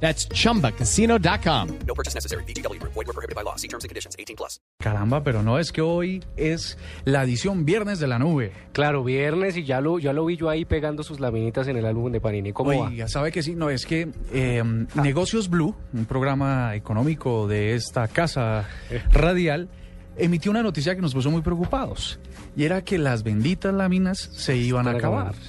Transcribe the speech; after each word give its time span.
That's 0.00 0.28
chumbacasino.com. 0.28 1.68
No 1.86 1.94
purchase 1.94 2.14
necessary. 2.14 2.44
BGW. 2.44 2.80
Void 2.82 3.06
were 3.06 3.12
prohibited 3.12 3.34
by 3.34 3.42
law. 3.42 3.56
See 3.56 3.68
terms 3.68 3.84
and 3.84 3.88
conditions. 3.88 4.14
18 4.18 4.36
plus. 4.36 4.60
Caramba, 4.78 5.22
pero 5.24 5.42
no, 5.42 5.58
es 5.58 5.72
que 5.72 5.80
hoy 5.80 6.22
es 6.36 6.76
la 7.04 7.24
edición 7.24 7.64
Viernes 7.64 7.98
de 7.98 8.06
la 8.06 8.18
Nube. 8.18 8.52
Claro, 8.72 9.02
viernes 9.02 9.56
y 9.56 9.64
ya 9.64 9.80
lo, 9.80 9.98
ya 9.98 10.12
lo 10.12 10.26
vi 10.26 10.36
yo 10.36 10.50
ahí 10.50 10.64
pegando 10.64 11.02
sus 11.02 11.18
laminitas 11.18 11.66
en 11.68 11.76
el 11.76 11.86
álbum 11.86 12.12
de 12.12 12.20
Panini. 12.20 12.52
¿Cómo 12.52 12.78
va? 12.78 12.88
Oiga, 12.88 13.08
¿sabe 13.08 13.32
que 13.32 13.42
sí? 13.42 13.54
No, 13.54 13.70
es 13.70 13.86
que 13.86 14.08
eh, 14.32 14.62
Negocios 15.02 15.48
Blue, 15.48 15.74
un 15.92 16.04
programa 16.04 16.74
económico 16.74 17.48
de 17.48 17.74
esta 17.74 18.06
casa 18.08 18.68
radial, 19.12 19.68
emitió 20.16 20.50
una 20.50 20.62
noticia 20.62 20.94
que 20.94 21.02
nos 21.02 21.14
puso 21.14 21.30
muy 21.30 21.42
preocupados. 21.42 22.18
Y 22.54 22.64
era 22.64 22.82
que 22.82 22.98
las 22.98 23.22
benditas 23.22 23.72
láminas 23.72 24.18
se 24.18 24.56
iban 24.56 24.88
a 24.88 24.92
acabar. 24.92 25.28
acabar. 25.28 25.42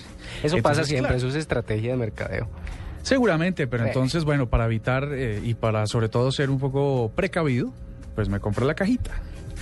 Eso 0.44 0.58
pasa 0.62 0.84
siempre, 0.84 1.10
claro, 1.10 1.18
eso 1.18 1.28
es 1.28 1.36
estrategia 1.36 1.92
de 1.92 1.98
mercadeo. 1.98 2.50
Seguramente, 3.08 3.68
pero 3.68 3.84
Sí. 3.84 3.90
entonces, 3.90 4.26
bueno, 4.26 4.50
para 4.50 4.66
evitar 4.66 5.08
eh, 5.14 5.40
y 5.42 5.54
para 5.54 5.88
sobre 5.88 6.10
todo 6.10 6.30
ser 6.34 6.50
un 6.50 6.60
poco 6.60 7.10
precavido, 7.16 7.72
pues 8.16 8.28
me 8.28 8.42
compré 8.42 8.66
la 8.66 8.74
cajita. 8.74 9.12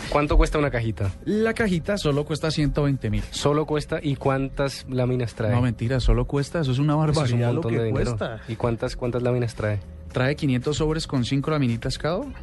¿Cuánto 0.10 0.36
cuesta 0.36 0.58
una 0.58 0.72
cajita? 0.72 1.12
La 1.26 1.54
cajita 1.54 1.98
solo 2.00 2.26
cuesta 2.26 2.50
120 2.50 3.10
mil. 3.12 3.22
Solo 3.30 3.66
cuesta 3.68 4.00
y 4.02 4.16
cuántas 4.16 4.88
láminas 4.90 5.36
trae. 5.36 5.52
No, 5.52 5.62
mentira, 5.62 6.00
solo 6.00 6.26
cuesta, 6.26 6.62
eso 6.62 6.72
es 6.72 6.80
una 6.80 6.94
es 6.94 6.98
un 7.00 7.06
barbaridad 7.06 7.48
lo 7.50 7.54
montón 7.54 7.72
que 7.72 7.78
de 7.78 7.84
dinero. 7.86 8.06
cuesta. 8.18 8.42
¿Y 8.48 8.56
cuántas, 8.56 8.96
cuántas 8.96 9.22
láminas 9.22 9.54
trae? 9.54 9.80
¿Trae 10.12 10.36
500 10.36 10.76
sobres 10.76 11.06
con 11.06 11.24
5 11.24 11.52
laminitas 11.52 12.00
cada 12.00 12.18
uno? 12.18 12.34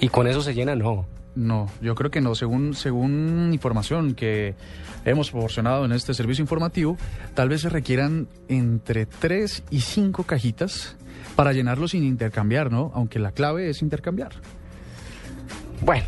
¿Y 0.00 0.08
con 0.08 0.26
eso 0.26 0.42
se 0.42 0.54
llena? 0.54 0.74
No. 0.74 1.06
No, 1.36 1.70
yo 1.82 1.94
creo 1.94 2.10
que 2.10 2.20
no. 2.20 2.34
Según, 2.34 2.74
según 2.74 3.50
información 3.52 4.14
que 4.14 4.54
hemos 5.04 5.30
proporcionado 5.30 5.84
en 5.84 5.92
este 5.92 6.14
servicio 6.14 6.42
informativo, 6.42 6.96
tal 7.34 7.50
vez 7.50 7.60
se 7.60 7.68
requieran 7.68 8.26
entre 8.48 9.06
3 9.06 9.64
y 9.70 9.80
5 9.80 10.24
cajitas 10.24 10.96
para 11.36 11.52
llenarlo 11.52 11.86
sin 11.88 12.04
intercambiar, 12.04 12.72
¿no? 12.72 12.90
Aunque 12.94 13.18
la 13.18 13.32
clave 13.32 13.68
es 13.68 13.82
intercambiar. 13.82 14.32
Bueno, 15.82 16.04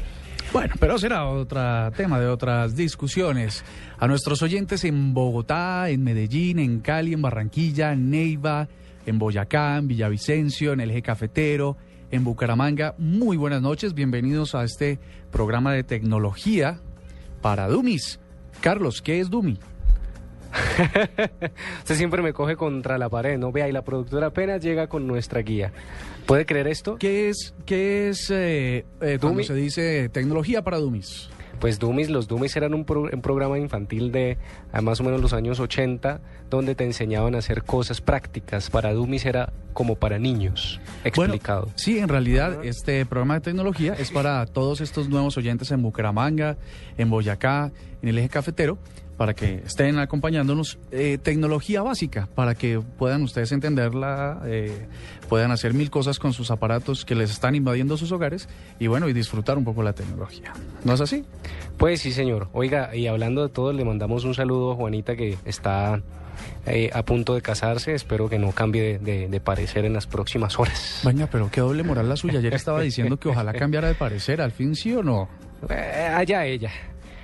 Bueno, 0.51 0.75
pero 0.81 0.97
será 0.97 1.27
otro 1.27 1.61
tema 1.95 2.19
de 2.19 2.27
otras 2.27 2.75
discusiones. 2.75 3.65
A 3.99 4.07
nuestros 4.07 4.41
oyentes 4.41 4.83
en 4.85 5.13
Bogotá, 5.13 5.91
en 5.91 6.03
Medellín, 6.03 6.59
en 6.59 6.81
Cali, 6.81 7.13
en 7.13 7.21
Barranquilla, 7.21 7.93
en 7.93 8.09
Neiva, 8.09 8.67
en 9.05 9.19
Boyacá, 9.19 9.77
en 9.77 9.89
Villavicencio, 9.89 10.73
en 10.73 10.81
el 10.81 10.91
eje 10.91 11.03
cafetero, 11.03 11.77
en 12.11 12.25
Bucaramanga, 12.25 12.95
muy 12.99 13.37
buenas 13.37 13.63
noches. 13.63 13.95
Bienvenidos 13.95 14.55
a 14.55 14.65
este 14.65 14.99
programa 15.31 15.73
de 15.73 15.85
tecnología 15.85 16.81
para 17.43 17.69
Dumis. 17.69 18.21
Carlos, 18.61 19.03
¿qué 19.03 19.21
es 19.21 19.31
Dumi? 19.31 19.59
usted 21.79 21.95
siempre 21.95 22.23
me 22.23 22.33
coge 22.33 22.57
contra 22.57 22.97
la 22.99 23.09
pared, 23.09 23.39
¿no? 23.39 23.53
Vea, 23.53 23.69
y 23.69 23.73
la 23.73 23.83
productora 23.83 24.29
apenas 24.29 24.63
llega 24.63 24.87
con 24.87 25.07
nuestra 25.07 25.43
guía. 25.43 25.73
¿Puede 26.27 26.47
creer 26.47 26.69
esto? 26.69 26.97
¿Qué 26.97 27.29
es, 27.29 27.55
qué 27.67 28.09
es 28.09 28.31
eh, 28.31 28.85
eh, 29.01 29.19
cuando 29.21 29.43
se 29.43 29.55
dice 29.55 30.09
tecnología 30.09 30.63
para 30.63 30.79
Dumis? 30.79 31.29
Pues 31.61 31.79
Dummies, 31.79 32.09
los 32.11 32.29
Dummies 32.29 32.57
eran 32.57 32.73
un, 32.75 32.85
pro- 32.85 33.09
un 33.13 33.21
programa 33.23 33.59
infantil 33.59 34.13
de 34.13 34.39
a 34.73 34.81
más 34.81 35.01
o 35.01 35.05
menos 35.05 35.21
los 35.21 35.33
años 35.33 35.59
80, 35.61 36.21
donde 36.51 36.75
te 36.75 36.85
enseñaban 36.85 37.35
a 37.35 37.39
hacer 37.39 37.65
cosas 37.65 38.01
prácticas. 38.01 38.71
Para 38.71 38.93
Dummies 38.93 39.27
era 39.27 39.53
como 39.73 39.97
para 39.97 40.19
niños, 40.19 40.81
explicado. 41.05 41.63
Bueno, 41.63 41.75
sí, 41.77 41.99
en 41.99 42.09
realidad 42.09 42.65
este 42.65 43.05
programa 43.07 43.35
de 43.35 43.41
tecnología 43.41 43.95
es 43.95 44.11
para 44.11 44.45
todos 44.47 44.81
estos 44.81 45.09
nuevos 45.09 45.37
oyentes 45.37 45.71
en 45.71 45.83
Bucaramanga, 45.83 46.57
en 46.97 47.11
Boyacá, 47.11 47.71
en 48.03 48.09
el 48.09 48.19
eje 48.19 48.29
cafetero, 48.29 48.79
para 49.19 49.35
que 49.35 49.63
estén 49.67 49.99
acompañándonos. 49.99 50.79
Eh, 50.91 51.19
tecnología 51.23 51.83
básica, 51.83 52.29
para 52.35 52.55
que 52.55 52.81
puedan 52.81 53.23
ustedes 53.23 53.53
entenderla, 53.53 54.41
eh, 54.47 54.87
puedan 55.29 55.51
hacer 55.51 55.75
mil 55.75 55.91
cosas 55.91 56.19
con 56.19 56.33
sus 56.33 56.51
aparatos 56.51 57.05
que 57.05 57.15
les 57.15 57.31
están 57.31 57.55
invadiendo 57.55 57.99
sus 57.99 58.13
hogares 58.13 58.49
y 58.79 58.87
bueno, 58.87 59.09
y 59.09 59.13
disfrutar 59.13 59.59
un 59.59 59.65
poco 59.65 59.83
la 59.83 59.93
tecnología. 59.93 60.53
¿No 60.85 60.95
es 60.95 61.01
así? 61.03 61.25
Pues 61.77 62.01
sí, 62.01 62.13
señor. 62.13 62.49
Oiga, 62.53 62.95
y 62.97 63.07
hablando 63.09 63.43
de 63.47 63.53
todo, 63.53 63.73
le 63.75 63.85
mandamos 63.85 64.25
un 64.25 64.35
saludo 64.35 64.73
a 64.73 64.77
Juanita 64.77 65.17
que 65.17 65.37
está 65.45 66.01
eh, 66.67 66.89
a 66.95 67.05
punto 67.05 67.35
de 67.35 67.43
casarse. 67.43 67.95
Espero 67.95 68.29
que 68.29 68.39
no 68.39 68.53
cambie 68.53 68.83
de, 68.83 68.99
de- 69.01 69.29
de 69.29 69.41
parecer 69.41 69.85
en 69.85 69.93
las 69.95 70.07
próximas 70.07 70.59
horas. 70.59 71.01
Venga, 71.05 71.27
pero 71.27 71.51
qué 71.51 71.61
doble 71.61 71.83
moral 71.83 72.09
la 72.09 72.17
suya. 72.17 72.39
Ayer 72.39 72.55
estaba 72.55 72.81
diciendo 72.83 73.17
que 73.19 73.29
ojalá 73.29 73.53
cambiara 73.53 73.89
de 73.89 73.95
parecer, 73.95 74.41
al 74.41 74.53
fin 74.53 74.77
sí 74.77 74.95
o 74.95 75.03
no. 75.03 75.29
Eh, 75.69 76.09
allá 76.15 76.47
ella. 76.47 76.71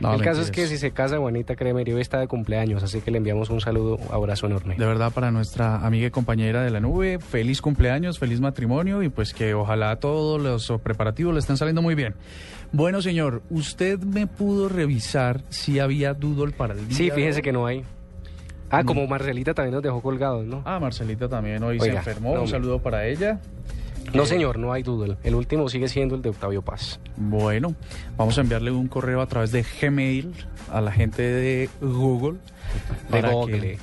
No, 0.01 0.13
El 0.15 0.23
caso 0.23 0.41
es 0.43 0.51
que 0.51 0.67
si 0.67 0.77
se 0.77 0.91
casa 0.91 1.19
Juanita, 1.19 1.55
créeme, 1.55 1.83
hoy 1.83 2.01
está 2.01 2.19
de 2.19 2.27
cumpleaños, 2.27 2.83
así 2.83 3.01
que 3.01 3.11
le 3.11 3.19
enviamos 3.19 3.49
un 3.51 3.61
saludo, 3.61 3.99
abrazo 4.11 4.47
enorme. 4.47 4.75
De 4.77 4.85
verdad, 4.87 5.13
para 5.13 5.31
nuestra 5.31 5.77
amiga 5.77 6.09
y 6.09 6.11
compañera 6.11 6.63
de 6.63 6.71
la 6.71 6.81
nube, 6.81 7.19
feliz 7.21 7.61
cumpleaños, 7.63 8.19
feliz 8.19 8.41
matrimonio 8.41 9.03
y 9.03 9.09
pues 9.09 9.33
que 9.33 9.55
ojalá 9.55 9.97
todos 9.97 10.41
los 10.41 10.81
preparativos 10.83 11.33
le 11.33 11.41
estén 11.41 11.57
saliendo 11.57 11.81
muy 11.81 11.95
bien. 11.95 12.15
Bueno, 12.73 13.01
señor, 13.03 13.43
¿usted 13.51 14.01
me 14.01 14.27
pudo 14.27 14.69
revisar 14.69 15.43
si 15.49 15.79
había 15.79 16.13
doodle 16.13 16.53
para 16.53 16.75
el 16.75 16.89
día? 16.89 16.97
Sí, 16.97 17.11
fíjese 17.11 17.41
que 17.41 17.53
no 17.53 17.67
hay. 17.67 17.85
Ah, 18.71 18.81
No. 18.83 18.87
como 18.87 19.07
Marcelita 19.07 19.55
también 19.55 19.75
nos 19.75 19.83
dejó 19.83 20.03
colgados, 20.03 20.45
¿no? 20.45 20.63
Ah, 20.65 20.81
Marcelita 20.81 21.29
también 21.29 21.63
hoy 21.63 21.79
se 21.79 21.91
enfermó. 21.91 22.35
no, 22.35 22.43
Un 22.43 22.49
saludo 22.49 22.81
para 22.83 23.07
ella. 23.07 23.41
No, 24.13 24.27
señor, 24.27 24.59
no 24.59 24.73
hay 24.73 24.83
Doodle. 24.83 25.17
El 25.25 25.35
último 25.35 25.69
sigue 25.69 25.89
siendo 25.89 26.15
el 26.15 26.23
de 26.23 26.29
Octavio 26.31 26.63
Paz. 26.63 27.01
Bueno, 27.17 27.75
vamos 28.17 28.37
a 28.39 28.43
enviarle 28.43 28.71
un 28.71 28.87
correo 28.89 29.21
a 29.21 29.27
través 29.27 29.51
de 29.53 29.65
Gmail 29.81 30.33
a 30.71 30.81
la 30.81 30.93
gente 30.93 31.23
de 31.23 31.69
Google. 31.81 32.39
De 33.05 33.11
para 33.11 33.33
Google. 33.33 33.61
que- 33.61 33.79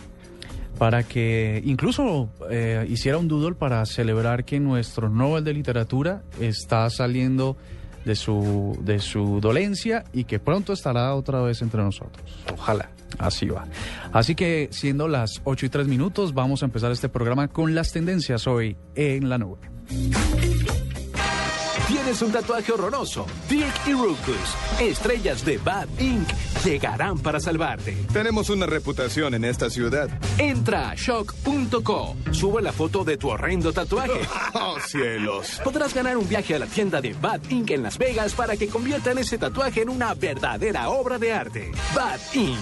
para 0.78 1.04
que 1.04 1.62
incluso 1.64 2.30
eh, 2.50 2.88
hiciera 2.90 3.18
un 3.20 3.28
doodle 3.28 3.54
para 3.54 3.86
celebrar 3.86 4.46
que 4.46 4.60
nuestro 4.60 5.10
Nobel 5.10 5.44
de 5.44 5.54
Literatura 5.54 6.24
está 6.40 6.90
saliendo 6.90 7.56
de 8.04 8.16
su, 8.16 8.76
de 8.82 8.98
su 8.98 9.40
dolencia 9.42 10.06
y 10.12 10.24
que 10.24 10.40
pronto 10.40 10.74
estará 10.74 11.14
otra 11.14 11.40
vez 11.42 11.62
entre 11.62 11.84
nosotros. 11.84 12.26
Ojalá. 12.52 12.90
Así 13.18 13.48
va. 13.48 13.66
Así 14.14 14.36
que 14.36 14.70
siendo 14.72 15.08
las 15.08 15.42
8 15.44 15.66
y 15.66 15.70
3 15.70 15.88
minutos, 15.88 16.34
vamos 16.34 16.62
a 16.64 16.66
empezar 16.66 16.92
este 16.92 17.10
programa 17.10 17.48
con 17.48 17.76
las 17.76 17.92
tendencias 17.92 18.48
hoy 18.48 18.78
en 18.96 19.30
la 19.30 19.38
nube. 19.38 19.70
¿Tienes 21.88 22.22
un 22.22 22.32
tatuaje 22.32 22.72
horroroso? 22.72 23.26
Dirk 23.50 23.88
y 23.88 23.92
Rukus, 23.92 24.56
estrellas 24.80 25.44
de 25.44 25.58
Bad 25.58 25.88
Inc., 26.00 26.28
llegarán 26.64 27.20
para 27.20 27.40
salvarte. 27.40 27.98
Tenemos 28.14 28.50
una 28.50 28.66
reputación 28.66 29.34
en 29.34 29.46
esta 29.46 29.70
ciudad. 29.70 30.10
Entra 30.38 30.92
a 30.92 30.96
shock.co, 30.96 32.16
sube 32.32 32.62
la 32.62 32.72
foto 32.72 33.04
de 33.04 33.18
tu 33.18 33.30
horrendo 33.30 33.74
tatuaje. 33.74 34.22
¡Oh, 34.54 34.78
cielos! 34.88 35.60
Podrás 35.64 35.94
ganar 35.94 36.18
un 36.18 36.28
viaje 36.28 36.56
a 36.56 36.60
la 36.60 36.66
tienda 36.66 37.02
de 37.02 37.14
Bad 37.14 37.42
Inc. 37.50 37.72
en 37.72 37.84
Las 37.84 37.98
Vegas 37.98 38.34
para 38.34 38.56
que 38.56 38.68
conviertan 38.68 39.18
ese 39.18 39.38
tatuaje 39.38 39.82
en 39.82 39.90
una 39.90 40.14
verdadera 40.14 40.90
obra 40.90 41.18
de 41.18 41.34
arte. 41.34 41.72
Bad 41.94 42.20
Inc. 42.34 42.58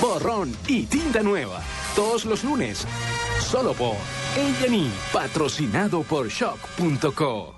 Borrón 0.00 0.56
y 0.66 0.86
tinta 0.86 1.22
nueva. 1.22 1.60
Todos 1.96 2.24
los 2.24 2.44
lunes. 2.44 2.86
Solo 3.40 3.72
por 3.72 3.94
A&E, 3.94 4.90
patrocinado 5.12 6.02
por 6.02 6.28
shock.co. 6.28 7.57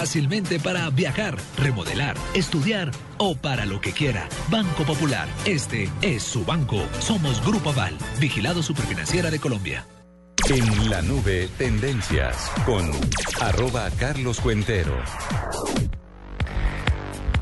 para 0.63 0.89
viajar, 0.89 1.37
remodelar, 1.57 2.15
estudiar 2.33 2.89
o 3.19 3.35
para 3.35 3.67
lo 3.67 3.79
que 3.79 3.91
quiera. 3.91 4.27
Banco 4.49 4.83
Popular. 4.83 5.27
Este 5.45 5.89
es 6.01 6.23
su 6.23 6.43
banco. 6.43 6.81
Somos 6.99 7.39
Grupo 7.45 7.69
Aval, 7.69 7.95
vigilado 8.19 8.63
superfinanciera 8.63 9.29
de 9.29 9.37
Colombia. 9.39 9.85
En 10.49 10.89
la 10.89 11.03
nube, 11.03 11.47
tendencias 11.55 12.51
con 12.65 12.89
arroba 13.41 13.91
Carlos 13.99 14.39
Cuentero. 14.39 14.97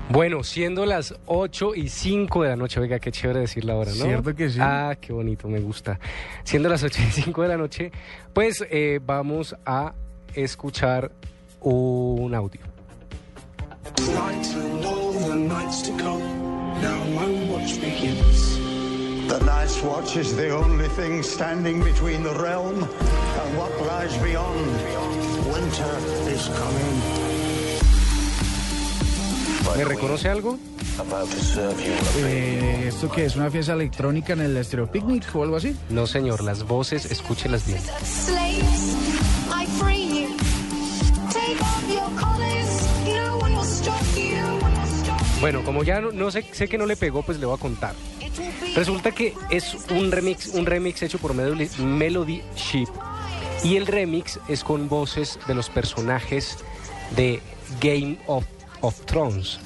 Bueno, 0.10 0.44
siendo 0.44 0.86
las 0.86 1.16
8 1.28 1.76
y 1.76 1.88
5 1.88 2.44
de 2.44 2.50
la 2.50 2.56
noche, 2.58 2.82
oiga, 2.82 3.00
qué 3.00 3.12
chévere 3.12 3.40
decir 3.40 3.64
la 3.64 3.76
hora, 3.76 3.92
¿no? 3.92 4.04
Cierto 4.04 4.36
que 4.36 4.50
sí. 4.50 4.60
Ah, 4.62 4.98
qué 5.00 5.14
bonito, 5.14 5.48
me 5.48 5.62
gusta. 5.62 5.98
Siendo 6.44 6.68
las 6.68 6.84
8 6.84 7.00
y 7.08 7.12
5 7.12 7.42
de 7.42 7.48
la 7.48 7.58
noche, 7.58 7.92
pues 8.34 8.66
eh, 8.70 9.00
vamos 9.02 9.56
a 9.66 9.94
escuchar 10.36 11.12
un 11.62 12.34
audio. 12.34 12.62
Nights 13.98 14.54
and 14.56 14.86
all 14.86 15.12
the 15.12 15.36
nights 15.36 15.82
to 15.84 15.92
come. 15.98 16.22
Now 16.82 17.04
my 17.16 17.28
watch 17.52 17.80
begins. 17.82 18.58
The 19.28 19.40
Night's 19.46 19.82
Watch 19.84 20.18
is 20.18 20.36
the 20.36 20.50
only 20.50 20.88
thing 20.90 21.22
standing 21.22 21.84
between 21.84 22.24
the 22.24 22.34
realm 22.34 22.84
and 22.84 23.58
what 23.58 23.72
lies 23.86 24.18
beyond. 24.24 24.66
Winter 25.54 25.94
is 26.34 26.48
coming. 26.48 27.30
¿Me 29.78 29.86
reconoce 29.86 30.30
algo? 30.30 30.58
Eh, 32.18 32.86
¿Esto 32.88 33.10
qué 33.10 33.26
es? 33.26 33.36
¿Una 33.36 33.50
fiesta 33.50 33.74
electrónica 33.74 34.34
en 34.34 34.42
el 34.42 34.58
Estéreo 34.58 34.92
Picnic 34.92 35.24
o 35.36 35.44
algo 35.44 35.58
así? 35.58 35.76
No, 35.90 36.08
señor, 36.08 36.44
las 36.44 36.64
voces, 36.64 37.06
escúchelas 37.06 37.66
bien. 37.66 37.80
Slaves, 38.04 38.96
I 39.54 39.66
free 39.80 40.09
Bueno, 45.42 45.64
como 45.64 45.84
ya 45.84 46.02
no, 46.02 46.32
sé, 46.32 46.46
sé 46.52 46.68
que 46.68 46.78
no 46.78 46.86
le 46.86 46.98
pegó, 46.98 47.22
pues 47.24 47.40
le 47.40 47.46
voy 47.46 47.56
a 47.56 47.60
contar. 47.60 47.96
Resulta 48.76 49.12
que 49.12 49.34
es 49.50 49.76
un 49.90 50.12
remix, 50.12 50.48
un 50.48 50.66
remix 50.66 51.02
hecho 51.02 51.18
por 51.18 51.34
Melody, 51.34 51.70
Melody 51.80 52.42
Sheep. 52.56 52.90
Y 53.64 53.78
el 53.78 53.88
remix 53.88 54.40
es 54.48 54.64
con 54.64 54.90
voces 54.90 55.40
de 55.48 55.56
los 55.56 55.70
personajes 55.70 56.58
de 57.16 57.42
Game 57.82 58.18
of, 58.28 58.46
of 58.82 59.00
Thrones, 59.06 59.60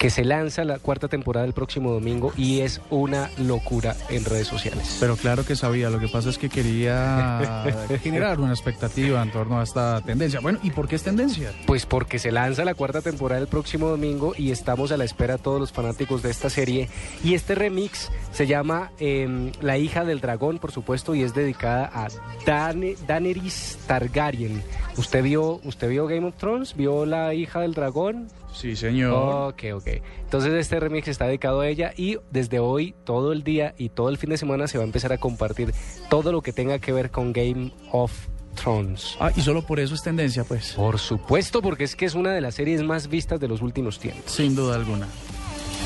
que 0.00 0.08
se 0.08 0.24
lanza 0.24 0.64
la 0.64 0.78
cuarta 0.78 1.08
temporada 1.08 1.44
el 1.44 1.52
próximo 1.52 1.92
domingo 1.92 2.32
y 2.34 2.60
es 2.60 2.80
una 2.88 3.28
locura 3.36 3.94
en 4.08 4.24
redes 4.24 4.46
sociales. 4.46 4.96
Pero 4.98 5.14
claro 5.14 5.44
que 5.44 5.56
sabía, 5.56 5.90
lo 5.90 6.00
que 6.00 6.08
pasa 6.08 6.30
es 6.30 6.38
que 6.38 6.48
quería 6.48 7.66
generar 8.02 8.40
una 8.40 8.54
expectativa 8.54 9.22
en 9.22 9.30
torno 9.30 9.60
a 9.60 9.62
esta 9.62 10.00
tendencia. 10.00 10.40
Bueno, 10.40 10.58
¿y 10.62 10.70
por 10.70 10.88
qué 10.88 10.96
es 10.96 11.02
tendencia? 11.02 11.52
Pues 11.66 11.84
porque 11.84 12.18
se 12.18 12.32
lanza 12.32 12.64
la 12.64 12.72
cuarta 12.72 13.02
temporada 13.02 13.42
el 13.42 13.46
próximo 13.46 13.90
domingo 13.90 14.32
y 14.38 14.52
estamos 14.52 14.90
a 14.90 14.96
la 14.96 15.04
espera 15.04 15.36
todos 15.36 15.60
los 15.60 15.70
fanáticos 15.70 16.22
de 16.22 16.30
esta 16.30 16.48
serie. 16.48 16.88
Y 17.22 17.34
este 17.34 17.54
remix 17.54 18.10
se 18.32 18.46
llama 18.46 18.92
eh, 19.00 19.52
La 19.60 19.76
hija 19.76 20.06
del 20.06 20.22
dragón, 20.22 20.60
por 20.60 20.72
supuesto, 20.72 21.14
y 21.14 21.24
es 21.24 21.34
dedicada 21.34 21.90
a 21.92 22.08
Dan 22.46 22.94
Daenerys 23.06 23.76
Targaryen. 23.86 24.62
¿Usted 24.96 25.22
vio, 25.22 25.60
¿Usted 25.62 25.90
vio 25.90 26.06
Game 26.06 26.26
of 26.26 26.36
Thrones? 26.36 26.74
¿Vio 26.74 27.04
La 27.04 27.34
hija 27.34 27.60
del 27.60 27.74
dragón? 27.74 28.28
Sí, 28.52 28.76
señor. 28.76 29.12
Ok, 29.52 29.62
ok. 29.74 29.86
Entonces 30.22 30.52
este 30.54 30.80
remix 30.80 31.08
está 31.08 31.26
dedicado 31.26 31.60
a 31.60 31.68
ella 31.68 31.92
y 31.96 32.18
desde 32.30 32.58
hoy, 32.58 32.94
todo 33.04 33.32
el 33.32 33.42
día 33.42 33.74
y 33.78 33.88
todo 33.90 34.08
el 34.08 34.18
fin 34.18 34.30
de 34.30 34.38
semana 34.38 34.66
se 34.66 34.78
va 34.78 34.84
a 34.84 34.86
empezar 34.86 35.12
a 35.12 35.18
compartir 35.18 35.72
todo 36.08 36.32
lo 36.32 36.42
que 36.42 36.52
tenga 36.52 36.78
que 36.78 36.92
ver 36.92 37.10
con 37.10 37.32
Game 37.32 37.72
of 37.92 38.12
Thrones. 38.54 39.16
Ah, 39.20 39.32
y 39.34 39.40
solo 39.42 39.62
por 39.62 39.80
eso 39.80 39.94
es 39.94 40.02
tendencia, 40.02 40.44
pues. 40.44 40.72
Por 40.72 40.98
supuesto, 40.98 41.62
porque 41.62 41.84
es 41.84 41.96
que 41.96 42.06
es 42.06 42.14
una 42.14 42.32
de 42.32 42.40
las 42.40 42.54
series 42.56 42.82
más 42.82 43.08
vistas 43.08 43.40
de 43.40 43.48
los 43.48 43.62
últimos 43.62 43.98
tiempos. 43.98 44.30
Sin 44.30 44.54
duda 44.54 44.74
alguna. 44.74 45.06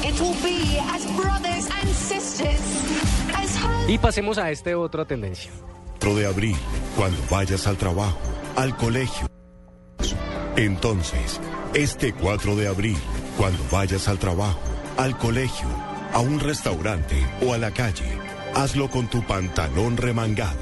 It 0.03 0.21
will 0.21 0.35
be 0.43 0.79
as 0.81 1.05
brothers 1.17 1.69
and 1.71 1.93
sisters, 1.95 2.61
as 3.35 3.57
husbands. 3.57 3.89
Y 3.89 3.99
pasemos 3.99 4.39
a 4.39 4.51
este 4.51 4.75
otra 4.75 5.05
tendencia. 5.05 5.51
4 6.01 6.17
de 6.17 6.27
abril, 6.27 6.57
cuando 6.97 7.19
vayas 7.31 7.67
al 7.67 7.79
trabajo, 7.79 8.19
al 8.57 8.77
colegio. 8.77 9.27
Entonces, 10.57 11.41
este 11.75 12.13
4 12.13 12.55
de 12.55 12.69
abril, 12.69 12.97
cuando 13.37 13.63
vayas 13.71 14.07
al 14.07 14.19
trabajo, 14.19 14.61
al 14.97 15.19
colegio, 15.19 15.67
a 16.13 16.21
un 16.21 16.39
restaurante 16.39 17.17
o 17.45 17.53
a 17.53 17.59
la 17.59 17.73
calle, 17.73 18.19
hazlo 18.55 18.89
con 18.89 19.09
tu 19.09 19.27
pantalón 19.27 19.97
remangado. 19.97 20.57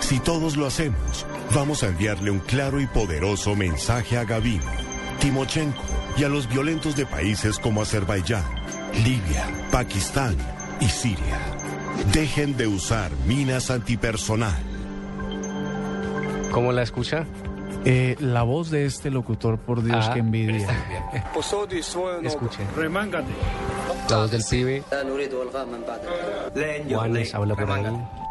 Si 0.00 0.18
todos 0.18 0.56
lo 0.56 0.66
hacemos, 0.66 1.26
vamos 1.54 1.82
a 1.82 1.88
enviarle 1.88 2.30
un 2.30 2.38
claro 2.38 2.80
y 2.80 2.86
poderoso 2.86 3.54
mensaje 3.54 4.16
a 4.16 4.24
Gavino, 4.24 4.64
Timochenko 5.20 5.82
y 6.16 6.24
a 6.24 6.28
los 6.28 6.48
violentos 6.48 6.96
de 6.96 7.04
países 7.04 7.58
como 7.58 7.82
Azerbaiyán, 7.82 8.44
Libia, 9.04 9.46
Pakistán 9.70 10.36
y 10.80 10.88
Siria. 10.88 11.38
Dejen 12.12 12.56
de 12.56 12.66
usar 12.66 13.10
minas 13.26 13.70
antipersonal. 13.70 14.62
¿Cómo 16.50 16.72
la 16.72 16.82
escucha? 16.82 17.26
Eh, 17.88 18.16
la 18.18 18.42
voz 18.42 18.70
de 18.70 18.84
este 18.84 19.10
locutor, 19.10 19.58
por 19.58 19.82
Dios, 19.82 20.06
Ah, 20.08 20.12
que 20.12 20.18
envidia. 20.18 20.66
Escuche. 22.24 22.58
Remángate. 22.76 23.30
La 24.10 24.16
voz 24.16 24.30
del 24.32 24.42
pibe. 24.50 24.82
Juanes 26.88 27.34
habla 27.34 27.54
por 27.54 27.70
ahí. 27.70 27.84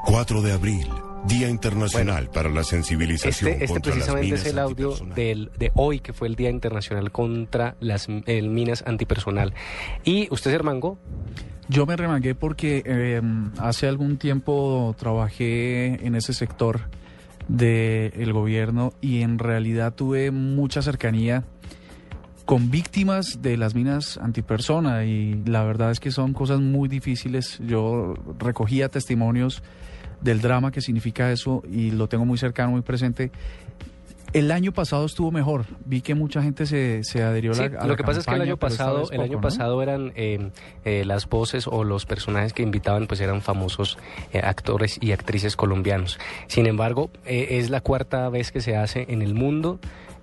4 0.06 0.42
de 0.42 0.52
abril, 0.52 0.88
Día 1.26 1.48
Internacional 1.50 2.30
para 2.30 2.50
la 2.50 2.64
Sensibilización 2.66 3.52
Este, 3.54 3.64
este 3.64 3.74
contra 3.74 3.96
las 3.96 4.10
precisamente 4.10 4.26
minas 4.26 4.42
es 4.42 4.52
el 4.52 4.60
audio 4.60 4.94
del, 5.16 5.52
de 5.58 5.72
hoy, 5.76 6.00
que 6.02 6.12
fue 6.12 6.28
el 6.28 6.36
Día 6.36 6.50
Internacional 6.50 7.12
contra 7.12 7.76
las 7.80 8.08
el 8.26 8.50
minas 8.50 8.84
antipersonal. 8.86 9.54
¿Y 10.04 10.28
usted 10.32 10.52
se 10.52 10.58
remangó? 10.58 10.98
Yo 11.70 11.86
me 11.86 11.96
remangué 11.96 12.36
porque 12.36 12.84
eh, 12.86 13.22
hace 13.60 13.88
algún 13.88 14.18
tiempo 14.18 14.94
trabajé 15.00 16.06
en 16.06 16.16
ese 16.16 16.34
sector 16.34 16.82
del 17.48 18.34
gobierno 18.34 18.94
y 19.02 19.22
en 19.22 19.40
realidad 19.40 19.94
tuve 19.94 20.32
mucha 20.32 20.82
cercanía 20.82 21.44
con 22.46 22.70
víctimas 22.70 23.42
de 23.42 23.58
las 23.58 23.74
minas 23.74 24.18
antipersona 24.18 25.04
y 25.06 25.44
la 25.46 25.64
verdad 25.64 25.92
es 25.92 26.00
que 26.00 26.12
son 26.12 26.34
cosas 26.34 26.60
muy 26.60 26.88
difíciles. 26.88 27.60
Yo 27.66 28.14
recogía 28.40 28.90
testimonios 28.90 29.64
del 30.22 30.42
drama 30.42 30.72
que 30.72 30.82
significa 30.82 31.32
eso 31.32 31.64
y 31.72 31.92
lo 31.92 32.08
tengo 32.08 32.26
muy 32.26 32.38
cercano, 32.38 32.72
muy 32.72 32.82
presente. 32.82 33.32
El 34.36 34.52
año 34.52 34.74
pasado 34.74 35.06
estuvo 35.06 35.32
mejor. 35.32 35.64
Vi 35.86 36.02
que 36.02 36.14
mucha 36.14 36.44
gente 36.44 36.66
se, 36.66 37.06
se 37.06 37.24
adhirió 37.24 37.54
a 37.54 37.56
la, 37.56 37.64
a 37.64 37.84
lo 37.84 37.92
la 37.92 37.96
que 37.96 38.04
pasa 38.04 38.20
es 38.20 38.26
que 38.26 38.36
el 38.36 38.42
año 38.42 38.58
pasado, 38.58 39.10
el 39.10 39.22
año 39.22 39.40
pasado 39.40 39.82
eran 39.82 40.12
eh, 40.18 40.52
eh, 40.84 41.06
las 41.06 41.30
voces 41.30 41.68
o 41.68 41.86
los 41.86 42.06
personajes 42.06 42.52
que 42.52 42.62
invitaban, 42.62 43.08
pues 43.08 43.22
eran 43.22 43.42
famosos 43.42 43.98
eh, 44.34 44.42
actores 44.44 44.98
y 45.02 45.14
actrices 45.14 45.56
colombianos. 45.56 46.20
Sin 46.48 46.68
embargo, 46.68 47.12
es 47.24 47.70
la 47.70 47.80
cuarta 47.80 48.28
vez 48.28 48.52
que 48.52 48.60
se 48.60 48.76
hace 48.76 49.06
en 49.08 49.22
el 49.22 49.36
mundo. 49.36 49.80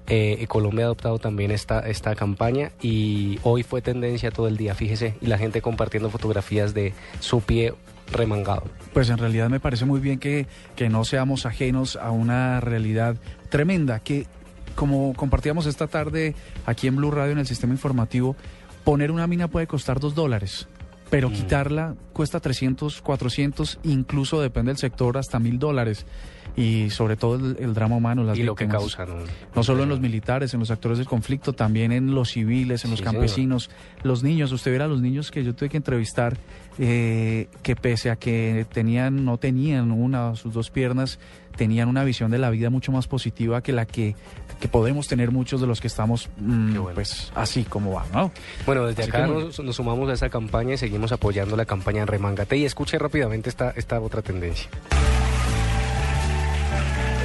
Eh, 0.09 0.44
Colombia 0.47 0.85
ha 0.85 0.88
adoptado 0.88 1.19
también 1.19 1.50
esta, 1.50 1.81
esta 1.81 2.14
campaña 2.14 2.73
y 2.82 3.38
hoy 3.44 3.62
fue 3.62 3.81
tendencia 3.81 4.31
todo 4.31 4.47
el 4.47 4.59
día, 4.59 4.75
fíjese, 4.75 5.14
y 5.23 5.26
la 5.26 5.38
gente 5.38 5.62
compartiendo 5.62 6.11
fotografías 6.11 6.75
de 6.75 6.92
su 7.21 7.40
pie 7.40 7.73
remangado. 8.12 8.64
Pues 8.92 9.09
en 9.09 9.16
realidad 9.16 9.49
me 9.49 9.59
parece 9.61 9.87
muy 9.87 10.00
bien 10.00 10.19
que, 10.19 10.47
que 10.76 10.90
no 10.90 11.04
seamos 11.04 11.47
ajenos 11.47 11.97
a 11.97 12.11
una 12.11 12.61
realidad 12.61 13.16
tremenda, 13.52 14.00
que 14.00 14.26
como 14.75 15.12
compartíamos 15.14 15.66
esta 15.66 15.87
tarde 15.87 16.35
aquí 16.64 16.87
en 16.88 16.97
Blue 16.97 17.11
Radio 17.11 17.32
en 17.32 17.38
el 17.38 17.47
sistema 17.47 17.75
informativo, 17.75 18.35
poner 18.82 19.11
una 19.11 19.26
mina 19.26 19.47
puede 19.49 19.66
costar 19.66 20.00
dos 20.00 20.14
dólares, 20.14 20.66
pero 21.11 21.28
Mm. 21.28 21.32
quitarla 21.35 21.94
cuesta 22.14 22.40
300, 22.40 23.02
400, 23.02 23.78
incluso 23.85 24.40
depende 24.40 24.71
del 24.71 24.78
sector, 24.78 25.18
hasta 25.18 25.38
mil 25.38 25.59
dólares. 25.59 26.06
Y 26.54 26.90
sobre 26.90 27.16
todo 27.16 27.37
el, 27.37 27.56
el 27.61 27.73
drama 27.73 27.97
humano, 27.97 28.25
las 28.25 28.37
y 28.38 28.42
lo 28.42 28.54
que 28.54 28.64
víctimas. 28.64 28.94
causan. 28.94 29.09
¿no? 29.21 29.25
No 29.56 29.62
solo 29.62 29.85
en 29.85 29.88
los 29.88 30.00
militares, 30.00 30.52
en 30.52 30.61
los 30.61 30.71
actores 30.71 30.99
del 30.99 31.06
conflicto, 31.06 31.54
también 31.54 31.92
en 31.92 32.14
los 32.14 32.32
civiles, 32.32 32.85
en 32.85 32.90
los 32.90 33.00
campesinos, 33.00 33.71
los 34.02 34.23
niños. 34.23 34.52
Usted 34.52 34.71
verá 34.71 34.87
los 34.87 35.00
niños 35.00 35.30
que 35.30 35.44
yo 35.44 35.54
tuve 35.54 35.71
que 35.71 35.78
entrevistar, 35.78 36.37
eh, 36.78 37.49
que 37.62 37.75
pese 37.75 38.11
a 38.11 38.16
que 38.16 38.66
tenían, 38.71 39.25
no 39.25 39.38
tenían 39.38 39.92
una 39.92 40.28
o 40.30 40.37
sus 40.37 40.52
dos 40.52 40.68
piernas, 40.71 41.18
tenían 41.56 41.88
una 41.88 42.04
visión 42.04 42.30
de 42.30 42.38
la 42.38 42.50
vida 42.50 42.71
mucho 42.71 42.92
más 42.92 43.06
positiva 43.06 43.62
que 43.62 43.73
la 43.73 43.87
que, 43.87 44.14
que 44.61 44.68
podemos 44.68 45.09
tener 45.09 45.30
muchos 45.30 45.61
de 45.61 45.66
los 45.66 45.80
que 45.80 45.87
estamos, 45.87 46.28
mm, 46.38 46.76
pues 46.94 47.32
así 47.35 47.64
como 47.64 47.92
va, 47.92 48.06
¿no? 48.12 48.32
Bueno, 48.66 48.87
desde 48.87 49.02
Así 49.02 49.11
acá 49.11 49.26
nos, 49.26 49.59
nos 49.61 49.76
sumamos 49.76 50.09
a 50.11 50.14
esa 50.14 50.28
campaña 50.28 50.75
y 50.75 50.78
seguimos 50.78 51.12
apoyando 51.12 51.56
la 51.56 51.64
campaña 51.64 52.04
Remangate. 52.06 52.56
Y 52.56 52.64
escuche 52.64 52.99
rápidamente 52.99 53.49
esta, 53.49 53.73
esta 53.76 54.00
otra 54.00 54.23
tendencia. 54.23 54.68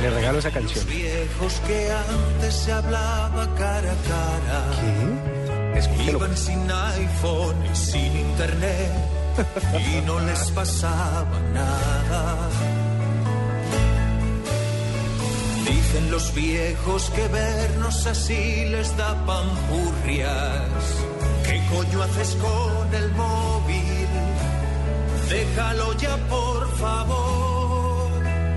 Le 0.01 0.09
regalo 0.11 0.37
esa 0.39 0.51
canción. 0.51 0.85
viejos 0.87 1.59
que 1.65 1.91
antes 1.91 2.53
se 2.53 2.71
hablaba 2.71 3.55
cara 3.55 3.91
a 3.91 3.95
cara. 4.07 5.77
Escúchelo. 5.77 6.19
Iban 6.19 6.37
sin 6.37 6.71
iPhone 6.71 7.65
y 7.71 7.75
sin 7.75 8.17
internet 8.17 8.91
y 9.93 10.05
no 10.05 10.19
les 10.19 10.51
pasaba 10.51 11.39
nada. 11.53 12.49
Los 16.27 16.33
viejos 16.35 17.09
que 17.11 17.27
vernos 17.27 18.07
así 18.07 18.65
les 18.69 18.95
da 18.97 19.13
pampurrias. 19.25 20.61
¿Qué 21.45 21.61
coño 21.69 22.03
haces 22.03 22.35
con 22.35 22.95
el 22.95 23.11
móvil? 23.11 24.07
Déjalo 25.29 25.93
ya, 25.97 26.17
por 26.27 26.77
favor. 26.77 28.09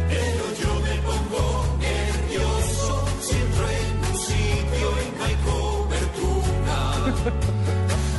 Pero 0.08 0.44
yo 0.62 0.74
me 0.86 0.96
pongo 1.08 1.76
nervioso 1.80 3.04
si 3.22 3.36
entro 3.36 3.66
en 3.80 3.96
un 4.10 4.18
sitio 4.18 4.88
y 5.04 5.18
no 5.18 5.24
hay 5.24 5.36
cobertura. 5.48 6.78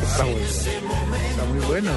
Está 0.03 0.24
muy, 0.25 0.41
Está 1.29 1.46
muy 1.46 1.60
bueno. 1.67 1.91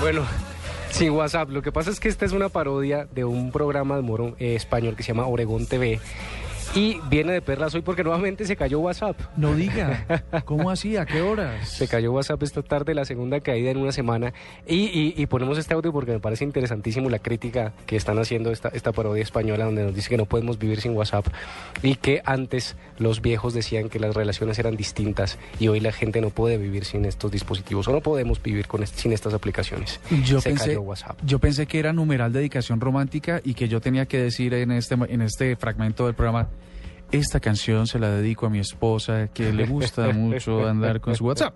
Bueno, 0.00 0.24
sin 0.90 1.10
WhatsApp. 1.10 1.50
Lo 1.50 1.62
que 1.62 1.72
pasa 1.72 1.90
es 1.90 1.98
que 2.00 2.08
esta 2.08 2.24
es 2.24 2.32
una 2.32 2.48
parodia 2.48 3.06
de 3.12 3.24
un 3.24 3.50
programa 3.50 3.96
de 3.96 4.00
humor 4.00 4.34
eh, 4.38 4.54
español 4.54 4.94
que 4.94 5.02
se 5.02 5.08
llama 5.08 5.26
Oregón 5.26 5.66
TV. 5.66 6.00
Y 6.76 7.00
viene 7.08 7.32
de 7.32 7.40
perlas 7.40 7.74
hoy 7.74 7.80
porque 7.80 8.04
nuevamente 8.04 8.44
se 8.44 8.54
cayó 8.54 8.80
WhatsApp. 8.80 9.18
No 9.36 9.54
diga. 9.54 10.04
¿Cómo 10.44 10.70
así? 10.70 10.96
¿A 10.96 11.06
qué 11.06 11.22
horas? 11.22 11.70
Se 11.70 11.88
cayó 11.88 12.12
WhatsApp 12.12 12.42
esta 12.42 12.62
tarde, 12.62 12.94
la 12.94 13.04
segunda 13.06 13.40
caída 13.40 13.70
en 13.70 13.78
una 13.78 13.92
semana. 13.92 14.34
Y, 14.66 14.84
y- 14.86 15.14
y 15.16 15.26
ponemos 15.26 15.56
este 15.56 15.72
audio 15.74 15.90
porque 15.92 16.12
me 16.12 16.20
parece 16.20 16.44
interesantísimo 16.44 17.08
la 17.08 17.18
crítica 17.18 17.72
que 17.86 17.96
están 17.96 18.18
haciendo 18.18 18.50
esta, 18.52 18.68
esta 18.68 18.92
parodia 18.92 19.22
española 19.22 19.64
donde 19.64 19.84
nos 19.84 19.94
dice 19.94 20.10
que 20.10 20.18
no 20.18 20.26
podemos 20.26 20.58
vivir 20.58 20.80
sin 20.82 20.92
WhatsApp 20.94 21.26
y 21.82 21.94
que 21.96 22.20
antes 22.26 22.76
los 22.98 23.22
viejos 23.22 23.54
decían 23.54 23.88
que 23.88 23.98
las 23.98 24.14
relaciones 24.14 24.58
eran 24.58 24.76
distintas 24.76 25.38
y 25.58 25.68
hoy 25.68 25.80
la 25.80 25.92
gente 25.92 26.20
no 26.20 26.28
puede 26.30 26.58
vivir 26.58 26.84
sin 26.84 27.06
estos 27.06 27.30
dispositivos 27.30 27.88
o 27.88 27.92
no 27.92 28.00
podemos 28.02 28.42
vivir 28.42 28.66
con 28.66 28.82
est- 28.82 28.96
sin 28.96 29.12
estas 29.12 29.32
aplicaciones. 29.32 29.98
Yo 30.24 30.40
se 30.42 30.50
pensé, 30.50 30.66
cayó 30.68 30.82
WhatsApp. 30.82 31.18
yo 31.24 31.38
pensé 31.38 31.66
que 31.66 31.78
era 31.78 31.94
numeral 31.94 32.32
dedicación 32.34 32.80
romántica 32.82 33.40
y 33.42 33.54
que 33.54 33.68
yo 33.68 33.80
tenía 33.80 34.04
que 34.06 34.18
decir 34.18 34.52
en 34.52 34.72
este, 34.72 34.94
en 35.08 35.22
este 35.22 35.56
fragmento 35.56 36.04
del 36.04 36.14
programa, 36.14 36.48
esta 37.12 37.40
canción 37.40 37.86
se 37.86 37.98
la 37.98 38.10
dedico 38.10 38.46
a 38.46 38.50
mi 38.50 38.58
esposa 38.58 39.28
que 39.32 39.52
le 39.52 39.66
gusta 39.66 40.08
mucho 40.12 40.66
andar 40.66 41.00
con 41.00 41.14
su 41.14 41.24
WhatsApp. 41.26 41.54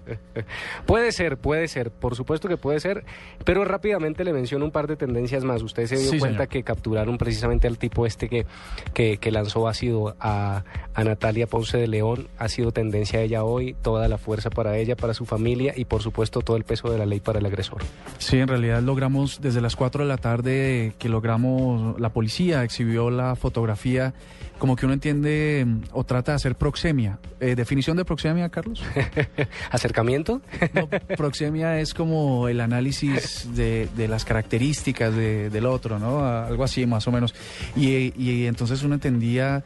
Puede 0.87 1.13
ser, 1.13 1.37
puede 1.37 1.69
ser, 1.69 1.91
por 1.91 2.15
supuesto 2.15 2.49
que 2.49 2.57
puede 2.57 2.81
ser, 2.81 3.05
pero 3.45 3.65
rápidamente 3.65 4.25
le 4.25 4.33
menciono 4.33 4.65
un 4.65 4.71
par 4.71 4.87
de 4.87 4.97
tendencias 4.97 5.45
más. 5.45 5.63
Usted 5.63 5.87
se 5.87 5.97
dio 5.97 6.11
Sí, 6.11 6.19
cuenta 6.19 6.39
señor. 6.45 6.49
que 6.49 6.63
capturaron 6.63 7.19
precisamente 7.19 7.67
al 7.67 7.79
tipo 7.79 8.07
este 8.07 8.29
que, 8.29 8.47
que, 8.95 9.19
que 9.19 9.31
lanzó 9.31 9.69
ácido 9.69 10.17
a, 10.21 10.65
a 10.95 11.05
Natalia 11.05 11.47
Ponce 11.47 11.79
de 11.79 11.89
León. 11.89 12.29
Ha 12.39 12.49
sido 12.49 12.73
tendencia 12.73 13.19
a 13.19 13.23
ella 13.23 13.45
hoy, 13.45 13.75
toda 13.83 14.09
la 14.09 14.19
fuerza 14.19 14.51
para 14.51 14.77
ella, 14.79 14.97
para 14.97 15.15
su 15.15 15.27
familia 15.27 15.73
y 15.77 15.85
por 15.85 16.03
supuesto 16.03 16.41
todo 16.43 16.57
el 16.57 16.65
peso 16.65 16.91
de 16.91 16.99
la 16.99 17.07
ley 17.07 17.21
para 17.21 17.39
el 17.41 17.47
agresor. 17.47 17.79
Sí, 18.19 18.39
en 18.39 18.49
realidad 18.49 18.83
logramos 18.83 19.41
desde 19.41 19.61
las 19.61 19.77
4 19.77 20.05
de 20.05 20.09
la 20.09 20.17
tarde 20.17 20.93
que 20.99 21.09
logramos, 21.09 22.01
la 22.01 22.11
policía 22.11 22.63
exhibió 22.65 23.11
la 23.11 23.35
fotografía, 23.37 24.15
como 24.61 24.77
que 24.77 24.85
uno 24.87 24.95
entiende 24.95 25.65
mm, 25.67 25.81
o 25.93 26.05
trata 26.05 26.31
de 26.33 26.37
hacer 26.37 26.55
proxemia. 26.55 27.19
Eh, 27.41 27.57
¿Definición 27.57 27.97
de 27.97 28.05
proxemia, 28.05 28.49
Carlos? 28.51 28.81
¿Acercamiento? 29.71 30.41
No, 30.75 30.89
proxemia 31.17 31.81
es 31.81 31.95
como 31.95 32.47
el 32.49 32.61
análisis 32.61 33.49
de, 33.57 33.89
de 33.97 34.07
las 34.09 34.25
características 34.25 35.15
de- 35.15 35.51
del 35.51 35.67
otro, 35.67 35.99
¿no? 35.99 36.25
Algo 36.25 36.63
así, 36.65 36.87
más 36.87 37.09
o 37.09 37.13
menos. 37.13 37.35
Y, 37.75 38.13
y 38.23 38.47
entonces 38.47 38.83
uno 38.83 38.95
entendía, 38.95 39.65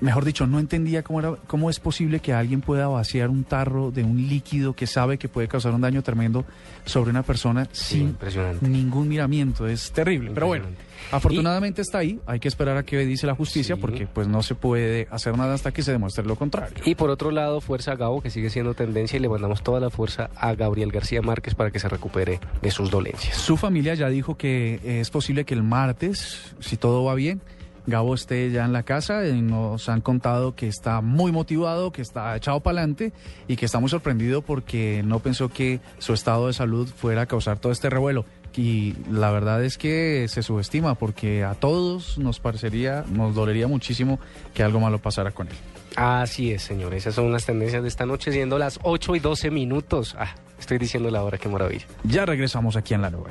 mejor 0.00 0.24
dicho, 0.24 0.46
no 0.46 0.58
entendía 0.58 1.02
cómo, 1.02 1.20
era, 1.20 1.34
cómo 1.46 1.70
es 1.70 1.80
posible 1.80 2.20
que 2.20 2.32
alguien 2.32 2.60
pueda 2.60 2.88
vaciar 2.88 3.30
un 3.30 3.44
tarro 3.44 3.90
de 3.90 4.04
un 4.04 4.28
líquido 4.28 4.74
que 4.74 4.86
sabe 4.86 5.18
que 5.18 5.28
puede 5.28 5.48
causar 5.48 5.72
un 5.72 5.80
daño 5.80 6.02
tremendo 6.02 6.44
sobre 6.84 7.10
una 7.10 7.22
persona 7.22 7.68
sin 7.72 8.16
ningún 8.60 9.08
miramiento. 9.08 9.66
Es 9.66 9.92
terrible. 9.92 10.32
Pero 10.34 10.46
bueno, 10.46 10.66
afortunadamente 11.10 11.82
está 11.82 11.98
ahí. 11.98 12.20
Hay 12.26 12.40
que 12.40 12.48
esperar 12.48 12.76
a 12.76 12.82
que 12.82 12.98
dice 13.06 13.26
la 13.26 13.34
justicia 13.34 13.76
porque 13.76 14.06
pues 14.06 14.28
no 14.28 14.42
se 14.42 14.54
puede 14.54 15.08
hacer 15.10 15.36
nada 15.36 15.54
hasta 15.54 15.72
que 15.72 15.82
se 15.82 15.92
demuestre 15.92 16.24
lo 16.24 16.36
contrario. 16.36 16.76
Y 16.84 16.94
por 16.94 17.10
otro 17.10 17.30
lado, 17.30 17.60
fuerza 17.60 17.92
a 17.92 17.96
Gabo, 17.96 18.20
que 18.20 18.30
sigue 18.30 18.50
siendo 18.50 18.74
tendencia, 18.74 19.16
y 19.16 19.20
le 19.20 19.28
mandamos 19.28 19.62
toda 19.62 19.80
la 19.80 19.90
fuerza 19.90 20.30
a 20.36 20.54
Gabriel 20.54 20.92
García 20.92 21.22
Márquez 21.22 21.54
para 21.54 21.70
que 21.70 21.78
se 21.78 21.88
recupere 21.88 22.40
de 22.60 22.70
sus 22.70 22.90
dolencias. 22.90 23.36
Su 23.36 23.56
familia 23.56 23.94
ya 23.94 24.08
dijo 24.08 24.36
que 24.36 25.00
es 25.00 25.10
posible 25.10 25.44
que 25.44 25.54
el 25.54 25.62
martes, 25.62 26.54
si 26.60 26.76
todo 26.76 27.04
va 27.04 27.14
bien, 27.14 27.40
Gabo 27.86 28.14
esté 28.14 28.50
ya 28.50 28.64
en 28.64 28.72
la 28.72 28.82
casa 28.82 29.26
y 29.26 29.42
nos 29.42 29.88
han 29.88 30.00
contado 30.00 30.54
que 30.54 30.68
está 30.68 31.00
muy 31.00 31.32
motivado, 31.32 31.92
que 31.92 32.02
está 32.02 32.34
echado 32.36 32.60
para 32.60 32.78
adelante 32.78 33.12
y 33.46 33.56
que 33.56 33.66
está 33.66 33.80
muy 33.80 33.90
sorprendido 33.90 34.42
porque 34.42 35.02
no 35.04 35.18
pensó 35.18 35.48
que 35.48 35.80
su 35.98 36.14
estado 36.14 36.46
de 36.46 36.54
salud 36.54 36.88
fuera 36.88 37.22
a 37.22 37.26
causar 37.26 37.58
todo 37.58 37.72
este 37.72 37.90
revuelo. 37.90 38.24
Y 38.56 38.94
la 39.10 39.30
verdad 39.30 39.64
es 39.64 39.78
que 39.78 40.26
se 40.28 40.42
subestima 40.42 40.94
porque 40.94 41.44
a 41.44 41.54
todos 41.54 42.18
nos 42.18 42.40
parecería, 42.40 43.04
nos 43.10 43.34
dolería 43.34 43.66
muchísimo 43.66 44.20
que 44.54 44.62
algo 44.62 44.80
malo 44.80 44.98
pasara 44.98 45.32
con 45.32 45.48
él. 45.48 45.54
Así 45.96 46.52
es, 46.52 46.62
señor. 46.62 46.94
Esas 46.94 47.14
son 47.14 47.32
las 47.32 47.46
tendencias 47.46 47.82
de 47.82 47.88
esta 47.88 48.06
noche, 48.06 48.32
siendo 48.32 48.58
las 48.58 48.80
8 48.82 49.16
y 49.16 49.18
12 49.20 49.50
minutos. 49.50 50.16
Ah, 50.18 50.34
estoy 50.58 50.78
diciendo 50.78 51.10
la 51.10 51.22
hora, 51.22 51.38
qué 51.38 51.48
maravilla. 51.48 51.84
Ya 52.04 52.26
regresamos 52.26 52.76
aquí 52.76 52.94
en 52.94 53.02
la 53.02 53.10
nube. 53.10 53.30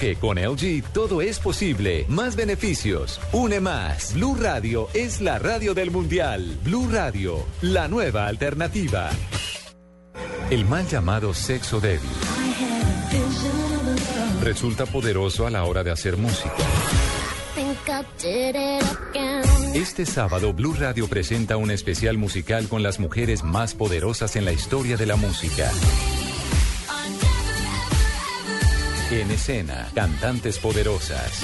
con 0.19 0.37
LG 0.37 0.83
todo 0.93 1.21
es 1.21 1.39
posible. 1.39 2.05
Más 2.07 2.35
beneficios, 2.35 3.21
une 3.31 3.59
más. 3.59 4.13
Blue 4.15 4.35
Radio 4.35 4.89
es 4.93 5.21
la 5.21 5.37
radio 5.37 5.75
del 5.75 5.91
mundial. 5.91 6.57
Blue 6.63 6.89
Radio, 6.91 7.45
la 7.61 7.87
nueva 7.87 8.25
alternativa. 8.25 9.11
El 10.49 10.65
mal 10.65 10.87
llamado 10.87 11.33
sexo 11.33 11.79
débil 11.79 12.09
resulta 14.41 14.87
poderoso 14.87 15.45
a 15.45 15.51
la 15.51 15.65
hora 15.65 15.83
de 15.83 15.91
hacer 15.91 16.17
música. 16.17 16.55
Este 19.75 20.05
sábado 20.07 20.51
Blue 20.51 20.73
Radio 20.73 21.07
presenta 21.07 21.57
un 21.57 21.69
especial 21.69 22.17
musical 22.17 22.67
con 22.67 22.81
las 22.81 22.99
mujeres 22.99 23.43
más 23.43 23.75
poderosas 23.75 24.35
en 24.35 24.45
la 24.45 24.51
historia 24.51 24.97
de 24.97 25.05
la 25.05 25.15
música. 25.15 25.71
En 29.11 29.29
escena, 29.29 29.89
cantantes 29.93 30.57
poderosas. 30.57 31.41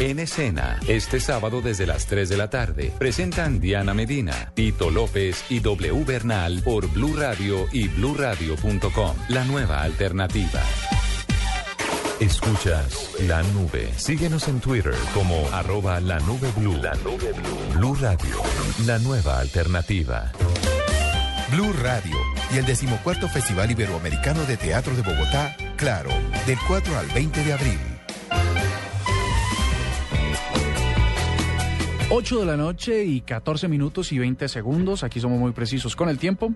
En 0.00 0.18
escena, 0.18 0.80
este 0.88 1.20
sábado 1.20 1.60
desde 1.62 1.86
las 1.86 2.06
3 2.06 2.28
de 2.28 2.36
la 2.36 2.50
tarde, 2.50 2.92
presentan 2.98 3.60
Diana 3.60 3.94
Medina, 3.94 4.50
Tito 4.54 4.90
López 4.90 5.44
y 5.50 5.60
W 5.60 6.04
Bernal 6.04 6.62
por 6.64 6.90
Blue 6.90 7.14
Radio 7.16 7.68
y 7.70 7.86
bluradio.com, 7.86 9.16
la 9.28 9.44
nueva 9.44 9.82
alternativa. 9.82 10.62
Escuchas 12.18 13.14
la 13.20 13.44
nube. 13.44 13.88
Síguenos 13.96 14.48
en 14.48 14.58
Twitter 14.58 14.94
como 15.14 15.46
arroba 15.52 16.00
la 16.00 16.18
nube 16.18 16.50
blue. 16.56 16.76
La 16.76 16.94
nube 16.96 17.32
blue. 17.32 17.78
Blue 17.78 17.94
Radio, 17.94 18.36
la 18.84 18.98
nueva 18.98 19.38
alternativa. 19.38 20.32
Blue 21.52 21.72
Radio 21.82 22.29
y 22.52 22.58
el 22.58 22.66
decimocuarto 22.66 23.28
Festival 23.28 23.70
Iberoamericano 23.70 24.44
de 24.44 24.56
Teatro 24.56 24.94
de 24.94 25.02
Bogotá, 25.02 25.56
Claro, 25.76 26.10
del 26.46 26.58
4 26.66 26.98
al 26.98 27.06
20 27.06 27.42
de 27.42 27.52
abril. 27.52 27.78
8 32.10 32.40
de 32.40 32.44
la 32.44 32.56
noche 32.56 33.04
y 33.04 33.20
14 33.20 33.68
minutos 33.68 34.12
y 34.12 34.18
20 34.18 34.48
segundos. 34.48 35.04
Aquí 35.04 35.20
somos 35.20 35.38
muy 35.38 35.52
precisos 35.52 35.94
con 35.94 36.08
el 36.08 36.18
tiempo. 36.18 36.52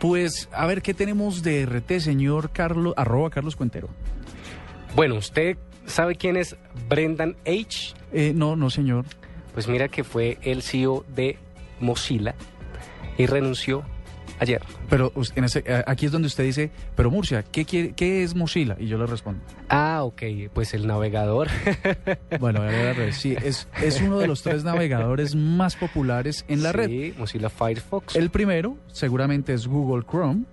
Pues 0.00 0.48
a 0.52 0.66
ver 0.66 0.82
qué 0.82 0.92
tenemos 0.92 1.42
de 1.42 1.64
RT, 1.64 2.00
señor 2.00 2.50
Carlos, 2.50 2.94
arroba 2.96 3.30
Carlos 3.30 3.54
Cuentero. 3.54 3.88
Bueno, 4.96 5.14
¿usted 5.14 5.56
sabe 5.86 6.16
quién 6.16 6.36
es 6.36 6.56
Brendan 6.88 7.36
H? 7.46 7.94
Eh, 8.12 8.32
no, 8.34 8.56
no, 8.56 8.70
señor. 8.70 9.04
Pues 9.54 9.68
mira 9.68 9.88
que 9.88 10.04
fue 10.04 10.38
el 10.42 10.62
CEO 10.62 11.04
de 11.14 11.38
Mozilla 11.80 12.34
y 13.16 13.26
renunció 13.26 13.84
ayer. 14.40 14.62
Pero 14.88 15.12
en 15.34 15.44
ese- 15.44 15.64
aquí 15.86 16.06
es 16.06 16.12
donde 16.12 16.26
usted 16.26 16.44
dice, 16.44 16.70
pero 16.94 17.10
Murcia, 17.10 17.42
¿qué, 17.42 17.64
quiere, 17.64 17.92
¿qué 17.92 18.22
es 18.22 18.34
Mozilla? 18.34 18.76
Y 18.78 18.86
yo 18.86 18.98
le 18.98 19.06
respondo. 19.06 19.40
Ah, 19.68 20.02
ok, 20.04 20.22
pues 20.52 20.74
el 20.74 20.86
navegador. 20.86 21.48
Bueno, 22.40 22.60
sí, 23.12 23.34
es, 23.42 23.68
es 23.82 24.00
uno 24.00 24.18
de 24.18 24.26
los 24.26 24.42
tres 24.42 24.62
navegadores 24.64 25.34
más 25.34 25.76
populares 25.76 26.44
en 26.48 26.62
la 26.62 26.72
red. 26.72 26.88
Sí, 26.88 27.14
Mozilla 27.18 27.48
Firefox. 27.50 28.16
El 28.16 28.30
primero 28.30 28.76
seguramente 28.88 29.52
es 29.54 29.66
Google 29.66 30.04
Chrome. 30.08 30.44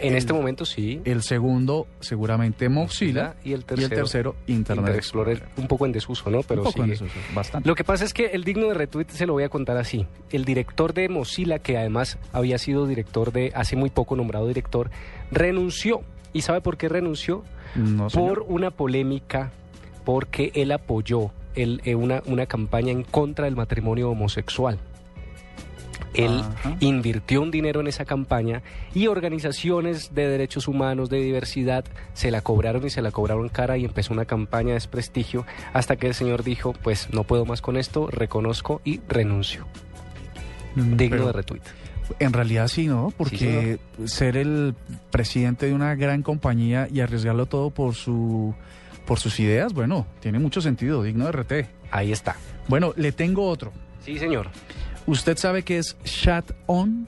En 0.00 0.12
El- 0.12 0.18
este 0.18 0.32
momento 0.32 0.64
sí. 0.64 1.00
El 1.04 1.22
segundo, 1.22 1.86
seguramente 2.00 2.68
Mozilla. 2.68 3.34
Y 3.44 3.52
el 3.52 3.64
tercero, 3.64 3.94
tercero, 3.96 4.36
Internet 4.46 4.94
Explorer. 4.96 5.42
Un 5.56 5.66
poco 5.68 5.86
en 5.86 5.92
desuso, 5.92 6.30
¿no? 6.30 6.42
Pero 6.42 6.62
Un 6.62 6.66
poco 6.68 6.82
en 6.84 6.90
desuso, 6.90 7.14
bastante. 7.34 7.68
Lo 7.68 7.74
que 7.74 7.84
pasa 7.84 8.04
es 8.04 8.12
que 8.14 8.26
el 8.26 8.44
digno 8.44 8.68
de 8.68 8.74
retweet 8.74 9.06
se 9.08 9.26
lo 9.26 9.32
voy 9.34 9.44
a 9.44 9.48
contar 9.48 9.76
así. 9.76 10.06
El 10.30 10.44
director 10.44 10.92
de 10.94 11.08
Mozilla, 11.08 11.58
que 11.58 11.78
además 11.78 12.18
había 12.32 12.58
sido 12.58 12.86
director 12.86 13.32
de, 13.32 13.52
hace 13.54 13.76
muy 13.76 13.90
poco 13.90 14.16
nombrado 14.16 14.46
director, 14.48 14.90
renunció. 15.30 16.02
¿Y 16.32 16.42
sabe 16.42 16.60
por 16.60 16.76
qué 16.76 16.88
renunció? 16.88 17.42
No, 17.74 18.08
por 18.08 18.44
una 18.48 18.70
polémica, 18.70 19.52
porque 20.04 20.52
él 20.54 20.72
apoyó 20.72 21.30
el- 21.54 21.80
eh, 21.84 21.94
una, 21.94 22.22
una 22.26 22.46
campaña 22.46 22.92
en 22.92 23.02
contra 23.02 23.46
del 23.46 23.56
matrimonio 23.56 24.10
homosexual. 24.10 24.78
Él 26.14 26.40
Ajá. 26.40 26.76
invirtió 26.80 27.42
un 27.42 27.50
dinero 27.50 27.80
en 27.80 27.86
esa 27.86 28.04
campaña 28.04 28.62
y 28.94 29.06
organizaciones 29.06 30.14
de 30.14 30.28
derechos 30.28 30.68
humanos, 30.68 31.10
de 31.10 31.20
diversidad, 31.20 31.84
se 32.14 32.30
la 32.30 32.40
cobraron 32.40 32.84
y 32.86 32.90
se 32.90 33.02
la 33.02 33.10
cobraron 33.10 33.48
cara 33.48 33.76
y 33.76 33.84
empezó 33.84 34.12
una 34.12 34.24
campaña 34.24 34.68
de 34.68 34.74
desprestigio 34.74 35.46
hasta 35.72 35.96
que 35.96 36.06
el 36.06 36.14
señor 36.14 36.42
dijo, 36.42 36.72
pues 36.82 37.08
no 37.12 37.24
puedo 37.24 37.44
más 37.44 37.60
con 37.60 37.76
esto, 37.76 38.08
reconozco 38.10 38.80
y 38.84 39.00
renuncio. 39.08 39.66
Mm, 40.74 40.96
Digno 40.96 41.16
pero 41.16 41.26
de 41.26 41.32
retweet. 41.32 41.62
En 42.20 42.32
realidad 42.32 42.68
sí, 42.68 42.86
¿no? 42.86 43.12
Porque 43.16 43.78
ser 44.04 44.36
el 44.36 44.74
presidente 45.10 45.66
de 45.66 45.74
una 45.74 45.94
gran 45.96 46.22
compañía 46.22 46.88
y 46.92 47.00
arriesgarlo 47.00 47.46
todo 47.46 47.70
por 47.70 47.94
su 47.94 48.54
por 49.06 49.20
sus 49.20 49.38
ideas, 49.40 49.72
bueno, 49.72 50.06
tiene 50.20 50.38
mucho 50.38 50.60
sentido, 50.60 51.02
digno 51.02 51.26
de 51.26 51.32
RT. 51.32 51.52
Ahí 51.92 52.12
está. 52.12 52.36
Bueno, 52.68 52.92
le 52.96 53.12
tengo 53.12 53.48
otro. 53.48 53.72
Sí, 54.04 54.18
señor. 54.18 54.48
¿Usted 55.06 55.36
sabe 55.38 55.62
qué 55.62 55.78
es 55.78 55.96
Chat 56.04 56.50
On? 56.66 57.06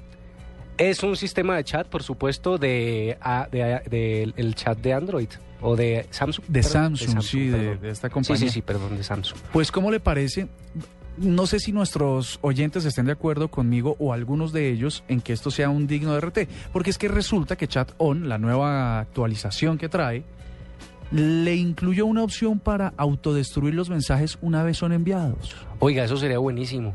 Es 0.76 1.02
un 1.02 1.16
sistema 1.16 1.56
de 1.56 1.64
chat, 1.64 1.88
por 1.88 2.04
supuesto, 2.04 2.56
de, 2.56 3.18
de- 3.50 3.80
de- 3.90 4.32
el 4.36 4.54
chat 4.54 4.78
de 4.78 4.92
Android 4.92 5.28
o 5.60 5.74
de 5.74 6.06
Samsung. 6.10 6.44
De 6.46 6.62
perdón, 6.62 6.96
Samsung, 6.96 7.22
sí, 7.22 7.48
de- 7.48 7.76
de 7.76 7.90
esta 7.90 8.06
Sí, 8.08 8.12
compañía. 8.14 8.46
sí, 8.46 8.50
sí, 8.50 8.62
perdón, 8.62 8.96
de 8.96 9.02
Samsung. 9.02 9.38
Pues, 9.52 9.72
¿cómo 9.72 9.90
le 9.90 9.98
parece? 9.98 10.46
No 11.16 11.48
sé 11.48 11.58
si 11.58 11.72
nuestros 11.72 12.38
oyentes 12.42 12.84
estén 12.84 13.06
de 13.06 13.12
acuerdo 13.12 13.48
conmigo 13.48 13.96
o 13.98 14.12
algunos 14.12 14.52
de 14.52 14.68
ellos 14.70 15.02
en 15.08 15.20
que 15.20 15.32
esto 15.32 15.50
sea 15.50 15.68
un 15.68 15.88
digno 15.88 16.12
de 16.14 16.20
RT, 16.20 16.48
porque 16.72 16.90
es 16.90 16.98
que 16.98 17.08
resulta 17.08 17.56
que 17.56 17.66
Chat 17.66 17.90
On, 17.98 18.28
la 18.28 18.38
nueva 18.38 19.00
actualización 19.00 19.78
que 19.78 19.88
trae, 19.88 20.22
le 21.10 21.54
incluyó 21.56 22.04
una 22.06 22.22
opción 22.22 22.58
para 22.58 22.92
autodestruir 22.96 23.74
los 23.74 23.88
mensajes 23.90 24.38
una 24.42 24.62
vez 24.62 24.76
son 24.76 24.92
enviados. 24.92 25.56
Oiga, 25.78 26.04
eso 26.04 26.16
sería 26.16 26.38
buenísimo. 26.38 26.94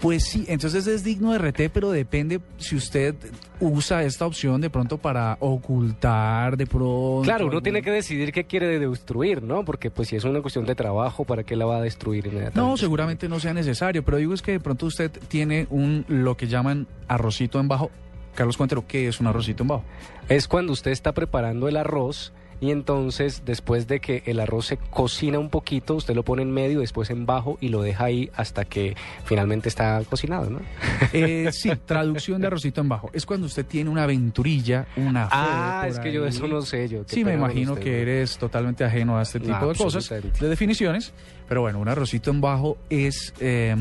Pues 0.00 0.24
sí, 0.24 0.46
entonces 0.48 0.86
es 0.86 1.04
digno 1.04 1.32
de 1.32 1.38
RT, 1.38 1.68
pero 1.70 1.90
depende 1.90 2.40
si 2.56 2.74
usted 2.74 3.14
usa 3.60 4.02
esta 4.04 4.24
opción 4.24 4.58
de 4.62 4.70
pronto 4.70 4.96
para 4.96 5.36
ocultar 5.40 6.56
de 6.56 6.66
pronto. 6.66 7.20
Claro, 7.22 7.44
uno 7.44 7.50
algún- 7.52 7.62
tiene 7.64 7.82
que 7.82 7.90
decidir 7.90 8.32
qué 8.32 8.44
quiere 8.44 8.78
destruir, 8.78 9.42
¿no? 9.42 9.64
Porque 9.64 9.90
pues 9.90 10.08
si 10.08 10.16
es 10.16 10.24
una 10.24 10.40
cuestión 10.40 10.64
de 10.64 10.74
trabajo, 10.74 11.24
¿para 11.24 11.42
qué 11.44 11.54
la 11.54 11.66
va 11.66 11.76
a 11.76 11.80
destruir 11.82 12.26
inmediatamente? 12.26 12.60
No, 12.60 12.76
seguramente 12.78 13.28
no 13.28 13.40
sea 13.40 13.52
necesario, 13.52 14.02
pero 14.02 14.16
digo 14.16 14.32
es 14.32 14.40
que 14.42 14.52
de 14.52 14.60
pronto 14.60 14.86
usted 14.86 15.10
tiene 15.28 15.66
un 15.68 16.06
lo 16.08 16.34
que 16.36 16.48
llaman 16.48 16.86
arrocito 17.06 17.60
en 17.60 17.68
bajo. 17.68 17.90
Carlos 18.34 18.56
Cuentero, 18.56 18.86
¿qué 18.86 19.08
es 19.08 19.20
un 19.20 19.26
arrocito 19.26 19.64
en 19.64 19.68
bajo? 19.68 19.84
Es 20.30 20.48
cuando 20.48 20.72
usted 20.72 20.92
está 20.92 21.12
preparando 21.12 21.68
el 21.68 21.76
arroz 21.76 22.32
y 22.60 22.70
entonces 22.70 23.42
después 23.44 23.88
de 23.88 24.00
que 24.00 24.22
el 24.26 24.40
arroz 24.40 24.66
se 24.66 24.76
cocina 24.76 25.38
un 25.38 25.48
poquito, 25.50 25.94
usted 25.94 26.14
lo 26.14 26.24
pone 26.24 26.42
en 26.42 26.50
medio, 26.50 26.80
después 26.80 27.10
en 27.10 27.26
bajo 27.26 27.56
y 27.60 27.68
lo 27.68 27.82
deja 27.82 28.04
ahí 28.04 28.30
hasta 28.34 28.64
que 28.64 28.96
finalmente 29.24 29.68
está 29.68 30.02
cocinado, 30.08 30.50
¿no? 30.50 30.60
Eh, 31.12 31.50
sí, 31.52 31.70
traducción 31.86 32.40
de 32.40 32.46
arrocito 32.46 32.80
en 32.80 32.88
bajo. 32.88 33.10
Es 33.12 33.26
cuando 33.26 33.46
usted 33.46 33.66
tiene 33.66 33.90
una 33.90 34.04
aventurilla, 34.04 34.86
una 34.96 35.28
Ah, 35.30 35.86
es 35.88 35.98
que 35.98 36.12
yo 36.12 36.26
eso 36.26 36.46
no 36.46 36.62
sé 36.62 36.88
yo. 36.88 37.02
Sí, 37.06 37.24
me 37.24 37.34
imagino 37.34 37.72
usted, 37.72 37.84
que 37.84 37.90
¿no? 37.90 37.96
eres 37.96 38.38
totalmente 38.38 38.84
ajeno 38.84 39.18
a 39.18 39.22
este 39.22 39.40
tipo 39.40 39.66
de 39.66 39.74
cosas, 39.74 40.08
de 40.08 40.48
definiciones. 40.48 41.12
Pero 41.48 41.62
bueno, 41.62 41.80
un 41.80 41.88
arrocito 41.88 42.30
en 42.30 42.40
bajo 42.40 42.78
es, 42.90 43.34
eh, 43.40 43.74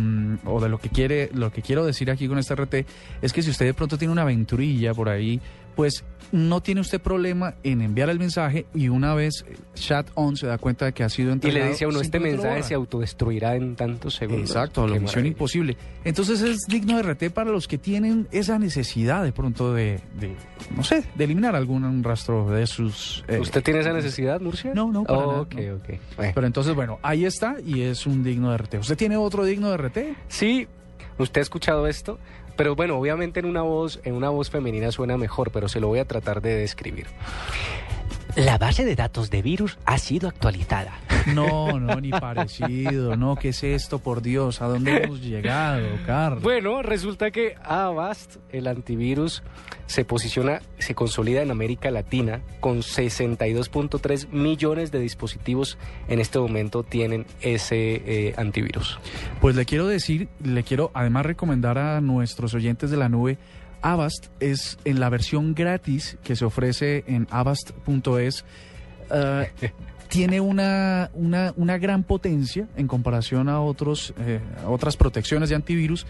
o 0.46 0.60
de 0.60 0.70
lo 0.70 0.80
que 0.80 0.90
quiere, 0.90 1.30
lo 1.36 1.52
que 1.52 1.62
quiero 1.62 1.86
decir 1.86 2.10
aquí 2.10 2.28
con 2.28 2.40
este 2.40 2.56
RT, 2.56 2.86
es 3.22 3.32
que 3.32 3.44
si 3.44 3.52
usted 3.52 3.68
de 3.68 3.76
pronto 3.76 3.96
tiene 3.96 4.12
una 4.12 4.24
aventurilla 4.24 4.96
por 4.96 5.08
ahí, 5.08 5.40
pues 5.80 6.04
no 6.34 6.60
tiene 6.62 6.82
usted 6.82 7.00
problema 7.00 7.56
en 7.64 7.82
enviar 7.82 8.10
el 8.10 8.20
mensaje 8.20 8.66
y 8.76 8.90
una 8.90 9.14
vez 9.16 9.46
eh, 9.48 9.56
chat 9.76 10.10
on 10.16 10.36
se 10.36 10.46
da 10.46 10.58
cuenta 10.58 10.84
de 10.84 10.92
que 10.92 11.06
ha 11.06 11.10
sido 11.10 11.30
Y 11.30 11.34
entregado. 11.34 11.64
le 11.64 11.72
dice 11.72 11.86
a 11.86 11.88
uno, 11.88 12.02
este 12.02 12.20
mensaje 12.20 12.64
se 12.64 12.74
autodestruirá 12.74 13.56
en 13.56 13.78
tantos 13.78 14.16
segundos. 14.16 14.50
Exacto, 14.50 14.86
la 14.86 15.00
misión 15.00 15.26
imposible. 15.26 15.78
Entonces 16.04 16.42
es 16.42 16.58
digno 16.68 16.98
de 16.98 17.04
RT 17.04 17.30
para 17.34 17.50
los 17.52 17.66
que 17.70 17.78
tienen 17.78 18.28
esa 18.32 18.60
necesidad 18.60 19.24
de 19.24 19.32
pronto 19.32 19.74
de, 19.74 20.02
de, 20.20 20.36
no 20.76 20.84
sé, 20.84 21.06
de 21.16 21.24
eliminar 21.24 21.56
algún 21.56 22.04
rastro 22.04 22.50
de 22.52 22.68
sus... 22.68 23.24
eh, 23.30 23.40
¿Usted 23.40 23.64
tiene 23.64 23.80
esa 23.80 23.94
necesidad, 23.94 24.42
Murcia? 24.42 24.74
No, 24.76 24.92
no, 24.92 25.06
para 25.06 25.20
nada, 25.20 25.40
Ok, 25.40 25.54
no. 25.56 25.76
ok. 25.76 25.90
Bueno. 26.18 26.32
Pero 26.36 26.46
entonces, 26.48 26.76
bueno, 26.76 27.00
ahí 27.04 27.24
está 27.24 27.56
y 27.66 27.84
es 27.84 28.06
un 28.06 28.22
digno 28.22 28.52
de 28.52 28.58
RT. 28.58 28.74
¿Usted 28.82 28.98
tiene 28.98 29.16
otro 29.16 29.46
digno 29.46 29.72
de 29.72 29.78
RT? 29.78 29.98
Sí, 30.28 30.68
usted 31.20 31.42
ha 31.42 31.44
escuchado 31.44 31.88
esto, 31.88 32.18
pero 32.56 32.76
bueno, 32.76 32.98
obviamente 32.98 33.40
en 33.40 33.46
una 33.46 33.62
voz, 33.62 34.00
en 34.04 34.16
una 34.16 34.30
voz 34.30 34.50
femenina 34.50 34.92
suena 34.92 35.18
mejor, 35.18 35.52
pero 35.52 35.70
se 35.70 35.80
lo 35.80 35.88
voy 35.88 36.00
a 36.00 36.06
tratar 36.06 36.42
de 36.42 36.56
describir. 36.56 37.08
La 38.36 38.58
base 38.58 38.86
de 38.86 38.96
datos 38.96 39.30
de 39.30 39.42
virus 39.42 39.78
ha 39.86 39.98
sido 39.98 40.30
actualizada. 40.30 40.94
No, 41.36 41.80
no, 41.80 42.00
ni 42.00 42.10
parecido. 42.10 43.16
No, 43.16 43.36
¿qué 43.36 43.50
es 43.50 43.64
esto, 43.64 44.00
por 44.00 44.22
Dios? 44.22 44.62
¿A 44.62 44.68
dónde 44.68 45.04
hemos 45.04 45.22
llegado, 45.22 45.86
Carlos? 46.06 46.42
Bueno, 46.42 46.82
resulta 46.82 47.30
que 47.30 47.56
Avast, 47.62 48.38
el 48.52 48.68
antivirus, 48.68 49.44
se 49.86 50.06
posiciona, 50.06 50.62
se 50.80 50.96
consolida 50.96 51.42
en 51.42 51.52
América 51.52 51.92
Latina 51.92 52.42
con 52.62 52.80
62.3 52.80 54.30
millones 54.30 54.92
de 54.92 55.00
dispositivos 55.00 55.78
en 56.08 56.20
este 56.20 56.40
momento 56.40 56.84
tienen 56.84 57.26
ese 57.42 58.02
eh, 58.06 58.34
antivirus. 58.38 59.00
Pues 59.42 59.56
le 59.56 59.66
quiero 59.66 59.88
decir, 59.88 60.30
le 60.44 60.64
quiero 60.64 60.90
además 60.94 61.26
recomendar 61.26 61.78
a 61.78 62.02
nuestros 62.02 62.54
oyentes 62.54 62.90
de 62.90 62.98
la 62.98 63.10
nube, 63.10 63.38
Avast 63.82 64.28
es 64.40 64.78
en 64.86 65.00
la 65.00 65.10
versión 65.10 65.54
gratis 65.56 66.18
que 66.24 66.36
se 66.36 66.46
ofrece 66.46 67.04
en 67.08 67.28
avast.es. 67.32 68.46
eh, 69.12 69.52
tiene 70.08 70.42
una, 70.42 71.12
una, 71.14 71.54
una 71.56 71.78
gran 71.78 72.04
potencia 72.04 72.68
en 72.76 72.88
comparación 72.88 73.48
a, 73.50 73.62
otros, 73.62 74.14
eh, 74.20 74.40
a 74.66 74.70
otras 74.70 74.98
protecciones 74.98 75.50
de 75.50 75.56
antivirus 75.56 76.06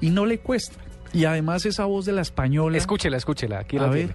y 0.00 0.10
no 0.10 0.24
le 0.26 0.38
cuesta. 0.38 0.76
Y 1.12 1.24
además 1.24 1.66
esa 1.66 1.84
voz 1.86 2.04
de 2.06 2.12
la 2.12 2.22
española. 2.22 2.78
Escúchela, 2.78 3.16
escúchela, 3.16 3.58
aquí 3.60 3.76
A 3.76 3.82
la 3.82 3.86
ver. 3.88 3.98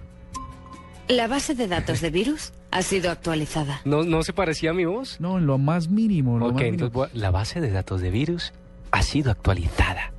La 1.08 1.28
base 1.28 1.54
de 1.54 1.68
datos 1.68 2.00
de 2.00 2.10
virus 2.10 2.52
ha 2.72 2.82
sido 2.82 3.10
actualizada. 3.10 3.80
¿No, 3.84 4.02
¿No 4.02 4.22
se 4.24 4.32
parecía 4.32 4.70
a 4.70 4.74
mi 4.74 4.86
voz? 4.86 5.20
No, 5.20 5.38
en 5.38 5.46
lo 5.46 5.56
más 5.58 5.88
mínimo. 5.88 6.38
Lo 6.38 6.46
Ok, 6.46 6.52
más 6.54 6.62
mínimo. 6.62 6.72
entonces 6.86 6.92
voy 6.94 7.06
a- 7.06 7.10
la 7.16 7.30
base 7.30 7.60
de 7.60 7.70
datos 7.70 8.00
de 8.00 8.10
virus 8.10 8.52
ha 8.90 9.02
sido 9.02 9.30
actualizada. 9.30 10.12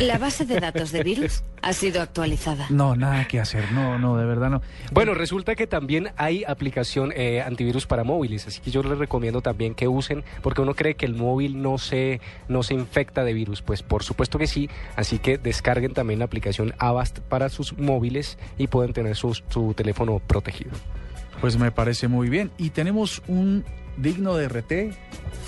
La 0.00 0.16
base 0.16 0.46
de 0.46 0.58
datos 0.58 0.92
de 0.92 1.02
virus 1.02 1.42
ha 1.60 1.74
sido 1.74 2.00
actualizada. 2.00 2.66
No, 2.70 2.96
nada 2.96 3.28
que 3.28 3.38
hacer. 3.38 3.70
No, 3.72 3.98
no, 3.98 4.16
de 4.16 4.24
verdad 4.24 4.48
no. 4.48 4.62
Bueno, 4.92 5.12
resulta 5.12 5.54
que 5.54 5.66
también 5.66 6.08
hay 6.16 6.42
aplicación 6.44 7.12
eh, 7.14 7.42
antivirus 7.42 7.86
para 7.86 8.02
móviles, 8.02 8.46
así 8.46 8.62
que 8.62 8.70
yo 8.70 8.82
les 8.82 8.96
recomiendo 8.96 9.42
también 9.42 9.74
que 9.74 9.88
usen, 9.88 10.24
porque 10.40 10.62
uno 10.62 10.74
cree 10.74 10.94
que 10.94 11.04
el 11.04 11.14
móvil 11.14 11.60
no 11.60 11.76
se, 11.76 12.22
no 12.48 12.62
se 12.62 12.72
infecta 12.72 13.24
de 13.24 13.34
virus, 13.34 13.60
pues 13.60 13.82
por 13.82 14.02
supuesto 14.02 14.38
que 14.38 14.46
sí, 14.46 14.70
así 14.96 15.18
que 15.18 15.36
descarguen 15.36 15.92
también 15.92 16.18
la 16.20 16.24
aplicación 16.24 16.72
Avast 16.78 17.18
para 17.18 17.50
sus 17.50 17.76
móviles 17.76 18.38
y 18.56 18.68
pueden 18.68 18.94
tener 18.94 19.16
su, 19.16 19.34
su 19.50 19.74
teléfono 19.74 20.18
protegido. 20.18 20.70
Pues 21.42 21.58
me 21.58 21.72
parece 21.72 22.08
muy 22.08 22.28
bien. 22.28 22.50
Y 22.58 22.70
tenemos 22.70 23.22
un 23.26 23.64
digno 23.96 24.36
de 24.36 24.48
RT 24.48 24.72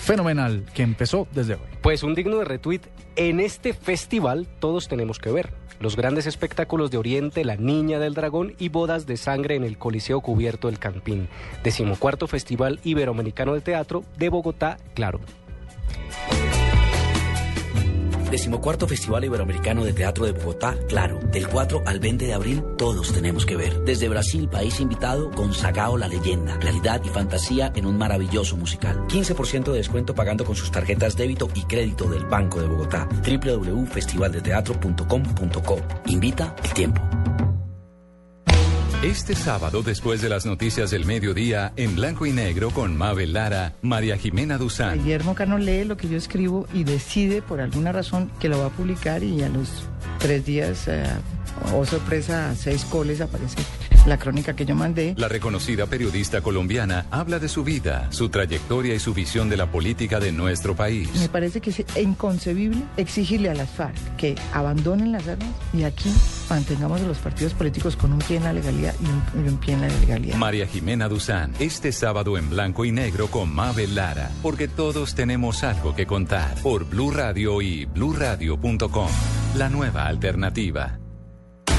fenomenal 0.03 0.65
que 0.75 0.83
empezó 0.83 1.29
desde 1.33 1.55
hoy. 1.55 1.61
Pues 1.81 2.03
un 2.03 2.15
digno 2.15 2.39
de 2.39 2.45
retweet, 2.45 2.81
en 3.17 3.41
este 3.41 3.73
festival 3.73 4.47
todos 4.59 4.89
tenemos 4.89 5.19
que 5.19 5.31
ver. 5.31 5.51
Los 5.81 5.97
grandes 5.97 6.27
espectáculos 6.27 6.91
de 6.91 6.99
Oriente, 6.99 7.45
La 7.45 7.57
Niña 7.57 7.99
del 7.99 8.15
Dragón 8.15 8.55
y 8.59 8.69
bodas 8.69 9.07
de 9.07 9.17
sangre 9.17 9.57
en 9.57 9.65
el 9.65 9.79
Coliseo 9.79 10.21
Cubierto 10.21 10.69
del 10.69 10.79
Campín. 10.79 11.29
Decimocuarto 11.65 12.29
Festival 12.29 12.79
Iberoamericano 12.85 13.55
de 13.55 13.63
Teatro 13.63 14.05
de 14.17 14.29
Bogotá, 14.29 14.77
claro. 14.95 15.21
Decimocuarto 18.33 18.89
Festival 18.89 19.25
Iberoamericano 19.27 19.85
de 19.85 19.93
Teatro 19.93 20.25
de 20.25 20.33
Bogotá, 20.33 20.75
claro, 20.89 21.21
del 21.31 21.47
4 21.47 21.83
al 21.85 22.01
20 22.01 22.25
de 22.25 22.33
abril 22.33 22.65
todos 22.79 23.13
tenemos 23.13 23.45
que 23.45 23.57
ver. 23.57 23.85
Desde 23.85 24.09
Brasil, 24.09 24.49
país 24.49 24.81
invitado, 24.81 25.31
con 25.33 25.53
Sagao 25.53 25.99
la 25.99 26.09
leyenda, 26.09 26.59
claridad 26.59 27.03
y 27.05 27.11
fantasía 27.11 27.71
en 27.77 27.85
un 27.85 27.99
maravilloso 27.99 28.57
musical. 28.57 29.07
15% 29.07 29.73
de 29.73 29.77
descuento 29.77 30.15
pagando 30.15 30.47
con 30.47 30.57
sus 30.57 30.71
tarjetas 30.71 31.15
débito 31.15 31.51
y 31.55 31.65
crédito 31.65 32.09
del 32.09 32.25
Banco 32.25 32.63
de 32.63 32.69
Bogotá. 32.69 33.07
www.festivaldeteatro.com.co. 33.23 35.83
Invita 36.07 36.57
el 36.65 36.73
tiempo. 36.73 37.03
Este 39.03 39.35
sábado, 39.35 39.83
después 39.83 40.23
de 40.23 40.29
las 40.29 40.47
noticias 40.47 40.93
del 40.93 41.05
mediodía, 41.07 41.73
en 41.75 41.97
blanco 41.97 42.25
y 42.25 42.31
negro 42.31 42.71
con 42.71 42.97
Mabel 42.97 43.33
Lara, 43.33 43.73
María 43.83 44.17
Jimena 44.17 44.59
Duzán. 44.59 44.97
Guillermo 45.03 45.35
Cano 45.35 45.59
lee 45.59 45.85
lo 45.85 45.97
que 45.97 46.09
yo 46.09 46.17
escribo 46.17 46.69
y 46.73 46.85
decide 46.85 47.43
por 47.43 47.61
alguna 47.61 47.91
razón 47.91 48.31
que 48.39 48.49
lo 48.49 48.61
va 48.61 48.67
a 48.67 48.71
publicar 48.71 49.25
y 49.25 49.43
a 49.43 49.49
los 49.49 49.69
tres 50.21 50.47
días, 50.47 50.87
eh, 50.87 51.03
oh 51.75 51.85
sorpresa, 51.85 52.55
seis 52.55 52.85
coles, 52.85 53.21
aparece 53.21 53.57
la 54.07 54.19
crónica 54.19 54.55
que 54.55 54.65
yo 54.67 54.75
mandé. 54.75 55.15
La 55.17 55.29
reconocida 55.29 55.87
periodista 55.87 56.41
colombiana 56.41 57.07
habla 57.11 57.39
de 57.39 57.49
su 57.49 57.65
vida, 57.65 58.09
su 58.11 58.29
trayectoria 58.29 58.95
y 58.95 58.99
su 58.99 59.15
visión 59.15 59.49
de 59.49 59.57
la 59.57 59.71
política 59.71 60.19
de 60.21 60.33
nuestro 60.33 60.73
Me 60.73 60.79
país. 60.79 61.09
parece 61.31 61.61
que 61.61 61.71
es 61.71 61.85
inconcebible 62.01 62.83
exigirle 62.97 63.51
a 63.51 63.55
las 63.55 63.71
FARC 63.71 64.17
que 64.17 64.35
abandonen 64.53 65.13
las 65.13 65.27
armas 65.29 65.49
y 65.73 65.85
aquí 65.85 66.11
mantengamos 66.51 67.01
a 67.01 67.05
los 67.07 67.19
partidos 67.19 67.55
políticos 67.55 67.97
con 67.97 68.13
un 68.13 68.19
pie 68.19 68.39
en 68.39 68.45
la 68.45 68.53
legalidad 68.53 68.95
y 69.01 69.39
un, 69.39 69.45
y 69.45 69.49
un 69.49 69.57
pie 69.59 69.75
en 69.75 69.81
la 69.83 69.89
ilegalidad. 69.89 70.37
María 70.37 70.67
Jimena 70.67 71.09
Duzán, 71.09 71.53
este 71.59 71.93
sábado 71.93 72.37
en 72.37 72.51
blanco 72.51 72.85
y 72.85 72.93
negro 72.93 73.29
con 73.29 73.55
Mabel 73.55 73.95
Lara, 73.95 74.31
porque 74.43 74.69
todos 74.69 75.15
tenemos 75.15 75.63
algo 75.65 75.95
que 75.95 76.07
contar 76.07 76.55
por 76.63 76.85
Blue 76.85 77.11
Radio 77.11 77.63
y 77.63 77.85
bluradio.com, 77.85 79.09
la 79.57 79.69
nueva 79.69 80.07
alternativa. 80.07 80.99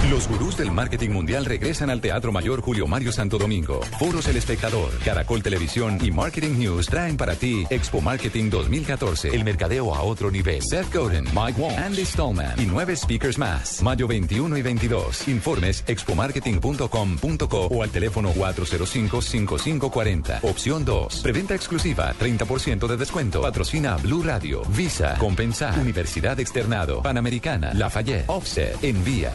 Los 0.10 0.28
gurús 0.28 0.58
del 0.58 0.70
marketing 0.70 1.12
mundial 1.12 1.46
regresan 1.46 1.90
al 1.90 2.02
Teatro 2.02 2.34
Mayor 2.34 2.62
Julio 2.62 2.86
Mario 2.88 3.14
Santo 3.14 3.38
Domingo. 3.38 3.80
Foros 4.00 4.28
El 4.28 4.36
Espectador, 4.36 4.90
Caracol 5.04 5.42
Televisión 5.42 5.98
y 6.04 6.12
Marketing 6.12 6.60
News 6.60 6.88
traen 6.88 7.16
para 7.16 7.36
ti 7.36 7.66
Expo 7.70 8.02
Marketing 8.02 8.50
2014, 8.50 9.30
el 9.30 9.46
mercadeo 9.46 9.96
a 9.96 10.02
otro 10.02 10.30
nivel. 10.30 10.62
Seth 10.62 10.94
Godin, 10.94 11.24
Mike 11.34 11.60
Wong, 11.60 11.78
Andy 11.78 12.04
Stallman 12.06 12.60
y 12.60 12.66
nueve 12.66 12.98
speakers 12.98 13.38
más. 13.38 13.82
Mayo 13.82 14.06
21 14.08 14.58
y 14.58 14.62
22. 14.62 15.28
Informes 15.30 15.84
expomarketing.com.co 15.88 17.68
o 17.68 17.84
al 17.84 17.90
teléfono 17.90 18.34
405-5540. 18.34 20.40
Opción 20.44 20.84
2. 20.84 21.22
Preventa 21.22 21.56
exclusiva, 21.56 22.14
30% 22.20 22.88
de 22.88 22.98
descuento. 22.98 23.42
Patrocina 23.42 23.96
Blue 23.98 24.22
Radio, 24.22 24.64
Visa, 24.70 25.16
Compensar, 25.18 25.80
Universidad 25.80 26.38
Externado, 26.40 27.02
Panamericana, 27.02 27.74
Lafayette, 27.74 28.26
Offset, 28.28 28.84
Envía. 28.84 29.32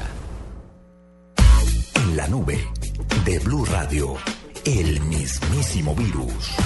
La 2.19 2.27
nube 2.27 2.59
de 3.25 3.39
Blue 3.39 3.65
Radio, 3.65 4.15
el 4.65 4.99
mismísimo 5.03 5.95
virus. 5.95 6.57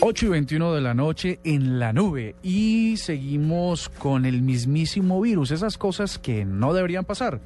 8 0.00 0.26
y 0.26 0.28
21 0.28 0.74
de 0.74 0.80
la 0.82 0.92
noche 0.92 1.40
en 1.44 1.78
la 1.78 1.94
nube 1.94 2.34
y 2.42 2.98
seguimos 2.98 3.88
con 3.88 4.26
el 4.26 4.42
mismísimo 4.42 5.18
virus, 5.22 5.50
esas 5.50 5.78
cosas 5.78 6.18
que 6.18 6.44
no 6.44 6.74
deberían 6.74 7.06
pasar. 7.06 7.40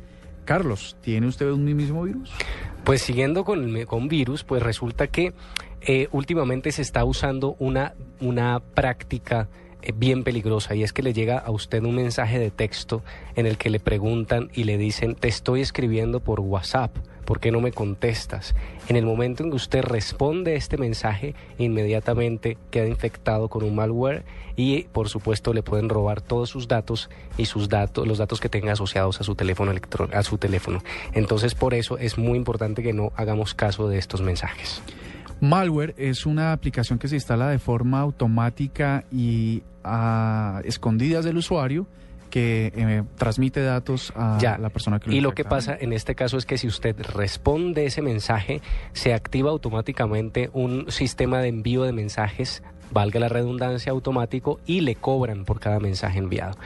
Carlos, 0.45 0.97
¿tiene 1.03 1.29
usted 1.29 1.49
un 1.53 1.65
mismísimo 1.65 2.03
virus? 2.03 2.33
Pues 2.83 3.01
siguiendo 3.03 3.45
con, 3.45 3.77
el- 3.77 3.87
con 3.87 4.09
virus, 4.09 4.43
pues 4.43 4.61
resulta 4.61 5.07
que 5.07 5.35
eh, 5.83 6.09
últimamente 6.11 6.73
se 6.73 6.83
está 6.83 7.05
usando 7.05 7.55
una, 7.61 7.95
una 8.21 8.59
práctica 8.59 9.49
bien 9.95 10.25
peligrosa 10.25 10.75
y 10.75 10.83
es 10.83 10.93
que 10.93 11.03
le 11.03 11.13
llega 11.13 11.39
a 11.39 11.51
usted 11.51 11.83
un 11.83 11.97
mensaje 11.97 12.39
de 12.39 12.51
texto 12.51 13.03
en 13.37 13.47
el 13.47 13.59
que 13.59 13.71
le 13.71 13.81
preguntan 13.81 14.51
y 14.55 14.65
le 14.65 14.79
dicen, 14.79 15.15
te 15.15 15.29
estoy 15.29 15.61
escribiendo 15.61 16.21
por 16.21 16.41
WhatsApp, 16.41 16.97
¿por 17.25 17.41
qué 17.41 17.51
no 17.51 17.61
me 17.61 17.73
contestas? 17.73 18.55
En 18.89 18.97
el 18.97 19.05
momento 19.05 19.43
en 19.43 19.51
que 19.51 19.57
usted 19.57 19.83
responde 19.83 20.57
este 20.57 20.77
mensaje, 20.77 21.35
inmediatamente 21.59 22.59
queda 22.71 22.87
infectado 22.87 23.49
con 23.49 23.65
un 23.65 23.75
malware 23.75 24.25
y 24.57 24.85
por 24.85 25.09
supuesto 25.09 25.53
le 25.53 25.63
pueden 25.63 25.89
robar 25.89 26.21
todos 26.21 26.51
sus 26.51 26.69
datos 26.69 27.11
y 27.37 27.47
sus 27.47 27.69
datos, 27.69 28.07
los 28.07 28.19
datos 28.19 28.41
que 28.41 28.49
tenga 28.49 28.73
asociados 28.73 29.21
a 29.21 29.25
su 29.25 29.35
teléfono 29.35 29.71
electrónico, 29.71 30.17
a 30.17 30.23
su 30.23 30.39
teléfono. 30.39 30.83
Entonces 31.13 31.55
por 31.55 31.75
eso 31.75 31.99
es 31.99 32.19
muy 32.19 32.37
importante 32.37 32.83
que 32.83 32.93
no 32.93 33.13
hagamos 33.17 33.55
caso 33.55 33.89
de 33.89 33.99
estos 33.99 34.21
mensajes. 34.21 34.83
Malware 35.43 35.93
es 35.99 36.25
una 36.25 36.53
aplicación 36.53 37.01
que 37.01 37.09
se 37.09 37.17
instala 37.17 37.49
de 37.49 37.59
forma 37.59 37.99
automática 37.99 39.05
y 39.11 39.65
a 39.83 40.63
escondidas 40.65 41.25
del 41.25 41.37
usuario 41.37 41.89
que 42.31 42.73
eh, 42.77 43.03
transmite 43.17 43.61
datos 43.61 44.13
a 44.15 44.39
Ya. 44.41 44.57
la 44.57 44.71
persona 44.71 45.01
que 45.01 45.11
lo 45.11 45.17
Y 45.17 45.21
lo 45.21 45.33
que 45.35 45.45
pasa 45.45 45.77
en 45.79 45.93
este 45.93 46.15
caso 46.15 46.39
es 46.39 46.47
que 46.47 46.59
si 46.59 46.69
usted 46.69 46.97
responde 47.13 47.87
ese 47.87 48.03
mensaje, 48.03 48.63
se 48.93 49.15
activa 49.15 49.51
automáticamente 49.51 50.49
un 50.53 50.91
sistema 50.93 51.41
de 51.41 51.49
envío 51.49 51.83
de 51.83 51.93
mensajes, 51.93 52.63
valga 52.93 53.19
la 53.19 53.29
redundancia, 53.29 53.91
automático, 53.91 54.61
y 54.65 54.83
le 54.83 54.95
cobran 54.95 55.45
por 55.45 55.59
cada 55.59 55.81
mensaje 55.81 56.21
enviado. 56.21 56.57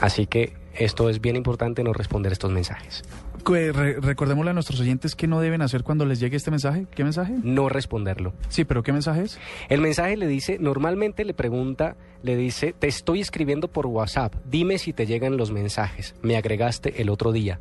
Así 0.00 0.26
que 0.26 0.52
esto 0.74 1.08
es 1.08 1.20
bien 1.20 1.36
importante 1.36 1.84
no 1.84 1.92
responder 1.92 2.32
estos 2.32 2.50
mensajes. 2.50 3.04
Recordémosle 3.46 4.50
a 4.50 4.54
nuestros 4.54 4.80
oyentes 4.80 5.14
qué 5.14 5.26
no 5.26 5.40
deben 5.40 5.62
hacer 5.62 5.84
cuando 5.84 6.04
les 6.04 6.18
llegue 6.18 6.36
este 6.36 6.50
mensaje. 6.50 6.86
¿Qué 6.94 7.04
mensaje? 7.04 7.34
No 7.42 7.68
responderlo. 7.68 8.34
Sí, 8.48 8.64
pero 8.64 8.82
¿qué 8.82 8.92
mensaje 8.92 9.22
es? 9.22 9.38
El 9.68 9.80
mensaje 9.80 10.16
le 10.16 10.26
dice, 10.26 10.58
normalmente 10.58 11.24
le 11.24 11.32
pregunta, 11.32 11.96
le 12.22 12.36
dice, 12.36 12.74
te 12.76 12.88
estoy 12.88 13.20
escribiendo 13.20 13.68
por 13.68 13.86
WhatsApp, 13.86 14.34
dime 14.44 14.78
si 14.78 14.92
te 14.92 15.06
llegan 15.06 15.36
los 15.36 15.52
mensajes, 15.52 16.14
me 16.22 16.36
agregaste 16.36 17.00
el 17.00 17.08
otro 17.08 17.32
día. 17.32 17.60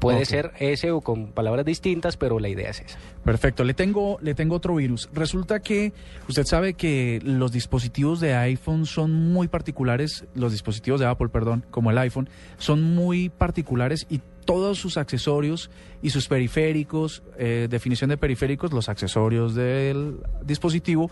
Puede 0.00 0.24
ser 0.24 0.52
ese 0.58 0.90
o 0.92 1.02
con 1.02 1.32
palabras 1.32 1.66
distintas, 1.66 2.16
pero 2.16 2.38
la 2.38 2.48
idea 2.48 2.70
es 2.70 2.80
esa. 2.80 2.98
Perfecto, 3.22 3.64
le 3.64 3.74
tengo, 3.74 4.16
le 4.22 4.34
tengo 4.34 4.56
otro 4.56 4.74
virus. 4.76 5.10
Resulta 5.12 5.60
que 5.60 5.92
usted 6.26 6.46
sabe 6.46 6.72
que 6.72 7.20
los 7.22 7.52
dispositivos 7.52 8.18
de 8.18 8.34
iPhone 8.34 8.86
son 8.86 9.12
muy 9.12 9.46
particulares, 9.48 10.24
los 10.34 10.52
dispositivos 10.52 11.00
de 11.00 11.06
Apple, 11.06 11.28
perdón, 11.28 11.66
como 11.70 11.90
el 11.90 11.98
iPhone, 11.98 12.30
son 12.56 12.82
muy 12.94 13.28
particulares 13.28 14.06
y 14.08 14.22
todos 14.50 14.80
sus 14.80 14.96
accesorios 14.96 15.70
y 16.02 16.10
sus 16.10 16.26
periféricos, 16.26 17.22
eh, 17.38 17.68
definición 17.70 18.10
de 18.10 18.16
periféricos, 18.16 18.72
los 18.72 18.88
accesorios 18.88 19.54
del 19.54 20.16
dispositivo, 20.44 21.08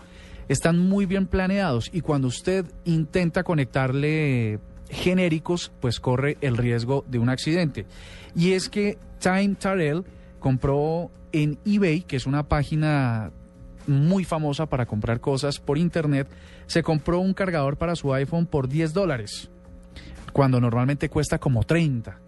están 0.49 0.77
muy 0.77 1.05
bien 1.05 1.25
planeados 1.25 1.89
y 1.93 2.01
cuando 2.01 2.27
usted 2.27 2.65
intenta 2.83 3.43
conectarle 3.43 4.59
genéricos, 4.89 5.71
pues 5.79 6.01
corre 6.01 6.37
el 6.41 6.57
riesgo 6.57 7.05
de 7.07 7.17
un 7.17 7.29
accidente. 7.29 7.85
Y 8.35 8.51
es 8.51 8.67
que 8.67 8.97
Time 9.19 9.55
Tarell 9.55 10.03
compró 10.41 11.09
en 11.31 11.59
eBay, 11.65 12.01
que 12.01 12.17
es 12.17 12.25
una 12.25 12.49
página 12.49 13.31
muy 13.87 14.25
famosa 14.25 14.65
para 14.65 14.85
comprar 14.85 15.21
cosas 15.21 15.61
por 15.61 15.77
internet, 15.77 16.27
se 16.67 16.83
compró 16.83 17.21
un 17.21 17.33
cargador 17.33 17.77
para 17.77 17.95
su 17.95 18.13
iPhone 18.13 18.47
por 18.47 18.67
10 18.67 18.91
dólares, 18.91 19.49
cuando 20.31 20.59
normalmente 20.59 21.09
cuesta 21.09 21.39
como 21.39 21.63
30. 21.63 22.19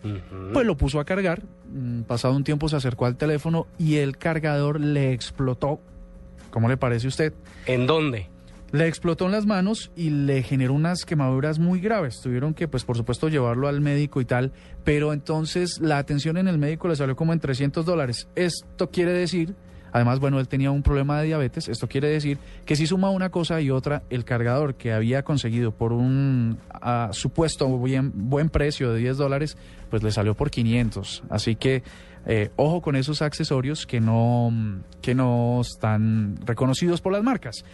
Pues 0.53 0.65
lo 0.65 0.77
puso 0.77 0.99
a 0.99 1.05
cargar, 1.05 1.43
mm, 1.71 2.01
pasado 2.01 2.35
un 2.35 2.43
tiempo 2.43 2.69
se 2.69 2.75
acercó 2.75 3.05
al 3.05 3.17
teléfono 3.17 3.67
y 3.77 3.97
el 3.97 4.17
cargador 4.17 4.79
le 4.79 5.13
explotó. 5.13 5.79
¿Cómo 6.49 6.67
le 6.67 6.77
parece 6.77 7.07
a 7.07 7.09
usted? 7.09 7.33
¿En 7.65 7.87
dónde? 7.87 8.29
Le 8.71 8.87
explotó 8.87 9.25
en 9.25 9.33
las 9.33 9.45
manos 9.45 9.91
y 9.95 10.11
le 10.11 10.43
generó 10.43 10.73
unas 10.73 11.05
quemaduras 11.05 11.59
muy 11.59 11.81
graves. 11.81 12.21
Tuvieron 12.21 12.53
que, 12.53 12.69
pues 12.69 12.85
por 12.85 12.95
supuesto, 12.95 13.27
llevarlo 13.27 13.67
al 13.67 13.81
médico 13.81 14.21
y 14.21 14.25
tal. 14.25 14.53
Pero 14.85 15.11
entonces 15.11 15.79
la 15.81 15.97
atención 15.97 16.37
en 16.37 16.47
el 16.47 16.57
médico 16.57 16.87
le 16.87 16.95
salió 16.95 17.15
como 17.17 17.33
en 17.33 17.39
300 17.39 17.85
dólares. 17.85 18.29
Esto 18.35 18.89
quiere 18.89 19.11
decir, 19.11 19.55
además, 19.91 20.19
bueno, 20.19 20.39
él 20.39 20.47
tenía 20.47 20.71
un 20.71 20.83
problema 20.83 21.19
de 21.19 21.27
diabetes. 21.27 21.67
Esto 21.67 21.87
quiere 21.87 22.09
decir 22.09 22.37
que 22.65 22.75
si 22.75 22.87
suma 22.87 23.09
una 23.09 23.29
cosa 23.29 23.61
y 23.61 23.69
otra, 23.69 24.03
el 24.09 24.25
cargador 24.25 24.75
que 24.75 24.93
había 24.93 25.23
conseguido 25.23 25.71
por 25.71 25.93
un 25.93 26.57
ah, 26.71 27.09
supuesto 27.11 27.67
buen 27.67 28.49
precio 28.49 28.91
de 28.91 28.99
10 28.99 29.17
dólares, 29.17 29.57
pues 29.89 30.03
le 30.03 30.11
salió 30.11 30.33
por 30.33 30.51
500. 30.51 31.23
Así 31.29 31.55
que 31.55 31.83
eh, 32.25 32.51
ojo 32.55 32.81
con 32.81 32.95
esos 32.95 33.21
accesorios 33.21 33.85
que 33.85 33.99
no, 33.99 34.51
que 35.01 35.15
no 35.15 35.61
están 35.61 36.37
reconocidos 36.45 37.01
por 37.01 37.13
las 37.13 37.23
marcas. 37.23 37.65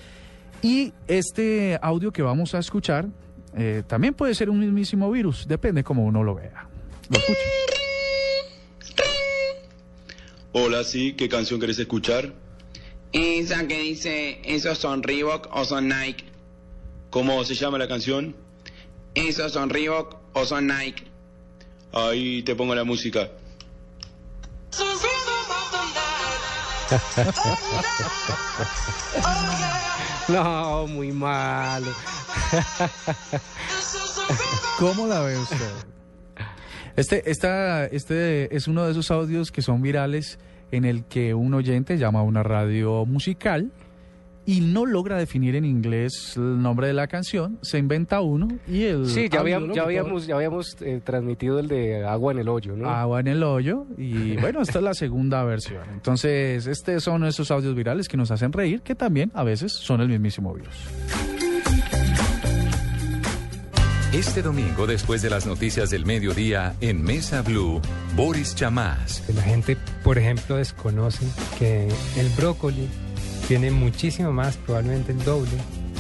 Y 0.62 0.94
este 1.08 1.78
audio 1.82 2.12
que 2.12 2.22
vamos 2.22 2.56
a 2.56 2.60
escuchar 2.60 3.08
eh, 3.56 3.84
también 3.88 4.14
puede 4.14 4.34
ser 4.36 4.50
un 4.50 4.60
mismísimo 4.60 5.12
virus, 5.12 5.48
depende 5.48 5.84
cómo 5.84 6.06
uno 6.06 6.24
lo 6.24 6.36
vea. 6.36 6.68
Lo 7.10 7.18
escucho. 7.18 7.77
Hola, 10.54 10.84
sí, 10.84 11.14
¿qué 11.14 11.28
canción 11.28 11.60
querés 11.60 11.80
escuchar? 11.80 12.34
Esa 13.12 13.68
que 13.68 13.80
dice, 13.80 14.42
¿esos 14.44 14.78
son 14.78 15.04
Reebok 15.04 15.50
o 15.52 15.66
son 15.66 15.90
Nike? 15.90 16.26
¿Cómo 17.10 17.44
se 17.44 17.56
llama 17.56 17.78
la 17.78 17.88
canción? 17.88 18.36
¿Esos 19.14 19.54
son 19.54 19.70
Reebok 19.70 20.16
o 20.34 20.46
son 20.46 20.68
Nike? 20.68 21.04
Ahí 21.92 22.44
te 22.44 22.56
pongo 22.56 22.76
la 22.76 22.84
música. 22.84 23.30
No, 30.28 30.86
muy 30.88 31.14
malo. 31.14 31.88
¿Cómo 34.78 35.08
la 35.08 35.22
ve 35.22 35.38
usted? 35.38 35.72
Este, 36.98 37.30
esta, 37.30 37.86
este 37.86 38.56
es 38.56 38.68
uno 38.68 38.86
de 38.86 38.92
esos 38.92 39.12
audios 39.12 39.52
que 39.52 39.62
son 39.62 39.84
virales 39.84 40.40
en 40.72 40.84
el 40.84 41.04
que 41.06 41.36
un 41.36 41.54
oyente 41.54 41.98
llama 42.00 42.20
a 42.20 42.24
una 42.24 42.42
radio 42.42 43.06
musical 43.06 43.72
y 44.48 44.62
no 44.62 44.86
logra 44.88 45.16
definir 45.18 45.56
en 45.56 45.64
inglés 45.64 46.34
el 46.38 46.60
nombre 46.60 46.88
de 46.88 46.94
la 46.94 47.06
canción, 47.06 47.60
se 47.62 47.78
inventa 47.78 48.22
uno 48.22 48.48
y 48.68 48.86
el 48.86 49.06
Sí, 49.06 49.30
ya, 49.30 49.36
ya 49.36 49.40
habíamos, 49.84 50.26
ya 50.26 50.36
habíamos 50.36 50.76
eh, 50.82 51.00
transmitido 51.04 51.60
el 51.60 51.68
de 51.68 52.04
agua 52.04 52.32
en 52.32 52.40
el 52.40 52.50
hoyo, 52.50 52.76
¿no? 52.76 52.90
agua 52.90 53.20
en 53.20 53.28
el 53.28 53.44
hoyo 53.44 53.86
y 53.96 54.36
bueno, 54.42 54.64
esta 54.64 54.80
es 54.80 54.84
la 54.84 54.96
segunda 54.96 55.44
versión. 55.44 55.84
Entonces, 55.94 56.66
estos 56.66 57.04
son 57.04 57.26
esos 57.26 57.52
audios 57.52 57.76
virales 57.76 58.08
que 58.08 58.18
nos 58.18 58.32
hacen 58.32 58.52
reír, 58.52 58.82
que 58.82 58.96
también 58.96 59.32
a 59.36 59.44
veces 59.44 59.72
son 59.72 60.02
el 60.02 60.10
mismísimo 60.10 60.52
virus. 60.52 61.37
Este 64.14 64.42
domingo, 64.42 64.88
después 64.88 65.22
de 65.22 65.30
las 65.30 65.46
noticias 65.46 65.90
del 65.90 66.06
mediodía, 66.06 66.76
en 66.80 67.04
Mesa 67.04 67.42
Blue, 67.42 67.82
Boris 68.16 68.56
Chamás. 68.56 69.22
La 69.36 69.42
gente, 69.42 69.76
por 70.02 70.18
ejemplo, 70.18 70.56
desconoce 70.56 71.28
que 71.60 71.90
el 72.16 72.30
brócoli 72.30 72.88
tiene 73.50 73.70
muchísimo 73.70 74.32
más, 74.32 74.56
probablemente 74.56 75.12
el 75.12 75.22
doble, 75.26 75.52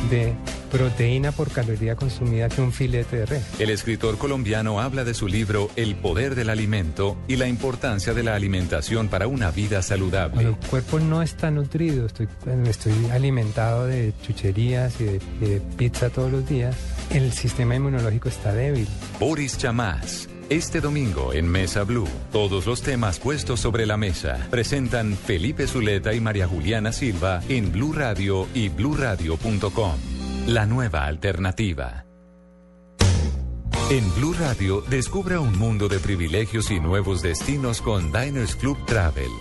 de 0.09 0.33
proteína 0.71 1.33
por 1.33 1.51
caloría 1.51 1.97
consumida 1.97 2.47
que 2.47 2.61
un 2.61 2.71
filete 2.71 3.17
de 3.17 3.25
res. 3.25 3.43
El 3.59 3.71
escritor 3.71 4.17
colombiano 4.17 4.79
habla 4.79 5.03
de 5.03 5.13
su 5.13 5.27
libro 5.27 5.69
El 5.75 5.95
poder 5.95 6.35
del 6.35 6.49
alimento 6.49 7.17
y 7.27 7.35
la 7.35 7.47
importancia 7.49 8.13
de 8.13 8.23
la 8.23 8.35
alimentación 8.35 9.09
para 9.09 9.27
una 9.27 9.51
vida 9.51 9.81
saludable. 9.81 10.33
Cuando 10.33 10.51
el 10.51 10.69
cuerpo 10.69 10.99
no 11.01 11.21
está 11.21 11.51
nutrido, 11.51 12.05
estoy, 12.05 12.29
estoy 12.67 12.93
alimentado 13.11 13.85
de 13.85 14.13
chucherías 14.25 14.99
y 15.01 15.03
de, 15.03 15.21
y 15.41 15.45
de 15.45 15.61
pizza 15.77 16.09
todos 16.09 16.31
los 16.31 16.47
días, 16.47 16.75
el 17.11 17.31
sistema 17.31 17.75
inmunológico 17.75 18.29
está 18.29 18.53
débil. 18.53 18.87
Boris 19.19 19.57
Chamás. 19.57 20.29
Este 20.49 20.79
domingo 20.79 21.33
en 21.33 21.45
Mesa 21.45 21.83
Blue, 21.83 22.07
todos 22.31 22.65
los 22.65 22.81
temas 22.81 23.19
puestos 23.19 23.59
sobre 23.59 23.85
la 23.85 23.97
mesa 23.97 24.47
presentan 24.49 25.17
Felipe 25.17 25.67
Zuleta 25.67 26.13
y 26.13 26.21
María 26.21 26.47
Juliana 26.47 26.93
Silva 26.93 27.41
en 27.49 27.73
Blue 27.73 27.91
Radio 27.91 28.47
y 28.53 28.69
bluradio.com. 28.69 29.95
La 30.47 30.65
nueva 30.65 31.05
alternativa. 31.05 32.05
En 33.89 34.13
Blue 34.15 34.33
Radio, 34.33 34.81
descubra 34.89 35.39
un 35.39 35.57
mundo 35.57 35.87
de 35.87 35.99
privilegios 35.99 36.71
y 36.71 36.79
nuevos 36.79 37.21
destinos 37.21 37.81
con 37.81 38.11
Diners 38.11 38.55
Club 38.55 38.77
Travel. 38.85 39.31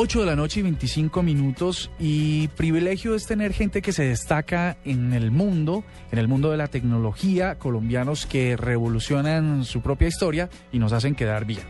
Ocho 0.00 0.20
de 0.20 0.26
la 0.26 0.36
noche 0.36 0.60
y 0.60 0.62
25 0.62 1.24
minutos 1.24 1.90
y 1.98 2.46
privilegio 2.46 3.16
es 3.16 3.26
tener 3.26 3.52
gente 3.52 3.82
que 3.82 3.92
se 3.92 4.04
destaca 4.04 4.76
en 4.84 5.12
el 5.12 5.32
mundo, 5.32 5.82
en 6.12 6.20
el 6.20 6.28
mundo 6.28 6.52
de 6.52 6.56
la 6.56 6.68
tecnología, 6.68 7.58
colombianos 7.58 8.24
que 8.24 8.56
revolucionan 8.56 9.64
su 9.64 9.80
propia 9.80 10.06
historia 10.06 10.50
y 10.70 10.78
nos 10.78 10.92
hacen 10.92 11.16
quedar 11.16 11.46
bien. 11.46 11.62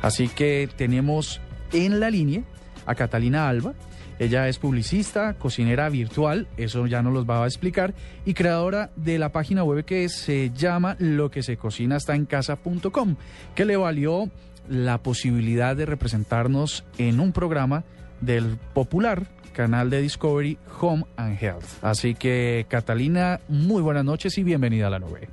Así 0.00 0.28
que 0.28 0.66
tenemos 0.78 1.42
en 1.74 2.00
la 2.00 2.08
línea 2.08 2.42
a 2.86 2.94
Catalina 2.94 3.50
Alba. 3.50 3.74
Ella 4.18 4.48
es 4.48 4.58
publicista, 4.58 5.34
cocinera 5.34 5.90
virtual, 5.90 6.48
eso 6.56 6.86
ya 6.86 7.02
nos 7.02 7.12
los 7.12 7.28
va 7.28 7.44
a 7.44 7.46
explicar, 7.46 7.92
y 8.24 8.32
creadora 8.32 8.92
de 8.96 9.18
la 9.18 9.30
página 9.30 9.62
web 9.62 9.84
que 9.84 10.08
se 10.08 10.52
llama 10.54 10.96
lo 11.00 11.30
que 11.30 11.42
se 11.42 11.58
cocina 11.58 11.96
está 11.96 12.14
en 12.14 12.24
casa.com, 12.24 13.16
que 13.54 13.66
le 13.66 13.76
valió 13.76 14.30
la 14.68 14.98
posibilidad 14.98 15.76
de 15.76 15.86
representarnos 15.86 16.84
en 16.98 17.20
un 17.20 17.32
programa 17.32 17.84
del 18.20 18.56
popular 18.72 19.24
canal 19.52 19.90
de 19.90 20.00
Discovery 20.02 20.58
Home 20.80 21.04
and 21.16 21.42
Health. 21.42 21.64
Así 21.82 22.14
que 22.14 22.66
Catalina, 22.68 23.40
muy 23.48 23.82
buenas 23.82 24.04
noches 24.04 24.36
y 24.38 24.42
bienvenida 24.42 24.88
a 24.88 24.90
la 24.90 24.98
nube. 24.98 25.28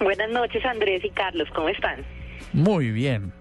Buenas 0.00 0.30
noches 0.30 0.64
Andrés 0.64 1.04
y 1.04 1.10
Carlos, 1.10 1.48
¿cómo 1.54 1.68
están? 1.68 2.04
Muy 2.52 2.90
bien. 2.90 3.32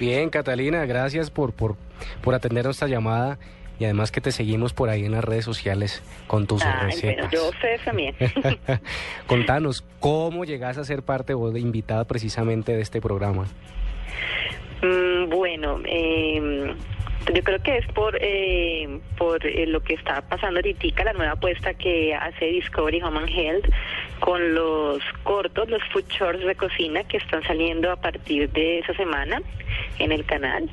Bien, 0.00 0.28
Catalina, 0.28 0.84
gracias 0.86 1.30
por, 1.30 1.52
por, 1.52 1.76
por 2.22 2.34
atender 2.34 2.64
nuestra 2.64 2.88
llamada 2.88 3.38
y 3.78 3.84
además 3.84 4.10
que 4.10 4.20
te 4.20 4.32
seguimos 4.32 4.72
por 4.72 4.88
ahí 4.90 5.04
en 5.04 5.12
las 5.12 5.24
redes 5.24 5.44
sociales 5.44 6.02
con 6.26 6.46
tus 6.46 6.64
Ay, 6.64 6.86
recetas. 6.86 7.16
bueno, 7.16 7.30
yo 7.32 7.48
ustedes 7.48 7.84
también. 7.84 8.14
Contanos, 9.26 9.84
¿cómo 10.00 10.44
llegas 10.44 10.78
a 10.78 10.84
ser 10.84 11.02
parte 11.02 11.34
o 11.34 11.50
de 11.52 11.60
invitada 11.60 12.04
precisamente 12.04 12.72
de 12.74 12.82
este 12.82 13.00
programa? 13.00 13.46
Mm, 14.82 15.28
bueno, 15.28 15.80
eh, 15.84 16.74
yo 17.34 17.42
creo 17.42 17.58
que 17.58 17.78
es 17.78 17.86
por 17.88 18.16
eh, 18.20 19.00
por 19.16 19.44
eh, 19.44 19.66
lo 19.66 19.80
que 19.80 19.94
está 19.94 20.22
pasando 20.22 20.60
ahorita, 20.60 21.04
la 21.04 21.12
nueva 21.12 21.32
apuesta 21.32 21.74
que 21.74 22.14
hace 22.14 22.46
Discovery 22.46 23.02
Home 23.02 23.18
and 23.18 23.28
Health 23.28 23.66
con 24.20 24.54
los 24.54 25.02
cortos, 25.24 25.68
los 25.68 25.82
food 25.92 26.06
shorts 26.08 26.44
de 26.44 26.54
cocina 26.54 27.04
que 27.04 27.18
están 27.18 27.42
saliendo 27.42 27.90
a 27.90 27.96
partir 27.96 28.50
de 28.50 28.78
esa 28.78 28.94
semana 28.94 29.42
en 29.98 30.12
el 30.12 30.24
canal, 30.24 30.70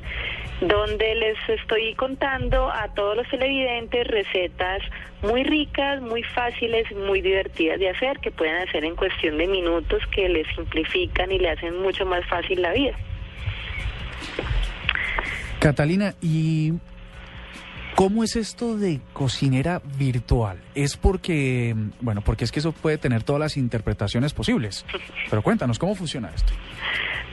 donde 0.60 1.14
les 1.16 1.36
estoy 1.48 1.94
contando 1.94 2.70
a 2.70 2.94
todos 2.94 3.16
los 3.16 3.28
televidentes 3.28 4.06
recetas 4.06 4.82
muy 5.22 5.42
ricas, 5.44 6.00
muy 6.00 6.22
fáciles, 6.22 6.90
muy 6.94 7.20
divertidas 7.20 7.78
de 7.80 7.90
hacer, 7.90 8.18
que 8.20 8.30
pueden 8.30 8.56
hacer 8.56 8.84
en 8.84 8.96
cuestión 8.96 9.36
de 9.36 9.46
minutos, 9.46 10.02
que 10.06 10.28
les 10.28 10.46
simplifican 10.54 11.32
y 11.32 11.38
le 11.38 11.50
hacen 11.50 11.82
mucho 11.82 12.06
más 12.06 12.24
fácil 12.26 12.62
la 12.62 12.72
vida. 12.72 12.96
Catalina, 15.60 16.14
¿y 16.20 16.74
cómo 17.94 18.22
es 18.22 18.36
esto 18.36 18.76
de 18.76 19.00
cocinera 19.12 19.80
virtual? 19.98 20.60
Es 20.74 20.96
porque, 20.96 21.74
bueno, 22.00 22.20
porque 22.20 22.44
es 22.44 22.52
que 22.52 22.60
eso 22.60 22.72
puede 22.72 22.98
tener 22.98 23.22
todas 23.22 23.40
las 23.40 23.56
interpretaciones 23.56 24.32
posibles. 24.32 24.84
Pero 25.30 25.42
cuéntanos, 25.42 25.78
¿cómo 25.78 25.94
funciona 25.94 26.30
esto? 26.34 26.52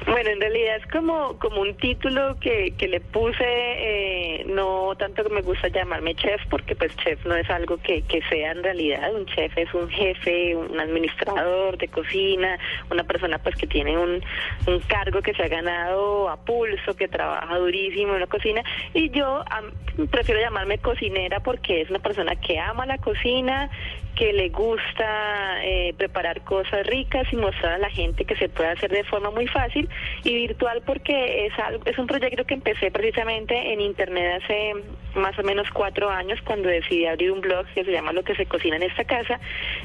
Bueno, 0.05 0.31
en 0.31 0.41
realidad 0.41 0.77
es 0.77 0.87
como, 0.87 1.37
como 1.39 1.61
un 1.61 1.75
título 1.75 2.37
que, 2.39 2.73
que 2.77 2.87
le 2.87 2.99
puse, 2.99 3.43
eh, 3.45 4.43
no 4.47 4.95
tanto 4.97 5.23
que 5.23 5.29
me 5.29 5.41
gusta 5.41 5.69
llamarme 5.69 6.13
chef, 6.15 6.41
porque 6.49 6.75
pues 6.75 6.95
chef 6.97 7.25
no 7.25 7.35
es 7.35 7.49
algo 7.49 7.77
que, 7.77 8.01
que 8.01 8.21
sea 8.23 8.51
en 8.51 8.63
realidad, 8.63 9.13
un 9.15 9.25
chef 9.27 9.57
es 9.57 9.73
un 9.73 9.89
jefe, 9.89 10.55
un 10.55 10.77
administrador 10.79 11.77
de 11.77 11.87
cocina, 11.87 12.57
una 12.91 13.03
persona 13.03 13.39
pues 13.39 13.55
que 13.55 13.67
tiene 13.67 13.97
un, 13.97 14.21
un 14.67 14.79
cargo 14.81 15.21
que 15.21 15.33
se 15.33 15.43
ha 15.43 15.47
ganado 15.47 16.29
a 16.29 16.37
pulso, 16.37 16.95
que 16.95 17.07
trabaja 17.07 17.57
durísimo 17.57 18.13
en 18.15 18.19
la 18.19 18.27
cocina, 18.27 18.61
y 18.93 19.09
yo 19.11 19.43
am, 19.49 19.71
prefiero 20.09 20.41
llamarme 20.41 20.79
cocinera 20.79 21.39
porque 21.39 21.81
es 21.81 21.89
una 21.89 21.99
persona 21.99 22.35
que 22.35 22.59
ama 22.59 22.85
la 22.85 22.97
cocina, 22.97 23.69
que 24.15 24.31
le 24.33 24.49
gusta 24.49 25.63
eh, 25.63 25.93
preparar 25.97 26.41
cosas 26.41 26.85
ricas 26.85 27.25
y 27.31 27.35
mostrar 27.35 27.73
a 27.73 27.77
la 27.77 27.89
gente 27.89 28.25
que 28.25 28.35
se 28.35 28.49
puede 28.49 28.69
hacer 28.69 28.91
de 28.91 29.03
forma 29.03 29.31
muy 29.31 29.47
fácil 29.47 29.89
y 30.23 30.35
virtual 30.35 30.81
porque 30.85 31.47
es 31.47 31.59
algo, 31.59 31.83
es 31.85 31.97
un 31.97 32.07
proyecto 32.07 32.45
que 32.45 32.53
empecé 32.53 32.91
precisamente 32.91 33.73
en 33.73 33.81
internet 33.81 34.43
hace 34.43 34.73
más 35.15 35.37
o 35.39 35.43
menos 35.43 35.67
cuatro 35.71 36.09
años 36.09 36.39
cuando 36.43 36.69
decidí 36.69 37.05
abrir 37.05 37.31
un 37.31 37.41
blog 37.41 37.65
que 37.73 37.83
se 37.83 37.91
llama 37.91 38.13
Lo 38.13 38.23
que 38.23 38.35
se 38.35 38.45
cocina 38.45 38.75
en 38.75 38.83
esta 38.83 39.03
casa. 39.03 39.39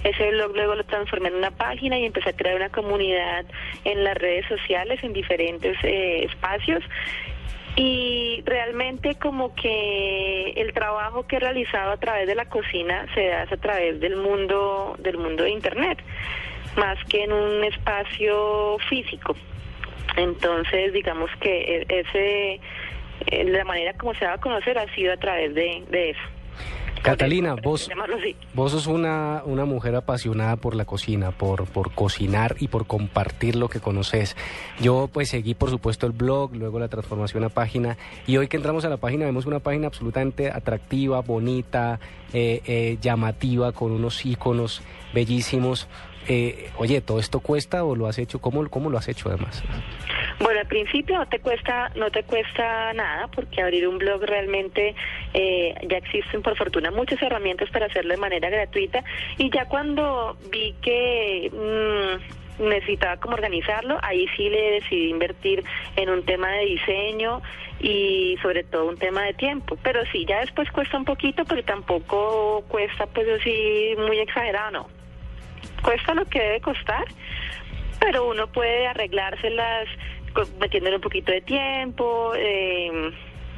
Ese 0.04 0.30
blog 0.30 0.54
luego 0.54 0.74
lo 0.74 0.84
transformé 0.84 1.28
en 1.28 1.36
una 1.36 1.50
página 1.50 1.98
y 1.98 2.04
empecé 2.04 2.30
a 2.30 2.36
crear 2.36 2.56
una 2.56 2.70
comunidad 2.70 3.44
en 3.84 4.04
las 4.04 4.16
redes 4.16 4.46
sociales, 4.46 5.02
en 5.02 5.12
diferentes 5.12 5.76
eh, 5.82 6.24
espacios 6.24 6.84
y 7.80 8.42
realmente 8.44 9.14
como 9.14 9.54
que 9.54 10.50
el 10.56 10.72
trabajo 10.72 11.28
que 11.28 11.36
he 11.36 11.38
realizado 11.38 11.92
a 11.92 11.96
través 11.96 12.26
de 12.26 12.34
la 12.34 12.46
cocina 12.46 13.06
se 13.14 13.32
hace 13.32 13.54
a 13.54 13.56
través 13.56 14.00
del 14.00 14.16
mundo 14.16 14.96
del 14.98 15.16
mundo 15.16 15.44
de 15.44 15.50
internet 15.50 15.98
más 16.76 16.98
que 17.04 17.22
en 17.22 17.32
un 17.32 17.62
espacio 17.62 18.78
físico. 18.88 19.36
Entonces 20.16 20.92
digamos 20.92 21.30
que 21.40 21.86
e- 21.88 22.00
ese 22.00 22.60
eh, 23.26 23.44
la 23.44 23.64
manera 23.64 23.92
como 23.92 24.12
se 24.14 24.26
va 24.26 24.32
a 24.32 24.38
conocer 24.38 24.76
ha 24.76 24.92
sido 24.96 25.12
a 25.12 25.16
través 25.16 25.54
de, 25.54 25.84
de 25.88 26.10
eso 26.10 26.22
Catalina, 27.02 27.54
vos, 27.54 27.88
vos 28.54 28.72
sos 28.72 28.86
una, 28.86 29.42
una 29.44 29.64
mujer 29.64 29.94
apasionada 29.94 30.56
por 30.56 30.74
la 30.74 30.84
cocina, 30.84 31.30
por, 31.30 31.66
por 31.66 31.92
cocinar 31.92 32.56
y 32.58 32.68
por 32.68 32.86
compartir 32.86 33.56
lo 33.56 33.68
que 33.68 33.80
conoces. 33.80 34.36
Yo 34.80 35.08
pues 35.12 35.30
seguí 35.30 35.54
por 35.54 35.70
supuesto 35.70 36.06
el 36.06 36.12
blog, 36.12 36.54
luego 36.54 36.78
la 36.78 36.88
transformación 36.88 37.44
a 37.44 37.48
página 37.48 37.96
y 38.26 38.36
hoy 38.36 38.48
que 38.48 38.56
entramos 38.56 38.84
a 38.84 38.88
la 38.88 38.96
página 38.96 39.24
vemos 39.24 39.46
una 39.46 39.60
página 39.60 39.86
absolutamente 39.86 40.50
atractiva, 40.50 41.20
bonita, 41.20 42.00
eh, 42.32 42.60
eh, 42.66 42.98
llamativa, 43.00 43.72
con 43.72 43.92
unos 43.92 44.24
iconos 44.24 44.82
bellísimos. 45.14 45.88
Eh, 46.28 46.70
oye, 46.76 47.00
¿todo 47.00 47.20
esto 47.20 47.40
cuesta 47.40 47.84
o 47.84 47.96
lo 47.96 48.06
has 48.06 48.18
hecho? 48.18 48.38
¿Cómo, 48.40 48.68
cómo 48.68 48.90
lo 48.90 48.98
has 48.98 49.08
hecho 49.08 49.28
además? 49.28 49.62
Bueno, 50.40 50.60
al 50.60 50.66
principio 50.66 51.18
no 51.18 51.26
te 51.26 51.40
cuesta, 51.40 51.90
no 51.96 52.10
te 52.10 52.22
cuesta 52.22 52.92
nada, 52.92 53.26
porque 53.28 53.60
abrir 53.60 53.88
un 53.88 53.98
blog 53.98 54.22
realmente 54.22 54.94
eh, 55.34 55.74
ya 55.88 55.96
existen 55.96 56.42
por 56.42 56.56
fortuna 56.56 56.92
muchas 56.92 57.20
herramientas 57.20 57.68
para 57.70 57.86
hacerlo 57.86 58.14
de 58.14 58.20
manera 58.20 58.48
gratuita. 58.48 59.02
Y 59.36 59.50
ya 59.50 59.64
cuando 59.66 60.36
vi 60.50 60.74
que 60.80 61.50
mm, 61.52 62.68
necesitaba 62.68 63.16
como 63.16 63.34
organizarlo, 63.34 63.98
ahí 64.02 64.28
sí 64.36 64.48
le 64.48 64.72
decidí 64.72 65.10
invertir 65.10 65.64
en 65.96 66.08
un 66.08 66.24
tema 66.24 66.50
de 66.52 66.66
diseño 66.66 67.42
y 67.80 68.36
sobre 68.40 68.62
todo 68.62 68.86
un 68.86 68.96
tema 68.96 69.24
de 69.24 69.34
tiempo. 69.34 69.76
Pero 69.82 70.02
sí, 70.12 70.24
ya 70.24 70.40
después 70.40 70.70
cuesta 70.70 70.96
un 70.96 71.04
poquito, 71.04 71.44
pero 71.46 71.64
tampoco 71.64 72.64
cuesta 72.68 73.06
pues 73.06 73.28
así 73.40 73.94
muy 73.96 74.20
exagerado, 74.20 74.70
no. 74.70 74.86
Cuesta 75.82 76.14
lo 76.14 76.24
que 76.26 76.40
debe 76.40 76.60
costar, 76.60 77.04
pero 78.00 78.28
uno 78.28 78.46
puede 78.48 78.86
arreglárselas 78.86 79.88
metiéndole 80.60 80.96
un 80.96 81.02
poquito 81.02 81.32
de 81.32 81.40
tiempo, 81.40 82.32
eh, 82.36 83.12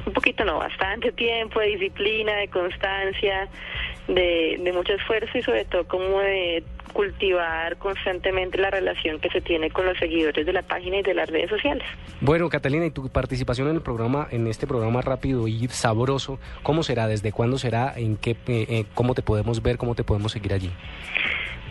un 0.05 0.13
poquito 0.13 0.43
no, 0.45 0.59
bastante 0.59 1.11
tiempo, 1.11 1.59
de 1.59 1.67
disciplina, 1.67 2.35
de 2.37 2.47
constancia, 2.47 3.47
de, 4.07 4.59
de 4.61 4.73
mucho 4.73 4.93
esfuerzo 4.93 5.37
y 5.37 5.43
sobre 5.43 5.65
todo 5.65 5.87
como 5.87 6.19
de 6.19 6.63
cultivar 6.91 7.77
constantemente 7.77 8.57
la 8.57 8.69
relación 8.69 9.19
que 9.19 9.29
se 9.29 9.41
tiene 9.41 9.69
con 9.71 9.85
los 9.85 9.97
seguidores 9.97 10.45
de 10.45 10.53
la 10.53 10.61
página 10.61 10.97
y 10.97 11.03
de 11.03 11.13
las 11.13 11.29
redes 11.29 11.49
sociales. 11.49 11.83
Bueno, 12.19 12.49
Catalina, 12.49 12.85
y 12.85 12.91
tu 12.91 13.09
participación 13.09 13.69
en 13.69 13.75
el 13.75 13.81
programa, 13.81 14.27
en 14.31 14.47
este 14.47 14.67
programa 14.67 15.01
rápido 15.01 15.47
y 15.47 15.67
sabroso, 15.69 16.39
¿cómo 16.63 16.83
será? 16.83 17.07
¿Desde 17.07 17.31
cuándo 17.31 17.57
será? 17.57 17.93
¿En 17.95 18.17
qué, 18.17 18.31
eh, 18.31 18.35
eh, 18.47 18.85
cómo 18.93 19.15
te 19.15 19.21
podemos 19.21 19.61
ver? 19.61 19.77
¿Cómo 19.77 19.95
te 19.95 20.03
podemos 20.03 20.31
seguir 20.31 20.53
allí? 20.53 20.71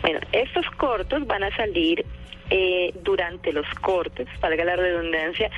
Bueno, 0.01 0.19
estos 0.31 0.65
cortos 0.77 1.25
van 1.27 1.43
a 1.43 1.55
salir 1.55 2.03
eh, 2.53 2.93
durante 3.01 3.53
los 3.53 3.65
cortes, 3.75 4.27
valga 4.41 4.65
la 4.65 4.75
redundancia, 4.75 5.49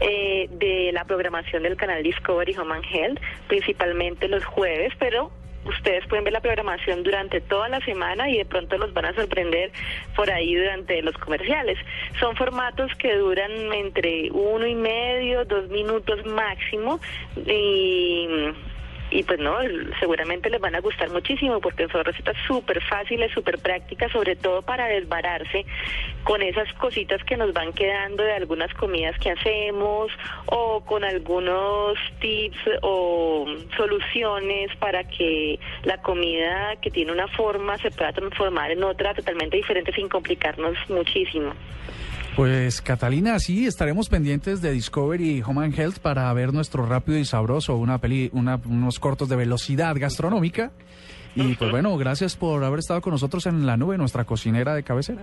eh, 0.00 0.48
de 0.50 0.92
la 0.92 1.04
programación 1.04 1.62
del 1.62 1.76
canal 1.76 2.02
Discovery 2.02 2.54
Home 2.56 2.74
and 2.74 2.84
Health, 2.84 3.20
principalmente 3.48 4.28
los 4.28 4.44
jueves, 4.44 4.92
pero 4.98 5.30
ustedes 5.64 6.06
pueden 6.08 6.24
ver 6.24 6.34
la 6.34 6.40
programación 6.40 7.02
durante 7.04 7.40
toda 7.40 7.70
la 7.70 7.80
semana 7.80 8.28
y 8.28 8.36
de 8.36 8.44
pronto 8.44 8.76
los 8.76 8.92
van 8.92 9.06
a 9.06 9.14
sorprender 9.14 9.72
por 10.14 10.30
ahí 10.30 10.54
durante 10.54 11.00
los 11.00 11.16
comerciales. 11.16 11.78
Son 12.20 12.36
formatos 12.36 12.92
que 12.96 13.16
duran 13.16 13.50
entre 13.72 14.30
uno 14.30 14.66
y 14.66 14.74
medio, 14.74 15.46
dos 15.46 15.68
minutos 15.70 16.24
máximo 16.26 17.00
y 17.46 18.28
y 19.12 19.22
pues 19.24 19.38
no, 19.38 19.58
seguramente 20.00 20.48
les 20.48 20.60
van 20.60 20.74
a 20.74 20.80
gustar 20.80 21.10
muchísimo 21.10 21.60
porque 21.60 21.86
son 21.88 22.04
recetas 22.04 22.36
súper 22.46 22.82
fáciles, 22.82 23.30
súper 23.32 23.58
prácticas, 23.58 24.10
sobre 24.10 24.36
todo 24.36 24.62
para 24.62 24.86
desbararse 24.86 25.66
con 26.24 26.40
esas 26.40 26.72
cositas 26.74 27.22
que 27.24 27.36
nos 27.36 27.52
van 27.52 27.74
quedando 27.74 28.22
de 28.22 28.32
algunas 28.32 28.72
comidas 28.74 29.18
que 29.18 29.30
hacemos 29.30 30.10
o 30.46 30.82
con 30.84 31.04
algunos 31.04 31.98
tips 32.20 32.58
o 32.80 33.44
soluciones 33.76 34.74
para 34.76 35.04
que 35.04 35.58
la 35.84 36.00
comida 36.00 36.76
que 36.80 36.90
tiene 36.90 37.12
una 37.12 37.28
forma 37.28 37.76
se 37.78 37.90
pueda 37.90 38.12
transformar 38.12 38.70
en 38.70 38.82
otra 38.82 39.12
totalmente 39.12 39.58
diferente 39.58 39.92
sin 39.92 40.08
complicarnos 40.08 40.76
muchísimo. 40.88 41.52
Pues 42.36 42.80
Catalina, 42.80 43.38
sí, 43.38 43.66
estaremos 43.66 44.08
pendientes 44.08 44.62
de 44.62 44.72
Discovery 44.72 45.42
Home 45.46 45.66
and 45.66 45.78
Health 45.78 45.98
para 45.98 46.32
ver 46.32 46.54
nuestro 46.54 46.86
rápido 46.86 47.18
y 47.18 47.24
sabroso, 47.26 47.76
una 47.76 47.98
peli, 47.98 48.30
una- 48.32 48.58
unos 48.64 48.98
cortos 48.98 49.28
de 49.28 49.36
velocidad 49.36 49.94
gastronómica. 49.98 50.70
Y 51.34 51.54
pues 51.54 51.70
bueno, 51.70 51.96
gracias 51.96 52.36
por 52.36 52.62
haber 52.64 52.78
estado 52.80 53.00
con 53.00 53.12
nosotros 53.12 53.46
en 53.46 53.66
la 53.66 53.76
nube, 53.76 53.96
nuestra 53.98 54.24
cocinera 54.24 54.74
de 54.74 54.82
cabecera. 54.82 55.22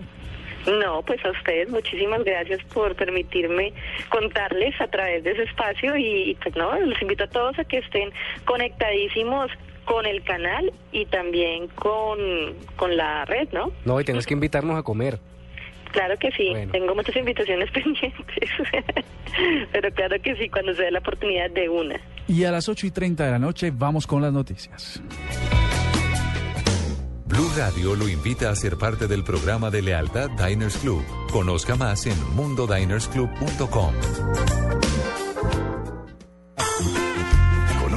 No, 0.68 1.02
pues 1.04 1.24
a 1.26 1.32
ustedes 1.32 1.70
muchísimas 1.70 2.24
gracias 2.24 2.64
por 2.74 2.96
permitirme 2.96 3.74
contarles 4.10 4.80
a 4.82 4.88
través 4.88 5.24
de 5.24 5.32
ese 5.32 5.44
espacio 5.44 5.96
y, 5.98 6.32
y, 6.32 6.36
pues 6.36 6.56
no, 6.56 6.78
los 6.80 7.02
invito 7.02 7.24
a 7.24 7.28
todos 7.28 7.58
a 7.60 7.64
que 7.64 7.78
estén 7.78 8.10
conectadísimos 8.46 9.50
con 9.86 10.06
el 10.06 10.22
canal 10.24 10.72
y 10.92 11.06
también 11.06 11.68
con, 11.70 12.20
con 12.76 12.96
la 12.98 13.26
red, 13.26 13.48
¿no? 13.52 13.72
No, 13.86 14.00
y 14.00 14.04
tienes 14.04 14.26
que 14.28 14.34
invitarnos 14.34 14.78
a 14.78 14.84
comer. 14.84 15.20
Claro 15.92 16.18
que 16.18 16.32
sí, 16.32 16.54
tengo 16.72 16.94
muchas 16.94 17.16
invitaciones 17.16 17.72
pendientes, 17.74 18.50
pero 19.72 19.92
claro 19.92 20.22
que 20.22 20.36
sí, 20.36 20.50
cuando 20.50 20.74
se 20.76 20.84
dé 20.84 20.92
la 20.92 21.00
oportunidad 21.00 21.50
de 21.50 21.68
una. 21.70 22.00
Y 22.28 22.44
a 22.44 22.52
las 22.52 22.70
8 22.70 22.88
y 22.88 22.92
30 22.92 23.26
de 23.26 23.32
la 23.32 23.40
noche 23.40 23.72
vamos 23.74 24.06
con 24.06 24.22
las 24.22 24.32
noticias. 24.32 25.02
Blue 27.26 27.50
Radio 27.56 27.96
lo 27.96 28.10
invita 28.10 28.50
a 28.50 28.56
ser 28.56 28.76
parte 28.78 29.08
del 29.08 29.24
programa 29.24 29.70
de 29.70 29.82
lealtad 29.82 30.30
Diners 30.32 30.78
Club. 30.78 31.04
Conozca 31.32 31.76
más 31.76 32.06
en 32.08 32.16
mundodinersclub.com. 32.36 33.94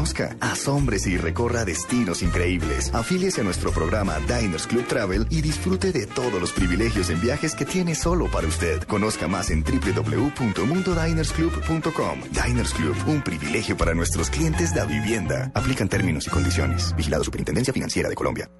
Conozca, 0.02 0.34
asómbrese 0.40 1.10
y 1.10 1.16
recorra 1.16 1.64
destinos 1.64 2.22
increíbles. 2.22 2.92
Afíliese 2.92 3.40
a 3.40 3.44
nuestro 3.44 3.70
programa 3.70 4.18
Diners 4.18 4.66
Club 4.66 4.84
Travel 4.88 5.28
y 5.30 5.42
disfrute 5.42 5.92
de 5.92 6.08
todos 6.08 6.40
los 6.40 6.50
privilegios 6.50 7.08
en 7.08 7.20
viajes 7.20 7.54
que 7.54 7.64
tiene 7.64 7.94
solo 7.94 8.28
para 8.28 8.48
usted. 8.48 8.82
Conozca 8.82 9.28
más 9.28 9.50
en 9.50 9.62
www.mundodinersclub.com. 9.62 12.20
Diners 12.32 12.74
Club, 12.74 12.96
un 13.06 13.22
privilegio 13.22 13.76
para 13.76 13.94
nuestros 13.94 14.28
clientes 14.28 14.74
de 14.74 14.84
vivienda. 14.86 15.52
Aplican 15.54 15.88
términos 15.88 16.26
y 16.26 16.30
condiciones. 16.30 16.92
Vigilado 16.96 17.22
Superintendencia 17.22 17.72
Financiera 17.72 18.08
de 18.08 18.16
Colombia. 18.16 18.50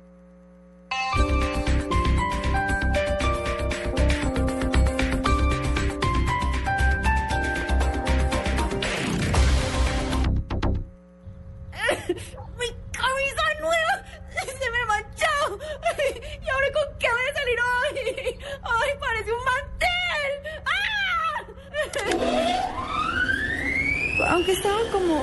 Aunque 24.32 24.52
estaba 24.52 24.78
como 24.90 25.22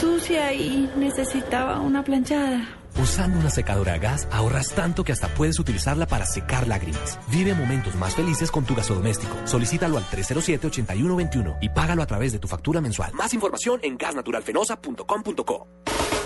sucia 0.00 0.54
y 0.54 0.90
necesitaba 0.96 1.80
una 1.80 2.02
planchada. 2.02 2.66
Usando 2.98 3.38
una 3.38 3.50
secadora 3.50 3.92
a 3.92 3.98
gas 3.98 4.26
ahorras 4.32 4.72
tanto 4.74 5.04
que 5.04 5.12
hasta 5.12 5.28
puedes 5.34 5.58
utilizarla 5.58 6.06
para 6.06 6.24
secar 6.24 6.66
lágrimas. 6.66 7.18
Vive 7.30 7.52
momentos 7.54 7.94
más 7.96 8.14
felices 8.14 8.50
con 8.50 8.64
tu 8.64 8.74
gasodoméstico. 8.74 9.36
Solicítalo 9.44 9.98
al 9.98 10.04
307-8121 10.04 11.58
y 11.60 11.68
págalo 11.68 12.02
a 12.02 12.06
través 12.06 12.32
de 12.32 12.38
tu 12.38 12.48
factura 12.48 12.80
mensual. 12.80 13.12
Más 13.12 13.34
información 13.34 13.80
en 13.82 13.98
gasnaturalfenosa.com.co. 13.98 15.68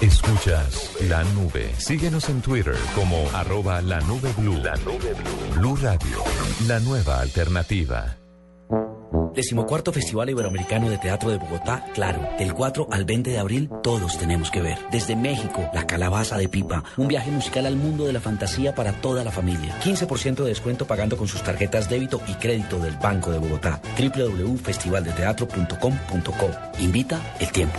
Escuchas 0.00 0.96
la 1.08 1.24
nube. 1.24 1.74
Síguenos 1.76 2.28
en 2.28 2.40
Twitter 2.40 2.76
como 2.94 3.28
arroba 3.34 3.82
la 3.82 4.00
nube 4.02 4.32
blue. 4.38 4.58
La 4.62 4.76
nube 4.76 5.12
blue. 5.12 5.60
Blue 5.60 5.76
Radio, 5.82 6.18
la 6.68 6.78
nueva 6.78 7.18
alternativa. 7.18 8.21
Decimocuarto 9.34 9.92
Festival 9.92 10.30
Iberoamericano 10.30 10.88
de 10.90 10.98
Teatro 10.98 11.30
de 11.30 11.38
Bogotá, 11.38 11.84
claro, 11.94 12.20
del 12.38 12.54
4 12.54 12.88
al 12.90 13.04
20 13.04 13.30
de 13.30 13.38
abril 13.38 13.70
todos 13.82 14.18
tenemos 14.18 14.50
que 14.50 14.62
ver. 14.62 14.78
Desde 14.90 15.14
México, 15.16 15.68
La 15.72 15.86
Calabaza 15.86 16.36
de 16.36 16.48
Pipa, 16.48 16.82
un 16.96 17.06
viaje 17.08 17.30
musical 17.30 17.66
al 17.66 17.76
mundo 17.76 18.06
de 18.06 18.12
la 18.12 18.20
fantasía 18.20 18.74
para 18.74 18.92
toda 18.92 19.24
la 19.24 19.30
familia. 19.30 19.78
15% 19.80 20.42
de 20.42 20.48
descuento 20.48 20.86
pagando 20.86 21.16
con 21.16 21.28
sus 21.28 21.42
tarjetas 21.42 21.88
débito 21.88 22.20
y 22.28 22.34
crédito 22.34 22.78
del 22.78 22.96
Banco 22.96 23.30
de 23.30 23.38
Bogotá. 23.38 23.80
www.festivaldeteatro.com.co. 23.98 26.50
Invita 26.80 27.20
el 27.40 27.50
tiempo. 27.52 27.78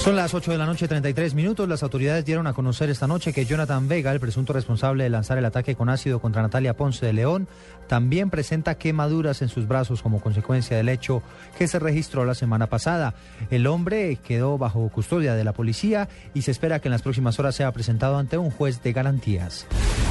Son 0.00 0.16
las 0.16 0.32
8 0.32 0.52
de 0.52 0.56
la 0.56 0.64
noche, 0.64 0.88
33 0.88 1.34
minutos. 1.34 1.68
Las 1.68 1.82
autoridades 1.82 2.24
dieron 2.24 2.46
a 2.46 2.54
conocer 2.54 2.88
esta 2.88 3.06
noche 3.06 3.34
que 3.34 3.44
Jonathan 3.44 3.86
Vega, 3.86 4.10
el 4.12 4.18
presunto 4.18 4.54
responsable 4.54 5.04
de 5.04 5.10
lanzar 5.10 5.36
el 5.36 5.44
ataque 5.44 5.74
con 5.74 5.90
ácido 5.90 6.20
contra 6.20 6.40
Natalia 6.40 6.74
Ponce 6.74 7.04
de 7.04 7.12
León, 7.12 7.48
también 7.86 8.30
presenta 8.30 8.76
quemaduras 8.76 9.42
en 9.42 9.50
sus 9.50 9.68
brazos 9.68 10.00
como 10.00 10.22
consecuencia 10.22 10.74
del 10.74 10.88
hecho 10.88 11.22
que 11.58 11.68
se 11.68 11.78
registró 11.78 12.24
la 12.24 12.34
semana 12.34 12.66
pasada. 12.66 13.12
El 13.50 13.66
hombre 13.66 14.16
quedó 14.16 14.56
bajo 14.56 14.88
custodia 14.88 15.34
de 15.34 15.44
la 15.44 15.52
policía 15.52 16.08
y 16.32 16.42
se 16.42 16.50
espera 16.50 16.80
que 16.80 16.88
en 16.88 16.92
las 16.92 17.02
próximas 17.02 17.38
horas 17.38 17.54
sea 17.54 17.70
presentado 17.70 18.16
ante 18.16 18.38
un 18.38 18.50
juez 18.50 18.82
de 18.82 18.94
garantías. 18.94 19.66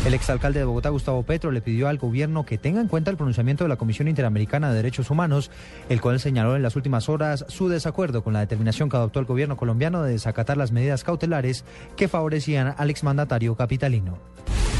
El 0.05 0.13
exalcalde 0.13 0.59
de 0.59 0.65
Bogotá, 0.65 0.89
Gustavo 0.89 1.23
Petro, 1.23 1.51
le 1.51 1.61
pidió 1.61 1.87
al 1.87 1.97
gobierno 1.97 2.45
que 2.45 2.59
tenga 2.59 2.79
en 2.79 2.87
cuenta 2.87 3.09
el 3.09 3.17
pronunciamiento 3.17 3.63
de 3.63 3.69
la 3.69 3.75
Comisión 3.75 4.07
Interamericana 4.07 4.69
de 4.69 4.75
Derechos 4.75 5.09
Humanos, 5.09 5.49
el 5.89 5.99
cual 5.99 6.19
señaló 6.19 6.55
en 6.55 6.61
las 6.61 6.75
últimas 6.75 7.09
horas 7.09 7.43
su 7.49 7.69
desacuerdo 7.69 8.23
con 8.23 8.33
la 8.33 8.39
determinación 8.39 8.87
que 8.87 8.95
adoptó 8.95 9.19
el 9.19 9.25
gobierno 9.25 9.57
colombiano 9.57 9.78
de 9.79 10.11
desacatar 10.11 10.57
las 10.57 10.71
medidas 10.71 11.03
cautelares 11.03 11.63
que 11.95 12.07
favorecían 12.07 12.75
al 12.77 12.89
exmandatario 12.89 13.55
capitalino. 13.55 14.19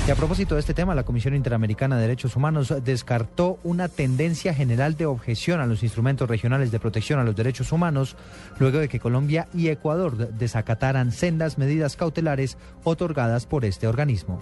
Y 0.08 0.12
a 0.12 0.16
propósito 0.16 0.56
de 0.56 0.62
este 0.62 0.74
tema, 0.74 0.96
la 0.96 1.04
Comisión 1.04 1.36
Interamericana 1.36 1.96
de 1.96 2.02
Derechos 2.02 2.36
Humanos 2.36 2.74
descartó 2.84 3.60
una 3.64 3.88
tendencia 3.88 4.54
general 4.54 4.98
de 4.98 5.06
objeción 5.06 5.62
a 5.62 5.68
los 5.68 5.84
instrumentos 5.84 6.28
regionales 6.28 6.72
de 6.72 6.80
protección 6.80 7.20
a 7.20 7.24
los 7.24 7.36
derechos 7.36 7.72
humanos, 7.72 8.16
luego 8.58 8.80
de 8.80 8.90
que 8.90 9.00
Colombia 9.00 9.48
y 9.54 9.68
Ecuador 9.68 10.18
desacataran 10.34 11.12
sendas 11.12 11.58
medidas 11.58 11.96
cautelares 11.96 12.58
otorgadas 12.84 13.46
por 13.46 13.66
este 13.66 13.88
organismo. 13.88 14.42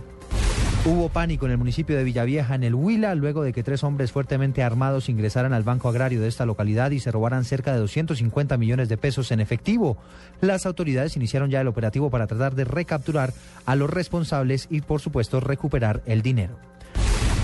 Hubo 0.88 1.10
pánico 1.10 1.45
en 1.45 1.52
el 1.52 1.58
municipio 1.58 1.97
de 1.97 2.06
Villavieja, 2.06 2.56
en 2.56 2.63
el 2.63 2.73
Huila, 2.73 3.13
luego 3.13 3.43
de 3.43 3.52
que 3.52 3.62
tres 3.62 3.84
hombres 3.84 4.13
fuertemente 4.13 4.63
armados 4.63 5.10
ingresaran 5.10 5.52
al 5.52 5.63
banco 5.63 5.89
agrario 5.89 6.21
de 6.21 6.30
esta 6.30 6.45
localidad 6.45 6.91
y 6.91 7.02
se 7.02 7.12
robaran 7.12 7.43
cerca 7.43 7.73
de 7.73 7.80
250 7.80 8.56
millones 8.56 8.88
de 8.88 8.95
pesos 8.95 9.30
en 9.34 9.41
efectivo. 9.41 9.97
Las 10.39 10.65
autoridades 10.65 11.17
iniciaron 11.17 11.50
ya 11.50 11.60
el 11.60 11.67
operativo 11.67 12.10
para 12.10 12.25
tratar 12.25 12.56
de 12.56 12.63
recapturar 12.63 13.33
a 13.65 13.75
los 13.75 13.90
responsables 13.90 14.67
y, 14.71 14.79
por 14.79 15.02
supuesto, 15.02 15.42
recuperar 15.42 16.04
el 16.06 16.21
dinero. 16.21 16.58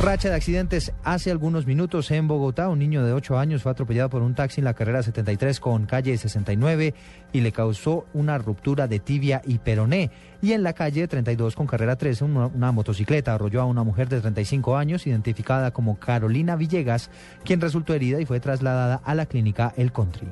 Racha 0.02 0.28
de 0.28 0.36
accidentes 0.36 0.91
hace 1.04 1.32
algunos 1.32 1.66
minutos 1.66 2.12
en 2.12 2.28
Bogotá. 2.28 2.68
Un 2.68 2.80
niño 2.80 3.06
de 3.06 3.14
8 3.14 3.39
años 3.39 3.64
fue 3.64 3.72
atropellado 3.72 4.10
por 4.10 4.22
un 4.22 4.36
taxi 4.36 4.60
en 4.60 4.66
la 4.66 4.74
carrera 4.74 5.02
73 5.02 5.62
con 5.62 5.86
calle 5.86 6.18
69 6.18 6.94
y 7.32 7.39
le 7.39 7.52
causó 7.54 8.06
una 8.14 8.38
ruptura 8.38 8.88
de 8.88 9.00
tibia 9.00 9.41
y 9.46 9.60
peroné. 9.60 10.12
Y 10.44 10.52
en 10.52 10.62
la 10.62 10.74
calle 10.74 11.08
32 11.08 11.56
con 11.56 11.68
carrera 11.68 11.96
13, 11.96 12.26
una, 12.26 12.72
motocicleta 12.74 13.34
arrolló 13.34 13.62
a 13.62 13.66
una 13.66 13.84
mujer 13.84 14.10
de 14.10 14.20
35 14.20 14.76
años, 14.76 15.08
identificada 15.08 15.72
como 15.72 15.98
Carolina 15.98 16.58
Villegas, 16.58 17.10
quien 17.46 17.62
resultó 17.62 17.94
herida 17.94 18.20
y 18.20 18.26
fue 18.26 18.41
trasladada 18.41 19.00
a 19.06 19.16
la 19.16 19.26
clínica 19.26 19.74
El 19.78 19.94
Country. 19.94 20.28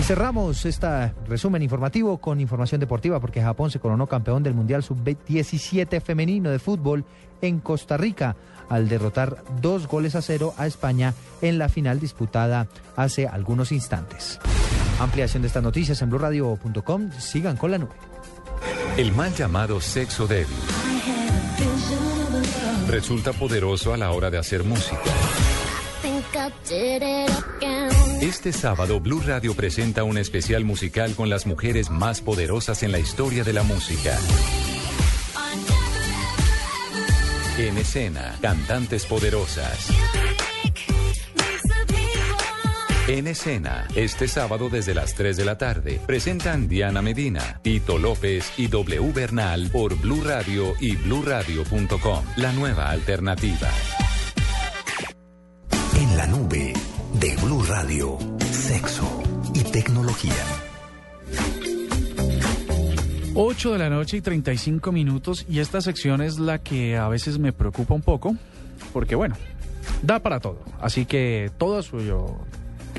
Y 0.00 0.02
cerramos 0.02 0.64
este 0.64 1.12
resumen 1.28 1.60
informativo 1.60 2.16
con 2.22 2.40
información 2.40 2.80
deportiva 2.80 3.20
porque 3.20 3.42
Japón 3.42 3.70
se 3.70 3.80
coronó 3.80 4.06
campeón 4.06 4.42
del 4.42 4.54
Mundial 4.54 4.82
Sub-17 4.82 6.00
femenino 6.00 6.48
de 6.48 6.58
fútbol 6.58 7.04
en 7.42 7.60
Costa 7.60 7.98
Rica 7.98 8.36
al 8.70 8.88
derrotar 8.88 9.44
dos 9.60 9.86
goles 9.86 10.14
a 10.14 10.22
cero 10.22 10.54
a 10.56 10.66
España 10.66 11.12
en 11.42 11.58
la 11.58 11.68
final 11.68 12.00
disputada 12.00 12.66
hace 12.96 13.28
algunos 13.28 13.72
instantes. 13.72 14.40
Ampliación 15.00 15.42
de 15.42 15.48
estas 15.48 15.62
noticias 15.62 16.00
en 16.00 16.08
blurradio.com. 16.08 17.10
Sigan 17.18 17.58
con 17.58 17.70
la 17.70 17.76
nube. 17.76 18.13
El 18.96 19.12
mal 19.12 19.34
llamado 19.34 19.80
sexo 19.80 20.28
débil 20.28 20.54
resulta 22.86 23.32
poderoso 23.32 23.92
a 23.92 23.96
la 23.96 24.12
hora 24.12 24.30
de 24.30 24.38
hacer 24.38 24.62
música. 24.62 25.02
Este 28.20 28.52
sábado 28.52 29.00
Blue 29.00 29.20
Radio 29.26 29.54
presenta 29.54 30.04
un 30.04 30.16
especial 30.16 30.64
musical 30.64 31.16
con 31.16 31.28
las 31.28 31.44
mujeres 31.44 31.90
más 31.90 32.20
poderosas 32.20 32.84
en 32.84 32.92
la 32.92 33.00
historia 33.00 33.42
de 33.42 33.52
la 33.52 33.64
música. 33.64 34.16
En 37.58 37.76
escena, 37.78 38.38
cantantes 38.40 39.06
poderosas. 39.06 39.90
En 43.06 43.26
escena, 43.26 43.86
este 43.94 44.26
sábado 44.28 44.70
desde 44.70 44.94
las 44.94 45.14
3 45.14 45.36
de 45.36 45.44
la 45.44 45.58
tarde, 45.58 46.00
presentan 46.06 46.68
Diana 46.68 47.02
Medina, 47.02 47.60
Tito 47.60 47.98
López 47.98 48.50
y 48.56 48.68
W 48.68 49.12
Bernal 49.12 49.68
por 49.70 49.94
Blue 50.00 50.22
Radio 50.24 50.72
y 50.80 50.96
bluradio.com, 50.96 52.24
la 52.36 52.52
nueva 52.52 52.88
alternativa. 52.88 53.68
En 55.98 56.16
la 56.16 56.26
nube 56.28 56.72
de 57.20 57.36
Blue 57.42 57.62
Radio, 57.64 58.16
sexo 58.40 59.22
y 59.52 59.62
tecnología. 59.64 60.32
8 63.34 63.72
de 63.72 63.78
la 63.78 63.90
noche 63.90 64.16
y 64.16 64.20
35 64.22 64.92
minutos 64.92 65.44
y 65.46 65.58
esta 65.58 65.82
sección 65.82 66.22
es 66.22 66.38
la 66.38 66.62
que 66.62 66.96
a 66.96 67.08
veces 67.08 67.38
me 67.38 67.52
preocupa 67.52 67.92
un 67.92 68.00
poco 68.00 68.34
porque 68.94 69.14
bueno, 69.14 69.36
da 70.02 70.20
para 70.20 70.40
todo. 70.40 70.60
Así 70.80 71.04
que 71.04 71.50
todo 71.58 71.80
es 71.80 71.86
suyo. 71.86 72.38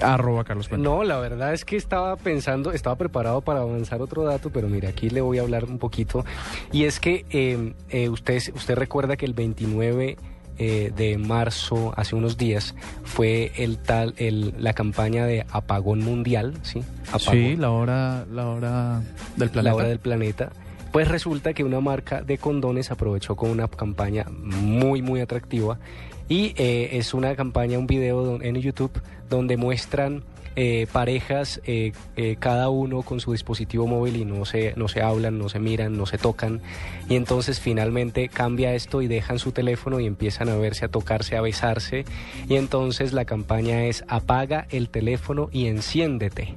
Arroba 0.02 0.44
Carlos. 0.44 0.72
No, 0.72 1.04
la 1.04 1.18
verdad 1.20 1.54
es 1.54 1.66
que 1.66 1.76
estaba 1.76 2.16
pensando, 2.16 2.72
estaba 2.72 2.96
preparado 2.96 3.42
para 3.42 3.62
avanzar 3.62 4.02
otro 4.02 4.24
dato, 4.24 4.50
pero 4.50 4.68
mira, 4.68 4.90
aquí 4.90 5.10
le 5.10 5.22
voy 5.22 5.40
a 5.40 5.42
hablar 5.42 5.66
un 5.66 5.80
poquito. 5.80 6.26
Y 6.72 6.84
es 6.84 7.00
que 7.00 7.26
eh, 7.30 7.74
eh, 7.90 8.10
usted, 8.10 8.42
usted 8.54 8.76
recuerda 8.76 9.16
que 9.18 9.26
el 9.26 9.34
29 9.34 10.18
eh, 10.58 10.94
de 10.96 11.18
marzo, 11.18 11.94
hace 11.98 12.16
unos 12.16 12.38
días, 12.38 12.76
fue 13.04 13.52
el 13.58 13.78
tal, 13.78 14.14
el, 14.18 14.54
la 14.58 14.72
campaña 14.74 15.26
de 15.26 15.46
apagón 15.50 16.00
mundial, 16.00 16.54
¿sí? 16.62 16.82
Apagón. 17.12 17.34
Sí, 17.34 17.56
la 17.58 17.72
hora, 17.72 18.26
la 18.32 18.48
hora 18.48 19.02
del 19.36 19.50
planeta. 19.50 19.62
La 19.70 19.76
hora 19.76 19.88
del 19.90 20.00
planeta. 20.00 20.52
Pues 20.94 21.10
resulta 21.10 21.54
que 21.54 21.66
una 21.66 21.82
marca 21.82 22.22
de 22.22 22.38
condones 22.38 22.90
aprovechó 22.90 23.36
con 23.36 23.50
una 23.50 23.68
campaña 23.68 24.28
muy, 24.32 25.02
muy 25.02 25.20
atractiva. 25.20 25.78
Y 26.30 26.54
eh, 26.56 26.92
es 26.94 27.14
una 27.14 27.36
campaña, 27.36 27.78
un 27.78 27.86
video 27.86 28.42
en 28.42 28.56
YouTube 28.56 29.02
donde 29.30 29.58
muestran 29.58 30.24
eh, 30.58 30.88
parejas, 30.92 31.60
eh, 31.66 31.92
eh, 32.16 32.38
cada 32.40 32.70
uno 32.70 33.02
con 33.02 33.20
su 33.20 33.34
dispositivo 33.34 33.88
móvil 33.88 34.16
y 34.16 34.24
no 34.24 34.46
se, 34.46 34.74
no 34.78 34.88
se 34.88 35.02
hablan, 35.02 35.38
no 35.38 35.50
se 35.50 35.60
miran, 35.60 35.98
no 35.98 36.06
se 36.06 36.18
tocan. 36.18 36.62
Y 37.10 37.16
entonces 37.18 37.60
finalmente 37.60 38.30
cambia 38.30 38.74
esto 38.74 39.02
y 39.02 39.08
dejan 39.08 39.38
su 39.38 39.52
teléfono 39.52 40.00
y 40.00 40.06
empiezan 40.06 40.48
a 40.48 40.56
verse, 40.56 40.86
a 40.86 40.88
tocarse, 40.88 41.36
a 41.36 41.42
besarse. 41.42 42.06
Y 42.48 42.56
entonces 42.56 43.12
la 43.12 43.26
campaña 43.26 43.84
es 43.86 44.06
apaga 44.08 44.66
el 44.70 44.88
teléfono 44.88 45.50
y 45.52 45.68
enciéndete 45.68 46.54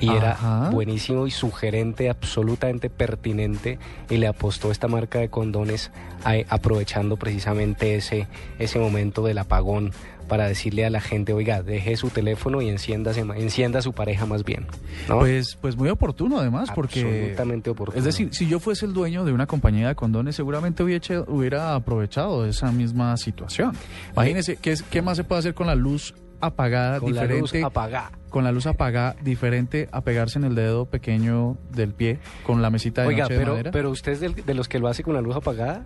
y 0.00 0.10
era 0.10 0.32
Ajá. 0.32 0.70
buenísimo 0.70 1.28
y 1.28 1.30
sugerente, 1.30 2.08
absolutamente 2.10 2.90
pertinente 2.90 3.78
y 4.10 4.16
le 4.16 4.26
apostó 4.26 4.72
esta 4.72 4.88
marca 4.88 5.20
de 5.20 5.28
condones 5.28 5.92
a- 6.24 6.34
aprovechando 6.48 7.16
precisamente 7.16 7.94
ese, 7.94 8.26
ese 8.58 8.80
momento 8.80 9.22
del 9.22 9.38
apagón 9.38 9.92
para 10.32 10.48
decirle 10.48 10.86
a 10.86 10.88
la 10.88 11.02
gente, 11.02 11.34
oiga, 11.34 11.62
deje 11.62 11.94
su 11.98 12.08
teléfono 12.08 12.62
y 12.62 12.70
encienda 12.70 13.10
a 13.10 13.82
su 13.82 13.92
pareja 13.92 14.24
más 14.24 14.44
bien. 14.44 14.66
¿no? 15.06 15.18
Pues, 15.18 15.58
pues 15.60 15.76
muy 15.76 15.90
oportuno 15.90 16.38
además, 16.40 16.70
porque... 16.74 17.02
Absolutamente 17.02 17.68
oportuno. 17.68 17.98
Es 17.98 18.04
decir, 18.06 18.30
si 18.32 18.46
yo 18.48 18.58
fuese 18.58 18.86
el 18.86 18.94
dueño 18.94 19.26
de 19.26 19.32
una 19.34 19.46
compañía 19.46 19.88
de 19.88 19.94
condones, 19.94 20.34
seguramente 20.34 20.82
hubiera, 20.82 21.74
aprovechado 21.74 22.46
esa 22.46 22.72
misma 22.72 23.14
situación. 23.18 23.72
Imagínese, 24.14 24.56
¿qué, 24.56 24.72
es- 24.72 24.82
¿qué 24.84 25.02
más 25.02 25.18
se 25.18 25.24
puede 25.24 25.40
hacer 25.40 25.52
con 25.52 25.66
la 25.66 25.74
luz 25.74 26.14
apagada, 26.40 26.98
Con 26.98 27.14
la 27.14 27.24
diferente? 27.24 27.58
luz 27.58 27.64
apagada. 27.66 28.12
Con 28.30 28.42
la 28.44 28.52
luz 28.52 28.64
apagada, 28.66 29.14
diferente 29.22 29.90
a 29.92 30.00
pegarse 30.00 30.38
en 30.38 30.44
el 30.44 30.54
dedo 30.54 30.86
pequeño 30.86 31.58
del 31.74 31.92
pie 31.92 32.20
con 32.46 32.62
la 32.62 32.70
mesita 32.70 33.02
de 33.02 33.08
Oiga, 33.08 33.24
noche 33.24 33.34
de 33.34 33.38
pero, 33.40 33.52
madera. 33.52 33.70
pero 33.70 33.90
usted 33.90 34.12
es 34.12 34.20
del- 34.20 34.34
de 34.46 34.54
los 34.54 34.66
que 34.66 34.78
lo 34.78 34.88
hace 34.88 35.02
con 35.02 35.12
la 35.12 35.20
luz 35.20 35.36
apagada. 35.36 35.84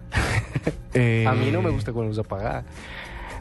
Eh, 0.95 1.25
A 1.29 1.33
mí 1.33 1.51
no 1.51 1.63
me 1.63 1.71
gusta 1.71 1.93
con 1.93 2.03
la 2.03 2.09
luz 2.11 2.19
apagada. 2.21 2.65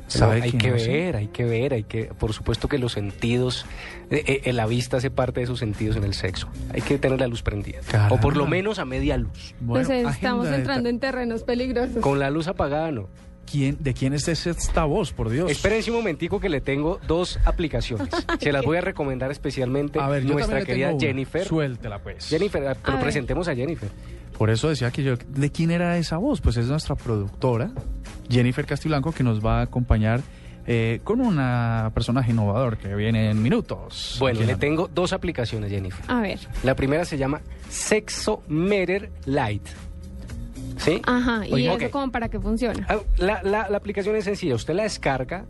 ¿Sabe 0.07 0.37
No, 0.37 0.43
hay 0.43 0.51
que 0.51 0.79
sí? 0.79 0.87
ver, 0.87 1.15
hay 1.15 1.27
que 1.27 1.45
ver, 1.45 1.73
hay 1.73 1.83
que, 1.83 2.05
por 2.05 2.33
supuesto 2.33 2.67
que 2.67 2.77
los 2.77 2.93
sentidos, 2.93 3.65
eh, 4.11 4.41
eh, 4.45 4.53
la 4.53 4.67
vista 4.67 4.97
hace 4.97 5.09
parte 5.09 5.39
de 5.39 5.47
sus 5.47 5.59
sentidos 5.59 5.95
en 5.95 6.03
el 6.03 6.13
sexo. 6.13 6.47
Hay 6.73 6.81
que 6.81 6.97
tener 6.99 7.19
la 7.19 7.27
luz 7.27 7.41
prendida. 7.41 7.79
O 8.09 8.19
por 8.19 8.37
lo 8.37 8.45
menos 8.45 8.79
a 8.79 8.85
media 8.85 9.17
luz. 9.17 9.55
Bueno, 9.59 9.87
pues 9.87 10.05
estamos 10.05 10.47
entrando 10.47 10.89
en 10.89 10.99
terrenos 10.99 11.43
peligrosos. 11.43 11.97
Con 11.97 12.19
la 12.19 12.29
luz 12.29 12.47
apagada 12.47 12.91
no. 12.91 13.07
¿Quién, 13.49 13.77
¿De 13.79 13.93
quién 13.93 14.13
es 14.13 14.27
esta 14.27 14.85
voz, 14.85 15.11
por 15.13 15.29
Dios? 15.29 15.49
Espérense 15.51 15.91
un 15.91 15.97
momentico 15.97 16.39
que 16.39 16.49
le 16.49 16.61
tengo 16.61 16.99
dos 17.07 17.39
aplicaciones. 17.45 18.09
Se 18.39 18.51
las 18.51 18.63
voy 18.65 18.77
a 18.77 18.81
recomendar 18.81 19.31
especialmente 19.31 19.99
A 19.99 20.09
ver, 20.09 20.25
nuestra 20.25 20.63
querida 20.65 20.91
una. 20.91 20.99
Jennifer. 20.99 21.45
Suéltela, 21.47 21.99
pues. 21.99 22.27
Jennifer, 22.27 22.67
ah, 22.67 22.75
pero 22.81 22.93
A 22.93 22.95
ver. 22.95 23.03
presentemos 23.03 23.47
a 23.47 23.55
Jennifer. 23.55 23.89
Por 24.37 24.49
eso 24.49 24.67
decía 24.69 24.91
que 24.91 25.03
yo, 25.03 25.15
¿de 25.15 25.51
quién 25.51 25.71
era 25.71 25.97
esa 25.97 26.17
voz? 26.17 26.41
Pues 26.41 26.57
es 26.57 26.65
nuestra 26.67 26.95
productora, 26.95 27.71
Jennifer 28.29 28.65
Castiblanco, 28.65 29.11
que 29.13 29.23
nos 29.23 29.45
va 29.45 29.59
a 29.59 29.61
acompañar 29.61 30.21
eh, 30.67 30.99
con 31.03 31.21
un 31.21 31.35
personaje 31.93 32.31
innovador 32.31 32.77
que 32.77 32.93
viene 32.95 33.29
en 33.29 33.41
minutos. 33.41 34.17
Bueno, 34.19 34.41
le 34.41 34.53
en- 34.53 34.59
tengo 34.59 34.89
dos 34.93 35.13
aplicaciones, 35.13 35.69
Jennifer. 35.71 36.03
A 36.09 36.19
ver. 36.21 36.39
La 36.63 36.75
primera 36.75 37.05
se 37.05 37.17
llama 37.17 37.41
Sexo 37.69 38.41
Meter 38.47 39.11
Light. 39.25 39.63
¿Sí? 40.77 41.01
Ajá, 41.05 41.47
¿y 41.47 41.67
eso 41.67 41.85
ok. 41.85 41.89
como 41.91 42.11
para 42.11 42.29
qué 42.29 42.39
funciona? 42.39 42.85
Ah, 42.89 42.97
La, 43.17 43.41
la- 43.43 43.69
la 43.69 43.77
aplicación 43.77 44.15
es 44.15 44.25
sencilla, 44.25 44.55
usted 44.55 44.73
la 44.73 44.83
descarga 44.83 45.45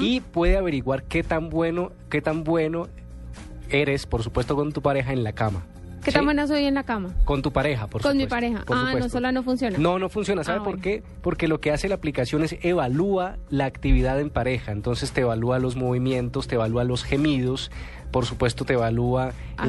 y 0.00 0.20
puede 0.20 0.56
averiguar 0.56 1.02
qué 1.04 1.22
tan 1.22 1.50
bueno, 1.50 1.92
qué 2.08 2.22
tan 2.22 2.44
bueno 2.44 2.88
eres, 3.68 4.06
por 4.06 4.22
supuesto, 4.22 4.56
con 4.56 4.72
tu 4.72 4.82
pareja 4.82 5.12
en 5.12 5.22
la 5.24 5.32
cama. 5.32 5.62
¿Qué 6.02 6.10
¿sí? 6.12 6.16
tan 6.16 6.24
buena 6.24 6.46
soy 6.46 6.64
en 6.64 6.72
la 6.74 6.82
cama? 6.84 7.10
Con 7.26 7.42
tu 7.42 7.52
pareja, 7.52 7.86
por 7.86 8.00
Con 8.00 8.16
mi 8.16 8.22
supuesto, 8.24 8.34
pareja. 8.34 8.64
por 8.64 8.74
Ah, 8.76 8.80
no, 8.80 8.86
supuesto. 8.92 9.08
sola 9.10 9.32
no 9.32 9.42
funciona. 9.42 9.76
No, 9.76 9.98
no 9.98 10.08
funciona. 10.08 10.42
¿Sabe 10.44 10.60
Ah, 10.60 10.62
por 10.62 10.72
bueno. 10.78 10.82
qué? 10.82 11.02
Porque 11.20 11.46
lo 11.46 11.60
que 11.60 11.72
hace 11.72 11.90
la 11.90 11.96
aplicación 11.96 12.42
es 12.42 12.56
evalúa 12.62 13.36
la 13.50 13.66
actividad 13.66 14.18
en 14.18 14.30
pareja. 14.30 14.72
Entonces 14.72 15.12
te 15.12 15.20
evalúa 15.20 15.58
los 15.58 15.76
movimientos, 15.76 16.48
te 16.48 16.54
evalúa 16.54 16.84
los 16.84 17.04
gemidos, 17.04 17.70
por 18.10 18.26
supuesto 18.26 18.64
te 18.64 18.74
evalúa 18.74 19.32
Ah, 19.56 19.68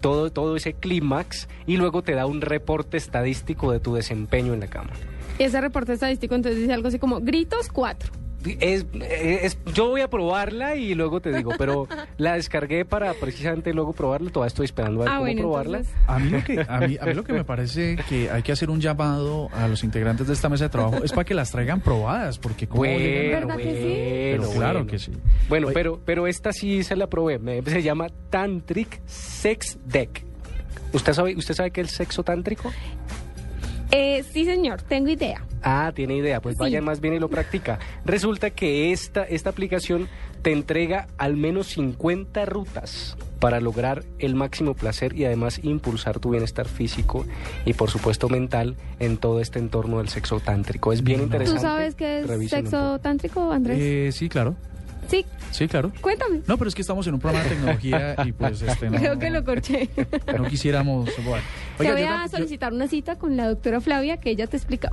todo, 0.00 0.30
todo 0.30 0.56
ese 0.56 0.72
clímax 0.72 1.48
y 1.66 1.76
luego 1.76 2.02
te 2.02 2.12
da 2.12 2.26
un 2.26 2.40
reporte 2.40 2.96
estadístico 2.96 3.70
de 3.70 3.78
tu 3.78 3.94
desempeño 3.94 4.52
en 4.52 4.60
la 4.60 4.66
cama. 4.66 4.90
Y 5.38 5.44
ese 5.44 5.60
reporte 5.60 5.92
estadístico 5.92 6.34
entonces 6.34 6.60
dice 6.60 6.72
algo 6.72 6.88
así 6.88 6.98
como 6.98 7.20
gritos 7.20 7.68
cuatro. 7.68 8.12
Es, 8.60 8.86
es- 8.92 9.58
yo 9.74 9.88
voy 9.88 10.00
a 10.00 10.08
probarla 10.08 10.76
y 10.76 10.94
luego 10.94 11.20
te 11.20 11.32
digo, 11.36 11.52
pero 11.58 11.88
la 12.18 12.34
descargué 12.34 12.84
para 12.84 13.12
precisamente 13.14 13.74
luego 13.74 13.92
probarla. 13.92 14.30
Todavía 14.30 14.48
estoy 14.48 14.64
esperando 14.66 15.00
a 15.00 15.04
ver 15.04 15.08
Ah, 15.12 15.16
cómo 15.16 15.24
bueno, 15.26 15.40
probarla. 15.42 15.78
entonces- 15.78 16.02
A 16.06 16.18
mí, 16.18 16.30
lo 16.30 16.44
que, 16.44 16.60
a, 16.68 16.78
mí, 16.80 16.96
a 17.00 17.04
mí 17.06 17.14
lo 17.14 17.24
que 17.24 17.32
me 17.32 17.44
parece 17.44 17.96
que 18.08 18.30
hay 18.30 18.42
que 18.42 18.52
hacer 18.52 18.70
un 18.70 18.80
llamado 18.80 19.48
a 19.52 19.66
los 19.66 19.82
integrantes 19.82 20.26
de 20.28 20.34
esta 20.34 20.48
mesa 20.48 20.64
de 20.64 20.70
trabajo 20.70 21.02
es 21.02 21.10
para 21.12 21.24
que 21.24 21.34
las 21.34 21.50
traigan 21.50 21.80
probadas, 21.80 22.38
porque 22.38 22.66
como 22.68 22.80
Bueno, 22.82 22.98
¿Verdad 23.40 23.56
que 23.56 23.62
sí? 23.64 24.28
Pero 24.32 24.42
bueno, 24.46 24.60
claro 24.60 24.86
que 24.86 24.98
sí. 24.98 25.12
Bueno, 25.48 25.68
pero, 25.74 26.00
pero 26.04 26.26
esta 26.28 26.52
sí 26.52 26.82
se 26.84 26.94
la 26.96 27.08
probé. 27.08 27.38
Me- 27.40 27.62
Se 27.62 27.82
llama 27.82 28.06
Tantric 28.30 29.00
Sex 29.06 29.78
Deck. 29.84 30.24
¿Usted 30.92 31.12
sabe, 31.12 31.34
¿Usted 31.36 31.54
sabe 31.54 31.70
qué 31.70 31.80
es 31.82 31.88
el 31.90 31.94
sexo 31.94 32.22
tántrico? 32.22 32.72
Eh, 33.90 34.22
sí, 34.32 34.44
señor, 34.44 34.82
tengo 34.82 35.08
idea. 35.08 35.42
Ah, 35.62 35.92
tiene 35.94 36.16
idea, 36.16 36.40
pues 36.40 36.56
Sí. 36.56 36.60
vaya 36.60 36.82
más 36.82 37.00
bien 37.00 37.14
y 37.14 37.18
lo 37.18 37.28
practica. 37.28 37.78
Resulta 38.04 38.50
que 38.50 38.92
esta, 38.92 39.24
esta 39.24 39.50
aplicación 39.50 40.08
te 40.42 40.52
entrega 40.52 41.08
al 41.18 41.36
menos 41.36 41.66
50 41.68 42.44
rutas 42.44 43.16
para 43.40 43.60
lograr 43.60 44.04
el 44.18 44.34
máximo 44.34 44.74
placer 44.74 45.14
y 45.16 45.24
además 45.24 45.60
impulsar 45.62 46.18
tu 46.20 46.30
bienestar 46.30 46.68
físico 46.68 47.24
y 47.64 47.72
por 47.72 47.88
supuesto 47.90 48.28
mental 48.28 48.76
en 48.98 49.16
todo 49.16 49.40
este 49.40 49.58
entorno 49.58 49.98
del 49.98 50.08
sexo 50.08 50.38
tántrico. 50.40 50.92
Es 50.92 51.02
bien 51.02 51.18
¿Tú 51.20 51.24
interesante. 51.24 51.62
sabes 51.62 51.94
qué 51.94 52.20
es 52.20 52.50
sexo 52.50 52.98
tántrico, 53.00 53.50
Andrés? 53.52 53.78
Eh, 53.80 54.10
sí, 54.12 54.28
claro. 54.28 54.54
sí, 55.08 55.24
Sí, 55.50 55.66
claro. 55.66 55.92
cuéntame. 56.00 56.40
No, 56.46 56.58
pero 56.58 56.68
es 56.68 56.74
que 56.74 56.82
estamos 56.82 57.06
en 57.06 57.14
un 57.14 57.20
programa 57.20 57.42
de 57.44 57.50
tecnología 57.54 58.16
y 58.26 58.32
pues 58.32 58.60
este 58.62 58.90
no, 58.90 58.98
Creo 58.98 59.18
que 59.18 59.30
lo 59.30 59.44
corché. 59.44 59.88
no 60.36 60.44
quisiéramos. 60.44 61.08
Bueno. 61.24 61.42
Te 61.86 61.92
Oiga, 61.92 61.92
voy 61.94 62.02
yo 62.02 62.22
a 62.22 62.26
yo- 62.26 62.36
solicitar 62.36 62.72
una 62.72 62.88
cita 62.88 63.16
con 63.16 63.36
la 63.36 63.48
doctora 63.48 63.80
Flavia 63.80 64.16
que 64.18 64.30
ella 64.30 64.46
te 64.46 64.56
explica. 64.56 64.90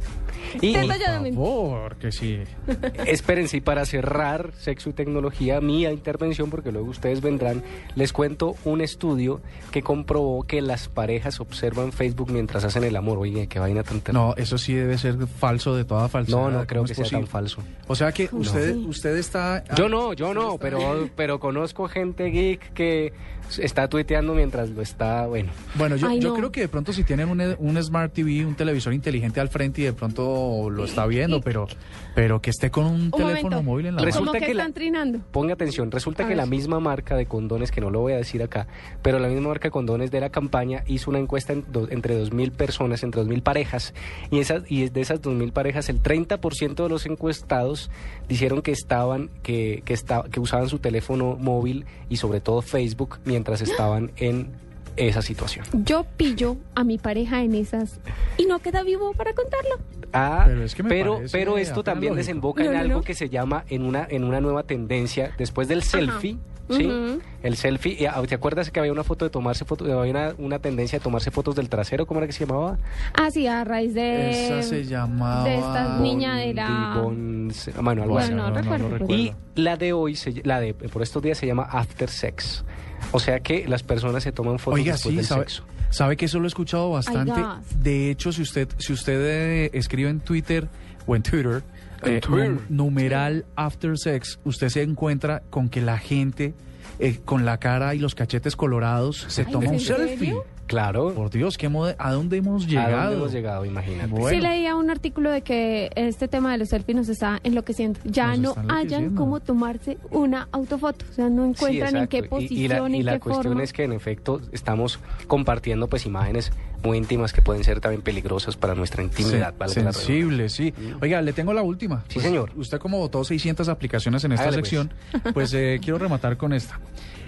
Y- 0.61 0.73
Detalladamente. 0.73 1.37
Por 1.37 1.95
que 1.97 2.11
sí. 2.11 2.39
Espérense, 3.05 3.57
y 3.57 3.61
para 3.61 3.85
cerrar 3.85 4.51
sexo 4.57 4.89
y 4.89 4.93
tecnología, 4.93 5.61
mía 5.61 5.91
intervención, 5.91 6.49
porque 6.49 6.71
luego 6.71 6.89
ustedes 6.89 7.21
vendrán, 7.21 7.63
les 7.95 8.13
cuento 8.13 8.55
un 8.63 8.81
estudio 8.81 9.41
que 9.71 9.81
comprobó 9.81 10.43
que 10.43 10.61
las 10.61 10.87
parejas 10.87 11.39
observan 11.39 11.91
Facebook 11.91 12.31
mientras 12.31 12.63
hacen 12.63 12.83
el 12.83 12.95
amor. 12.95 13.17
Oye, 13.17 13.47
qué 13.47 13.59
vaina 13.59 13.83
tan 13.83 14.01
terrible. 14.01 14.21
No, 14.27 14.33
eso 14.37 14.57
sí 14.57 14.73
debe 14.73 14.97
ser 14.97 15.27
falso 15.27 15.75
de 15.75 15.85
toda 15.85 16.07
falsedad. 16.09 16.37
No, 16.37 16.51
no 16.51 16.65
creo 16.67 16.81
¿Cómo 16.83 16.87
que 16.87 16.95
sea 16.95 17.05
tan 17.09 17.27
falso. 17.27 17.61
O 17.87 17.95
sea 17.95 18.11
que 18.11 18.29
No. 18.31 18.39
usted, 18.39 18.75
usted 18.75 19.15
está. 19.17 19.63
Yo 19.75 19.89
no, 19.89 20.13
yo 20.13 20.33
no, 20.33 20.57
pero, 20.57 21.09
pero 21.15 21.39
conozco 21.39 21.87
gente 21.87 22.25
geek 22.25 22.73
que 22.73 23.13
está 23.59 23.87
tuiteando 23.87 24.33
mientras 24.33 24.69
lo 24.69 24.81
está, 24.81 25.27
bueno. 25.27 25.51
Bueno, 25.75 25.95
yo, 25.95 26.07
Ay, 26.07 26.19
yo 26.19 26.29
no. 26.29 26.35
creo 26.35 26.51
que 26.51 26.61
de 26.61 26.67
pronto 26.67 26.93
si 26.93 27.03
tienen 27.03 27.29
un, 27.29 27.41
un 27.59 27.83
Smart 27.83 28.11
TV, 28.13 28.45
un 28.45 28.55
televisor 28.55 28.93
inteligente 28.93 29.39
al 29.39 29.49
frente 29.49 29.81
y 29.81 29.85
de 29.85 29.93
pronto 29.93 30.69
lo 30.69 30.85
está 30.85 31.05
viendo, 31.05 31.41
pero, 31.41 31.67
pero 32.15 32.41
que 32.41 32.49
esté 32.49 32.71
con 32.71 32.85
un, 32.85 33.01
Un 33.03 33.11
teléfono 33.11 33.41
momento. 33.57 33.63
móvil 33.63 33.85
en 33.87 33.95
la 33.95 34.01
Resulta 34.01 34.33
mano. 34.33 34.45
Que, 34.45 34.51
están 34.51 34.73
trinando. 34.73 35.19
Ponga 35.31 35.53
atención, 35.53 35.91
resulta 35.91 36.23
A 36.23 36.25
que 36.25 36.29
ver. 36.29 36.37
la 36.37 36.45
misma 36.45 36.79
marca 36.79 37.15
de 37.15 37.25
condones, 37.25 37.71
que 37.71 37.81
no 37.81 37.89
lo 37.89 37.99
voy 38.01 38.13
a 38.13 38.17
decir 38.17 38.41
acá, 38.43 38.67
pero 39.01 39.19
la 39.19 39.27
misma 39.27 39.49
marca 39.49 39.67
de 39.67 39.71
condones 39.71 40.11
de 40.11 40.19
la 40.19 40.29
campaña 40.29 40.83
hizo 40.87 41.09
una 41.09 41.19
encuesta 41.19 41.53
en 41.53 41.63
do- 41.71 41.87
entre 41.91 42.21
2.000 42.21 42.51
personas, 42.51 43.03
entre 43.03 43.21
2.000 43.21 43.41
parejas, 43.43 43.93
y, 44.31 44.39
esas, 44.39 44.63
y 44.69 44.89
de 44.89 45.01
esas 45.01 45.21
2.000 45.21 45.51
parejas, 45.51 45.89
el 45.89 46.01
30% 46.01 46.83
de 46.83 46.89
los 46.89 47.05
encuestados 47.05 47.89
dijeron 48.27 48.61
que 48.61 48.71
estaban, 48.71 49.29
que, 49.43 49.81
que, 49.85 49.93
esta- 49.93 50.23
que 50.31 50.39
usaban 50.39 50.69
su 50.69 50.79
teléfono 50.79 51.37
móvil 51.39 51.85
y 52.09 52.17
sobre 52.17 52.39
todo 52.41 52.61
Facebook 52.61 53.19
mientras 53.35 53.59
estaban 53.61 54.11
en 54.15 54.47
esa 54.95 55.21
situación. 55.21 55.65
Yo 55.73 56.05
pillo 56.15 56.55
a 56.73 56.85
mi 56.85 56.97
pareja 56.97 57.43
en 57.43 57.53
esas 57.53 57.99
y 58.37 58.45
no 58.45 58.59
queda 58.59 58.81
vivo 58.83 59.11
para 59.13 59.33
contarlo. 59.33 59.75
Ah, 60.13 60.43
Pero 60.47 60.63
es 60.63 60.73
que 60.73 60.83
me 60.83 60.89
pero, 60.89 61.19
pero 61.33 61.57
esto 61.57 61.83
también 61.83 62.11
lógico. 62.13 62.25
desemboca 62.27 62.61
en 62.63 62.67
No, 62.67 62.73
no, 62.73 62.79
algo 62.79 62.93
no. 62.99 63.01
que 63.03 63.13
se 63.13 63.27
llama 63.27 63.65
en 63.67 63.83
una 63.83 64.07
en 64.09 64.23
una 64.23 64.39
nueva 64.39 64.63
tendencia 64.63 65.31
después 65.37 65.67
del 65.67 65.83
selfie, 65.83 66.37
¿sí? 66.69 66.85
Ujú. 66.87 67.19
El 67.43 67.57
selfie, 67.57 68.07
ah, 68.07 68.23
¿te 68.25 68.35
acuerdas 68.35 68.71
que 68.71 68.79
había 68.79 68.93
una 68.93 69.03
foto 69.03 69.25
de 69.25 69.31
tomarse 69.31 69.65
fotos, 69.65 69.89
había 69.91 70.11
una, 70.11 70.33
una 70.37 70.59
tendencia 70.59 70.97
de 70.99 71.03
tomarse 71.03 71.29
fotos 71.29 71.55
del 71.57 71.67
trasero, 71.67 72.05
¿cómo 72.07 72.21
era 72.21 72.27
que 72.27 72.33
se 72.33 72.45
llamaba? 72.45 72.77
Ah, 73.13 73.29
sí, 73.31 73.45
a 73.47 73.65
raíz 73.65 73.93
de... 73.93 74.31
Esa 74.47 74.63
se 74.63 74.85
llamaba. 74.85 75.43
de 75.43 75.55
esta 75.57 75.99
niña 75.99 76.37
de 76.37 76.53
la... 76.53 77.01
Bon- 77.03 77.51
se- 77.53 77.71
bueno, 77.73 78.03
algo 78.03 78.13
Bueno, 78.13 78.45
así. 78.45 78.53
no 78.53 78.61
recuerdo, 78.61 78.87
lo 78.89 78.97
pero- 79.05 79.13
Y 79.13 79.33
la 79.55 79.75
de 79.75 79.91
hoy, 79.91 80.15
se- 80.15 80.41
la 80.45 80.61
de 80.61 80.73
por 80.73 81.01
estos 81.03 81.21
días 81.21 81.37
se 81.37 81.45
llama 81.45 81.63
after 81.69 82.09
sex. 82.09 82.63
O 83.11 83.19
sea 83.19 83.39
que 83.39 83.67
las 83.67 83.83
personas 83.83 84.23
se 84.23 84.31
toman 84.31 84.59
fotos 84.59 84.79
Oiga, 84.79 84.93
después 84.93 85.11
sí, 85.13 85.17
del 85.17 85.25
sabe, 85.25 85.41
sexo. 85.43 85.63
sabe 85.89 86.17
que 86.17 86.25
eso 86.25 86.39
lo 86.39 86.45
he 86.45 86.47
escuchado 86.47 86.91
bastante. 86.91 87.41
De 87.81 88.09
hecho, 88.11 88.31
si 88.31 88.41
usted, 88.41 88.67
si 88.77 88.93
usted 88.93 89.19
eh, 89.65 89.69
escribe 89.73 90.09
en 90.09 90.19
Twitter 90.19 90.67
o 91.05 91.15
en 91.15 91.23
Twitter, 91.23 91.63
En 92.03 92.13
eh, 92.15 92.19
Twitter. 92.21 92.51
num- 92.51 92.59
numeral 92.69 93.45
after 93.55 93.97
sex, 93.97 94.39
usted 94.43 94.69
se 94.69 94.81
encuentra 94.81 95.43
con 95.49 95.69
que 95.69 95.81
la 95.81 95.97
gente 95.97 96.53
eh, 96.99 97.19
con 97.23 97.45
la 97.45 97.57
cara 97.57 97.95
y 97.95 97.99
los 97.99 98.15
cachetes 98.15 98.55
colorados 98.55 99.25
se 99.29 99.41
Ay, 99.43 99.51
toma 99.51 99.65
¿en 99.67 99.73
un 99.73 99.79
serio? 99.79 100.07
selfie. 100.07 100.35
Claro. 100.67 101.13
Por 101.13 101.29
Dios, 101.29 101.57
¿qué 101.57 101.69
mode- 101.69 101.95
¿a 101.99 102.11
dónde 102.11 102.37
hemos 102.37 102.63
¿A 102.65 102.67
llegado? 102.67 103.01
dónde 103.01 103.15
hemos 103.17 103.31
llegado? 103.31 103.65
Imagínate. 103.65 104.07
Bueno. 104.11 104.29
Sí 104.29 104.41
leía 104.41 104.75
un 104.75 104.89
artículo 104.89 105.29
de 105.31 105.41
que 105.41 105.91
este 105.95 106.27
tema 106.27 106.51
de 106.51 106.57
los 106.57 106.69
selfies 106.69 106.95
nos 106.97 107.09
está 107.09 107.39
enloqueciendo. 107.43 107.99
Ya 108.03 108.35
Nos 108.35 108.55
no 108.57 108.61
enloqueciendo. 108.63 109.19
cómo 109.21 109.39
tomarse 109.39 109.97
una 110.11 110.47
autofoto. 110.51 111.05
O 111.09 111.13
sea, 111.13 111.29
no 111.29 111.43
Sí, 111.43 111.49
encuentran 111.51 111.95
en 111.97 112.07
qué 112.07 112.17
exacto. 112.17 112.39
Y- 112.39 112.47
posición, 112.47 112.95
y, 112.95 112.97
la, 112.97 112.97
y 112.97 113.03
la 113.03 113.13
qué 113.13 113.19
cuestión 113.19 113.43
forma. 113.53 113.63
es 113.63 113.73
que 113.73 113.83
en 113.83 113.93
efecto 113.93 114.41
estamos 114.51 114.99
compartiendo 115.27 115.87
pues 115.87 116.05
imágenes 116.05 116.51
muy 116.83 116.97
íntimas 116.97 117.33
que 117.33 117.41
pueden 117.41 117.63
ser 117.63 117.79
también 117.79 118.01
peligrosas 118.01 118.55
para 118.57 118.75
nuestra 118.75 119.01
intimidad. 119.03 119.53
La 119.59 119.67
sensible, 119.67 120.49
sí. 120.49 120.73
Oiga, 121.01 121.21
le 121.21 121.33
tengo 121.33 121.53
la 121.53 121.63
última. 121.63 122.01
Sí, 122.07 122.15
Pues, 122.15 122.25
señor. 122.25 122.51
Usted 122.55 122.77
como 122.79 122.99
votó 122.99 123.23
600 123.23 123.69
aplicaciones 123.69 124.23
en 124.23 124.33
esta 124.33 124.45
pues. 124.45 124.55
sección, 124.55 124.93
pues, 125.33 125.53
eh, 125.53 125.79
quiero 125.81 125.97
rematar 125.97 126.37
con 126.37 126.53
esta. 126.53 126.79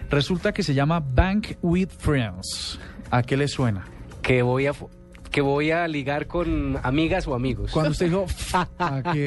Resulta 0.09 0.53
que 0.53 0.63
se 0.63 0.73
llama 0.73 0.99
Bank 1.01 1.55
with 1.61 1.89
Friends. 1.97 2.79
¿A 3.11 3.23
qué 3.23 3.37
le 3.37 3.47
suena? 3.47 3.85
que 4.21 4.41
voy 4.41 4.67
a 4.67 4.73
que 5.31 5.41
voy 5.41 5.71
a 5.71 5.87
ligar 5.87 6.25
con 6.27 6.77
amigas 6.83 7.27
o 7.27 7.35
amigos. 7.35 7.71
Cuando 7.71 7.91
usted 7.91 8.07
dijo, 8.07 8.25
¿a 8.79 9.01
qué? 9.13 9.19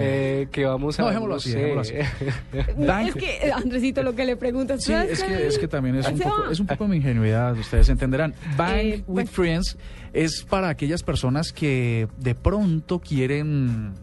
Eh, 0.00 0.48
que 0.50 0.64
vamos 0.64 0.98
a 0.98 1.02
No, 1.02 1.08
dejémoslo 1.08 1.34
así, 1.34 1.50
dejémoslo 1.50 1.80
así. 1.82 1.94
Es 2.52 2.86
Bank. 2.86 3.12
que, 3.14 3.36
eh, 3.48 3.52
Andresito, 3.52 4.02
lo 4.04 4.14
que 4.14 4.24
le 4.24 4.36
preguntas... 4.36 4.82
Sí, 4.82 4.92
es 4.92 5.22
que, 5.22 5.46
es 5.48 5.58
que 5.58 5.66
también 5.68 5.96
es 5.96 6.08
un, 6.08 6.18
poco, 6.20 6.50
es 6.50 6.60
un 6.60 6.66
poco 6.68 6.86
mi 6.88 6.96
ingenuidad, 6.98 7.56
ustedes 7.58 7.88
entenderán. 7.88 8.32
Bank 8.56 8.70
Eh, 8.76 9.02
with 9.08 9.24
pues- 9.24 9.30
Friends 9.30 9.76
es 10.12 10.44
para 10.48 10.68
aquellas 10.68 11.02
personas 11.02 11.52
que 11.52 12.06
de 12.18 12.34
pronto 12.36 13.00
quieren 13.00 13.94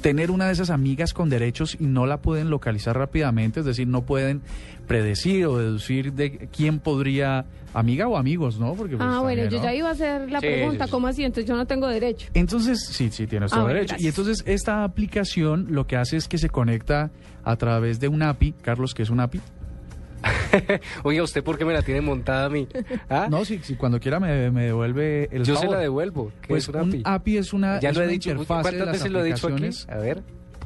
tener 0.00 0.30
una 0.30 0.46
de 0.46 0.52
esas 0.52 0.70
amigas 0.70 1.12
con 1.12 1.28
derechos 1.28 1.76
y 1.80 1.86
no 1.86 2.06
la 2.06 2.18
pueden 2.18 2.50
localizar 2.50 2.96
rápidamente, 2.96 3.60
es 3.60 3.66
decir, 3.66 3.88
no 3.88 4.02
pueden 4.02 4.42
predecir 4.86 5.46
o 5.46 5.58
deducir 5.58 6.12
de 6.12 6.48
quién 6.56 6.78
podría, 6.78 7.44
amiga 7.74 8.06
o 8.08 8.16
amigos, 8.16 8.58
¿no? 8.58 8.74
Porque, 8.74 8.96
pues, 8.96 9.06
Ah, 9.10 9.20
bueno, 9.20 9.42
también, 9.42 9.50
yo 9.50 9.58
¿no? 9.58 9.64
ya 9.64 9.74
iba 9.74 9.88
a 9.88 9.92
hacer 9.92 10.30
la 10.30 10.40
Sí, 10.40 10.46
pregunta, 10.46 10.84
sí, 10.84 10.88
sí. 10.88 10.90
¿cómo 10.92 11.06
así? 11.08 11.24
Entonces 11.24 11.46
yo 11.48 11.56
no 11.56 11.66
tengo 11.66 11.88
derecho. 11.88 12.28
Entonces, 12.34 12.86
sí, 12.86 13.10
sí, 13.10 13.26
tienes 13.26 13.50
todo 13.50 13.60
Ah, 13.60 13.64
bueno, 13.64 13.74
derecho. 13.80 13.96
Y 13.98 14.06
entonces 14.06 14.42
esta 14.46 14.84
aplicación 14.84 15.66
lo 15.70 15.86
que 15.86 15.96
hace 15.96 16.16
es 16.16 16.28
que 16.28 16.38
se 16.38 16.48
conecta 16.48 17.10
a 17.44 17.56
través 17.56 17.98
de 18.00 18.08
un 18.08 18.22
API, 18.22 18.52
Carlos, 18.62 18.94
que 18.94 19.02
es 19.02 19.10
un 19.10 19.20
API. 19.20 19.40
Oiga, 21.02 21.22
¿usted 21.22 21.42
por 21.42 21.58
qué 21.58 21.64
me 21.64 21.72
la 21.72 21.82
tiene 21.82 22.00
montada 22.00 22.46
a 22.46 22.48
mí? 22.48 22.68
¿Ah? 23.08 23.28
No, 23.30 23.44
si, 23.44 23.58
si 23.58 23.74
cuando 23.76 24.00
quiera 24.00 24.20
me, 24.20 24.50
me 24.50 24.64
devuelve 24.64 25.28
el 25.32 25.44
Yo 25.44 25.56
se 25.56 25.66
la 25.66 25.78
devuelvo. 25.78 26.32
Pues 26.46 26.64
es 26.64 26.68
una 26.68 26.82
un 26.82 26.88
API. 26.90 27.02
API 27.04 27.36
es 27.38 27.52
una, 27.52 27.80
Ya 27.80 27.90
es 27.90 27.96
lo 27.96 28.02
he 28.02 28.04
una 28.06 28.12
dicho. 28.12 28.30
interfaz 28.30 28.56
de 28.58 28.62
¿Cuántas 28.62 28.86
las 28.86 28.92
veces 28.94 29.10
lo 29.12 29.20
he 29.20 29.24
dicho 29.24 29.48
aquí? 29.48 29.70
A 29.88 29.96
ver. 29.98 30.22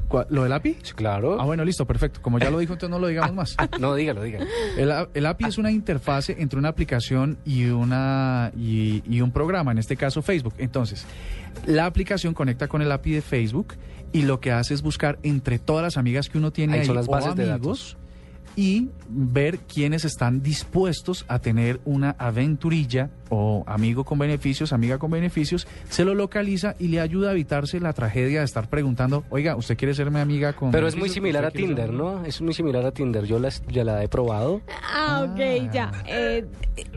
¿Cuál- 0.09 0.27
¿Lo 0.29 0.43
del 0.43 0.53
API? 0.53 0.77
Sí, 0.83 0.93
Claro. 0.95 1.39
Ah, 1.41 1.45
bueno, 1.45 1.65
listo, 1.65 1.87
perfecto. 1.87 2.21
Como 2.21 2.39
ya 2.39 2.51
lo 2.51 2.59
dijo, 2.59 2.75
entonces 2.75 2.91
no 2.91 2.99
lo 2.99 3.07
digamos 3.07 3.35
más. 3.35 3.57
No, 3.81 3.95
dígalo, 3.95 4.23
dígalo. 4.23 4.47
El, 5.15 5.27
API 5.27 5.47
es 5.47 5.57
una 5.59 5.71
interfase 5.71 6.37
entre 6.39 6.59
una 6.59 6.69
aplicación 6.69 7.39
y, 7.47 7.65
una, 7.67 8.53
y, 8.57 9.03
y 9.09 9.23
un 9.23 9.31
programa, 9.33 9.73
en 9.73 9.79
este 9.79 9.97
caso 9.97 10.21
Facebook. 10.21 10.55
Entonces, 10.59 11.07
la 11.67 11.87
aplicación 11.87 12.35
conecta 12.35 12.69
con 12.69 12.83
el 12.83 12.93
API 12.93 13.13
de 13.13 13.23
Facebook 13.23 13.75
y 14.13 14.23
lo 14.23 14.39
que 14.41 14.53
hace 14.53 14.75
es 14.75 14.83
buscar 14.83 15.19
entre 15.23 15.59
todas 15.59 15.83
las 15.83 15.97
amigas 15.97 16.29
que 16.29 16.37
uno 16.37 16.51
tiene 16.53 16.75
Ahí 16.75 16.81
ahí, 16.81 16.87
son 16.87 16.97
las 16.97 17.09
o 17.09 17.11
bases 17.11 17.35
de 17.35 17.51
amigos 17.51 17.97
y 18.57 18.91
ver 19.09 19.59
quiénes 19.61 20.05
están 20.05 20.43
dispuestos 20.43 21.25
a 21.29 21.39
tener 21.39 21.81
una 21.85 22.11
aventurilla 22.19 23.11
o 23.35 23.65
amigo 23.67 24.05
con 24.05 24.19
beneficios, 24.19 24.75
amiga 24.75 24.99
con 24.99 25.11
beneficios, 25.11 25.67
se 25.89 26.05
lo 26.05 26.15
localiza 26.15 26.75
y 26.79 26.89
le 26.89 27.01
ayuda 27.01 27.31
a 27.31 27.33
evitarse 27.33 27.81
la 27.81 27.95
tragedia 27.95 28.41
de 28.41 28.45
estar 28.45 28.69
preguntando, 28.69 29.25
oiga, 29.31 29.57
¿usted 29.57 29.75
quiere 29.79 29.95
ser 29.95 30.11
mi 30.11 30.21
amiga 30.21 30.53
con 30.53 30.71
Pero 30.71 30.87
es 30.87 30.97
muy 30.97 31.09
similar 31.09 31.43
a 31.45 31.49
¿Usted 31.49 31.61
quiere 31.61 31.75
ser 31.75 31.87
Tinder, 31.87 31.95
¿no? 31.99 32.25
Es 32.27 32.43
muy 32.43 32.53
similar 32.53 32.85
a 32.85 32.93
Tinder. 32.93 33.25
Yo 33.25 33.39
la, 33.39 33.49
ya 33.69 33.85
la 33.85 34.05
he 34.05 34.09
probado. 34.09 34.61
Ah, 34.93 35.27
ok, 35.27 35.73
ya. 35.73 35.91
Eh, 36.07 36.45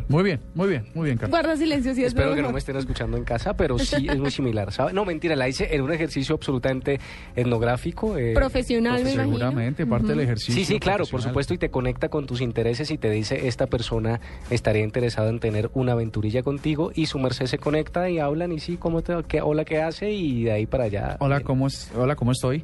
Muy 0.10 0.24
bien, 0.24 0.42
muy 0.54 0.68
bien, 0.68 0.86
muy 0.94 1.06
bien, 1.06 1.18
Carlos. 1.18 1.32
guarda 1.32 1.56
silencio 1.56 1.96
si 1.96 2.02
es 2.02 2.08
Espero 2.08 2.36
que 2.36 2.42
no 2.42 2.52
me 2.52 2.60
estén 2.60 2.76
escuchando 2.76 3.16
en 3.16 3.24
casa, 3.24 3.56
pero 3.56 3.80
sí 3.80 4.08
es 4.10 4.18
muy 4.18 4.30
similar, 4.32 4.74
¿sabe? 4.74 4.92
No, 4.92 5.06
mentira, 5.06 5.38
la 5.38 5.48
hice 5.48 5.74
en 5.74 5.82
un 5.82 5.94
ejercicio 5.94 6.36
absolutamente 6.36 7.00
etnográfico. 7.36 8.18
eh, 8.18 8.34
Profesional, 8.34 9.04
me 9.04 9.12
imagino. 9.14 9.24
Seguramente, 9.38 9.86
parte 9.86 10.08
del 10.08 10.20
ejercicio. 10.20 10.54
Sí, 10.56 10.66
sí, 10.66 10.80
claro, 10.80 11.06
por 11.06 11.22
supuesto, 11.22 11.54
y 11.54 11.58
te 11.58 11.70
conecta 11.70 12.10
con 12.10 12.26
tus 12.26 12.42
intereses 12.42 12.92
y 12.92 12.98
te 12.98 13.10
dice, 13.10 13.48
esta 13.48 13.68
persona 13.68 14.20
estaría 14.50 14.84
interesada 14.84 15.30
en 15.30 15.40
tener 15.40 15.70
una 15.74 15.96
aventurilla 16.26 16.44
contigo 16.44 16.92
y 16.94 17.06
su 17.06 17.20
merced 17.20 17.46
se 17.46 17.58
conecta 17.58 18.10
y 18.10 18.20
hablan 18.20 18.52
y 18.52 18.60
sí, 18.60 18.78
¿cómo 18.78 19.02
te, 19.02 19.16
qué, 19.28 19.42
hola, 19.42 19.66
¿qué 19.66 19.82
hace? 19.82 20.12
Y 20.12 20.46
de 20.46 20.52
ahí 20.52 20.66
para 20.66 20.86
allá. 20.86 21.18
Hola, 21.20 21.42
¿cómo, 21.42 21.68
es, 21.68 21.92
hola, 21.96 22.16
¿cómo 22.16 22.32
estoy? 22.32 22.64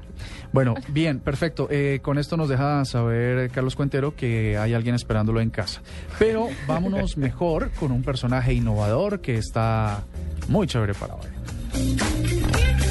Bueno, 0.51 0.76
bien, 0.89 1.20
perfecto. 1.20 1.68
Eh, 1.70 1.99
con 2.01 2.18
esto 2.18 2.38
nos 2.38 2.49
deja 2.49 2.84
saber 2.86 3.51
Carlos 3.51 3.76
Cuentero 3.76 4.16
que 4.16 4.57
hay 4.57 4.74
alguien 4.74 4.95
esperándolo 4.95 5.41
en 5.41 5.49
casa. 5.49 5.82
Pero 6.18 6.47
vámonos 6.68 7.18
mejor 7.18 7.72
con 7.72 7.91
un 7.91 8.03
personaje 8.03 8.53
innovador 8.53 9.22
que 9.22 9.36
está 9.38 10.03
muy 10.47 10.68
chévere 10.68 10.93
para 10.93 11.16
hoy. 11.16 12.91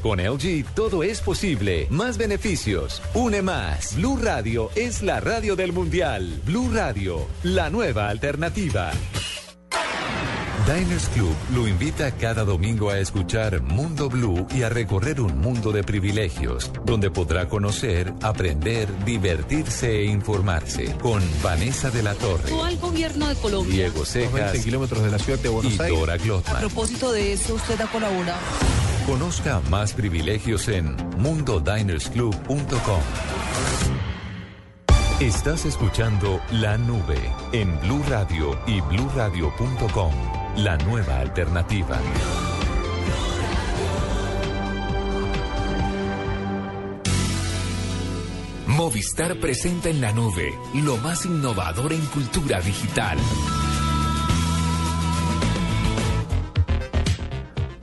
con 0.00 0.20
LG 0.20 0.64
todo 0.74 1.02
es 1.02 1.20
posible. 1.20 1.88
Más 1.90 2.16
beneficios, 2.16 3.02
une 3.14 3.42
más. 3.42 3.96
Blue 3.96 4.16
Radio 4.16 4.70
es 4.76 5.02
la 5.02 5.18
radio 5.18 5.56
del 5.56 5.72
mundial. 5.72 6.40
Blue 6.46 6.70
Radio, 6.72 7.26
la 7.42 7.68
nueva 7.68 8.08
alternativa. 8.08 8.92
Diners 10.66 11.08
Club 11.08 11.34
lo 11.52 11.66
invita 11.66 12.12
cada 12.12 12.44
domingo 12.44 12.90
a 12.90 12.98
escuchar 13.00 13.60
Mundo 13.62 14.08
Blue 14.08 14.46
y 14.54 14.62
a 14.62 14.68
recorrer 14.68 15.20
un 15.20 15.38
mundo 15.40 15.72
de 15.72 15.82
privilegios, 15.82 16.70
donde 16.84 17.10
podrá 17.10 17.48
conocer, 17.48 18.14
aprender, 18.22 18.86
divertirse 19.04 19.90
e 19.90 20.04
informarse 20.04 20.94
con 21.02 21.20
Vanessa 21.42 21.90
de 21.90 22.04
la 22.04 22.14
Torre, 22.14 22.52
al 22.64 22.78
gobierno 22.78 23.26
de 23.26 23.34
Colombia. 23.34 23.74
Diego 23.74 24.04
Secas 24.04 24.52
20 24.52 24.62
kilómetros 24.62 25.02
de 25.02 25.10
la 25.10 25.18
ciudad 25.18 25.40
de 25.40 25.48
Buenos 25.48 25.74
y 25.74 25.82
Aires. 25.82 25.98
Dora 25.98 26.12
A 26.12 26.18
Glotman. 26.18 26.60
propósito 26.60 27.10
de 27.10 27.32
eso, 27.32 27.54
usted 27.54 27.80
ha 27.80 27.90
colaborado. 27.90 28.38
Conozca 29.06 29.60
más 29.68 29.92
privilegios 29.94 30.68
en 30.68 30.96
mundodinersclub.com. 31.18 33.00
Estás 35.20 35.66
escuchando 35.66 36.40
La 36.52 36.78
Nube 36.78 37.18
en 37.52 37.78
Blue 37.80 38.02
Radio 38.08 38.58
y 38.66 38.80
bluradio.com. 38.80 40.12
La 40.56 40.76
nueva 40.78 41.18
alternativa. 41.18 41.98
Movistar 48.66 49.38
presenta 49.40 49.88
en 49.90 50.00
la 50.00 50.12
nube 50.12 50.54
lo 50.74 50.96
más 50.98 51.26
innovador 51.26 51.92
en 51.92 52.04
cultura 52.06 52.60
digital. 52.60 53.18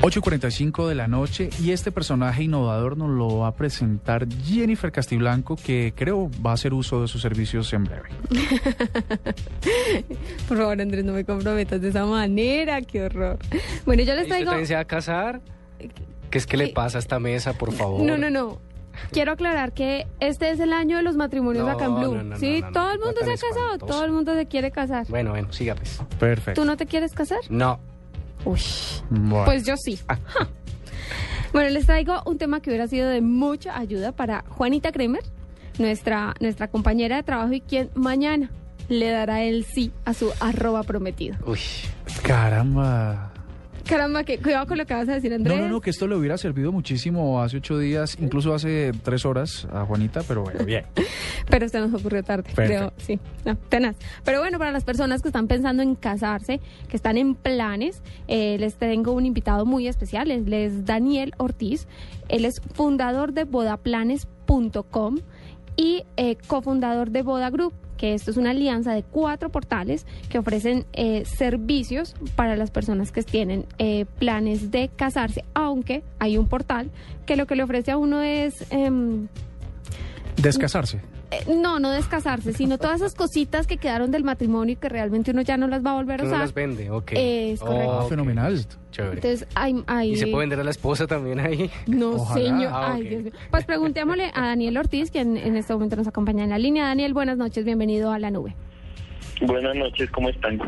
8 0.02 0.20
y 0.20 0.22
45 0.22 0.88
de 0.88 0.95
la 0.95 1.08
noche 1.10 1.50
y 1.62 1.72
este 1.72 1.91
personaje 1.91 2.43
innovador 2.43 2.95
nos 2.95 3.10
lo 3.10 3.39
va 3.39 3.47
a 3.50 3.56
presentar 3.56 4.26
Jennifer 4.45 4.93
Castiblanco 4.93 5.58
que 5.58 5.93
creo 5.93 6.32
va 6.45 6.52
a 6.52 6.54
hacer 6.54 6.74
uso 6.74 7.02
de 7.02 7.10
sus 7.10 7.22
servicios 7.22 7.74
en 7.74 7.84
breve. 7.84 8.08
Por 10.47 10.58
favor, 10.58 10.80
Andrés, 10.82 11.04
no 11.04 11.12
me 11.12 11.26
comprometas 11.26 11.82
de 11.82 11.89
esa 11.89 12.06
manera, 12.06 12.82
qué 12.82 13.04
horror. 13.04 13.38
Bueno, 13.86 14.04
yo 14.04 14.14
les 14.14 14.22
¿Y 14.22 14.24
usted 14.24 14.28
traigo... 14.30 14.52
también 14.52 14.68
se 14.68 14.76
va 14.76 14.80
a 14.82 14.86
casar? 14.86 15.41
¿Qué 16.30 16.38
es 16.38 16.45
que 16.47 16.56
le 16.56 16.70
pasa 16.70 16.97
a 16.97 17.00
esta 17.00 17.20
mesa, 17.20 17.52
por 17.54 17.74
favor? 17.74 18.02
No, 18.02 18.18
no, 18.18 18.30
no. 18.30 18.58
Quiero 19.12 19.34
aclarar 19.34 19.74
que 19.74 20.08
este 20.22 20.50
es 20.52 20.60
el 20.62 20.72
año 20.72 20.95
de 20.97 21.04
los 21.04 21.16
matrimonios 21.18 21.66
No, 21.66 21.72
acá 21.72 21.86
en 21.86 21.95
Blue. 21.95 22.16
no, 22.16 22.24
no, 22.24 22.38
sí, 22.38 22.62
no, 22.62 22.68
no, 22.68 22.74
todo 22.74 22.91
el 22.93 23.00
mundo 23.00 23.16
no 23.20 23.26
se 23.26 23.32
ha 23.32 23.36
casado, 23.36 23.66
espantoso. 23.74 23.86
todo 23.93 24.06
el 24.06 24.12
mundo 24.12 24.34
se 24.36 24.45
quiere 24.45 24.72
casar. 24.72 25.06
Bueno, 25.10 25.32
bueno, 25.32 25.52
siga 25.52 25.76
pues. 25.76 26.02
Perfecto. 26.20 26.62
¿Tú 26.62 26.66
no 26.66 26.78
te 26.78 26.86
quieres 26.86 27.14
casar? 27.14 27.39
No. 27.50 27.80
Uy, 28.46 28.60
Bueno. 29.10 29.46
pues 29.46 29.66
yo 29.66 29.76
sí. 29.78 30.00
Ja. 30.08 30.18
Bueno, 31.52 31.70
les 31.70 31.86
traigo 31.88 32.22
un 32.26 32.38
tema 32.38 32.62
que 32.62 32.70
hubiera 32.70 32.88
sido 32.88 33.10
de 33.10 33.22
mucha 33.22 33.78
ayuda 33.78 34.12
para 34.12 34.44
Juanita 34.50 34.92
Kremer, 34.92 35.24
nuestra, 35.80 36.36
nuestra 36.40 36.68
compañera 36.68 37.16
de 37.16 37.24
trabajo 37.24 37.54
y 37.54 37.62
quien 37.62 37.90
mañana 37.96 38.52
le 38.88 39.10
dará 39.10 39.42
el 39.42 39.66
sí 39.66 39.92
a 40.06 40.14
su 40.14 40.32
arroba 40.40 40.84
prometido. 40.84 41.36
Uy. 41.46 41.60
Caramba. 42.24 43.29
Caramba, 43.90 44.24
que 44.24 44.38
cuidado 44.38 44.68
con 44.68 44.78
lo 44.78 44.86
que 44.86 44.94
vas 44.94 45.10
a 45.10 45.16
decir, 45.16 45.34
Andrés. 45.34 45.58
No, 45.58 45.64
no, 45.64 45.68
no, 45.68 45.82
que 45.82 45.90
esto 45.90 46.08
le 46.08 46.16
hubiera 46.16 46.38
servido 46.38 46.72
muchísimo 46.72 47.42
hace 47.42 47.58
ocho 47.58 47.80
días, 47.80 48.18
incluso 48.22 48.54
hace 48.54 48.92
tres 49.02 49.26
horas 49.26 49.68
a 49.74 49.84
Juanita, 49.84 50.22
pero 50.28 50.44
bueno, 50.44 50.64
bien. 50.64 50.86
Pero 51.50 51.68
se 51.68 51.80
nos 51.80 51.92
ocurrió 51.96 52.22
tarde, 52.22 52.48
creo. 52.54 52.94
Sí, 52.98 53.20
no, 53.46 53.56
tenaz. 53.56 53.96
Pero 54.24 54.42
bueno, 54.42 54.60
para 54.60 54.72
las 54.72 54.84
personas 54.84 55.24
que 55.24 55.30
están 55.30 55.48
pensando 55.48 55.82
en 55.82 55.96
casarse, 55.96 56.60
que 56.88 56.96
están 56.96 57.18
en 57.18 57.34
planes, 57.34 58.04
eh, 58.28 58.58
les 58.60 58.76
tengo 58.76 59.14
un 59.14 59.26
invitado 59.26 59.66
muy 59.66 59.88
especial. 59.88 60.30
Él 60.30 60.54
es 60.54 60.86
Daniel 60.86 61.34
Ortiz. 61.38 61.88
Él 62.28 62.46
es 62.46 62.62
fundador 62.76 63.34
de 63.34 63.46
bodaplanes.com 63.46 65.18
y 65.76 66.04
eh, 66.16 66.38
cofundador 66.46 67.10
de 67.10 67.24
Boda 67.24 67.50
Group 67.50 67.74
que 68.00 68.14
esto 68.14 68.32
es 68.32 68.38
una 68.38 68.52
alianza 68.52 68.93
de 68.93 69.04
cuatro 69.04 69.50
portales 69.50 70.06
que 70.30 70.39
ofrecen 70.39 70.86
eh, 70.93 71.26
servicios 71.26 72.16
para 72.36 72.56
las 72.56 72.72
personas 72.72 73.12
que 73.12 73.22
tienen 73.24 73.66
eh, 73.78 74.06
planes 74.18 74.72
de 74.72 74.89
casarse, 74.95 75.43
aunque 75.54 76.02
hay 76.18 76.38
un 76.38 76.47
portal 76.47 76.89
que 77.26 77.36
lo 77.36 77.45
que 77.45 77.56
le 77.56 77.64
ofrece 77.64 77.91
a 77.91 77.97
uno 77.97 78.22
es... 78.22 78.66
em, 78.72 79.28
Descasarse. 80.38 81.02
Eh, 81.32 81.44
no, 81.56 81.80
no 81.80 81.92
descasarse, 81.92 82.54
sino 82.54 82.78
todas 82.78 82.98
esas 82.98 83.14
cositas 83.16 83.68
que 83.68 83.78
quedaron 83.78 84.12
del 84.12 84.24
matrimonio 84.24 84.74
y 84.74 84.76
que 84.76 84.90
realmente 84.90 85.32
uno 85.32 85.42
ya 85.42 85.58
no 85.58 85.68
las 85.68 85.86
va 85.86 85.92
a 85.92 85.96
volver 85.96 86.22
a 86.22 86.24
usar. 86.26 86.40
las 86.40 86.54
vende, 86.54 86.90
ok. 86.90 87.12
Es 87.16 87.60
correcto. 87.60 87.92
Ah, 87.92 88.04
Ok, 88.04 88.10
fenomenal. 88.10 88.66
Chévere. 88.92 89.16
Entonces, 89.16 89.48
hay, 89.56 89.84
hay- 89.88 90.12
¿Y 90.14 90.16
se 90.18 90.26
puede 90.28 90.40
vender 90.44 90.60
a 90.60 90.64
la 90.64 90.72
esposa 90.72 91.06
también 91.06 91.40
ahí? 91.40 91.70
No, 91.88 92.12
Ojalá. 92.12 92.44
señor. 92.46 92.72
Ah, 92.74 92.94
Ay. 92.94 93.04
Dios 93.08 93.24
mío. 93.24 93.32
Pues 93.52 93.66
preguntémosle 93.66 94.32
a 94.34 94.48
Daniel 94.48 94.78
Ortiz, 94.78 95.12
quien 95.12 95.38
en 95.38 95.56
este 95.56 95.74
momento 95.74 95.96
nos 95.96 96.08
acompaña 96.08 96.44
en 96.44 96.50
la 96.50 96.58
línea. 96.58 96.86
Daniel, 96.86 97.14
buenas 97.14 97.38
noches, 97.38 97.64
bienvenido 97.66 98.12
a 98.12 98.18
la 98.20 98.32
nube. 98.32 98.56
Buenas 99.46 99.74
noches, 99.74 100.10
¿cómo 100.12 100.28
están? 100.28 100.60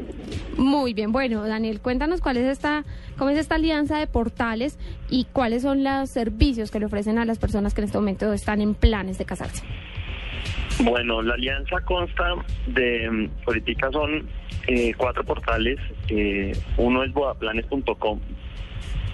Muy 0.57 0.93
bien, 0.93 1.11
bueno, 1.11 1.45
Daniel, 1.45 1.81
cuéntanos 1.81 2.21
cuál 2.21 2.37
es 2.37 2.45
esta, 2.45 2.85
cómo 3.17 3.29
es 3.31 3.37
esta 3.37 3.55
alianza 3.55 3.97
de 3.97 4.07
portales 4.07 4.77
y 5.09 5.25
cuáles 5.25 5.63
son 5.63 5.83
los 5.83 6.09
servicios 6.09 6.71
que 6.71 6.79
le 6.79 6.85
ofrecen 6.85 7.17
a 7.17 7.25
las 7.25 7.37
personas 7.37 7.73
que 7.73 7.81
en 7.81 7.85
este 7.85 7.97
momento 7.97 8.31
están 8.31 8.61
en 8.61 8.73
planes 8.73 9.17
de 9.17 9.25
casarse. 9.25 9.63
Bueno, 10.79 11.21
la 11.21 11.35
alianza 11.35 11.79
consta 11.81 12.35
de, 12.67 13.09
mm, 13.09 13.29
ahorita 13.45 13.91
son 13.91 14.27
eh, 14.67 14.93
cuatro 14.97 15.23
portales. 15.23 15.79
eh, 16.09 16.53
uno 16.77 17.03
es 17.03 17.13
bodaplanes.com, 17.13 18.19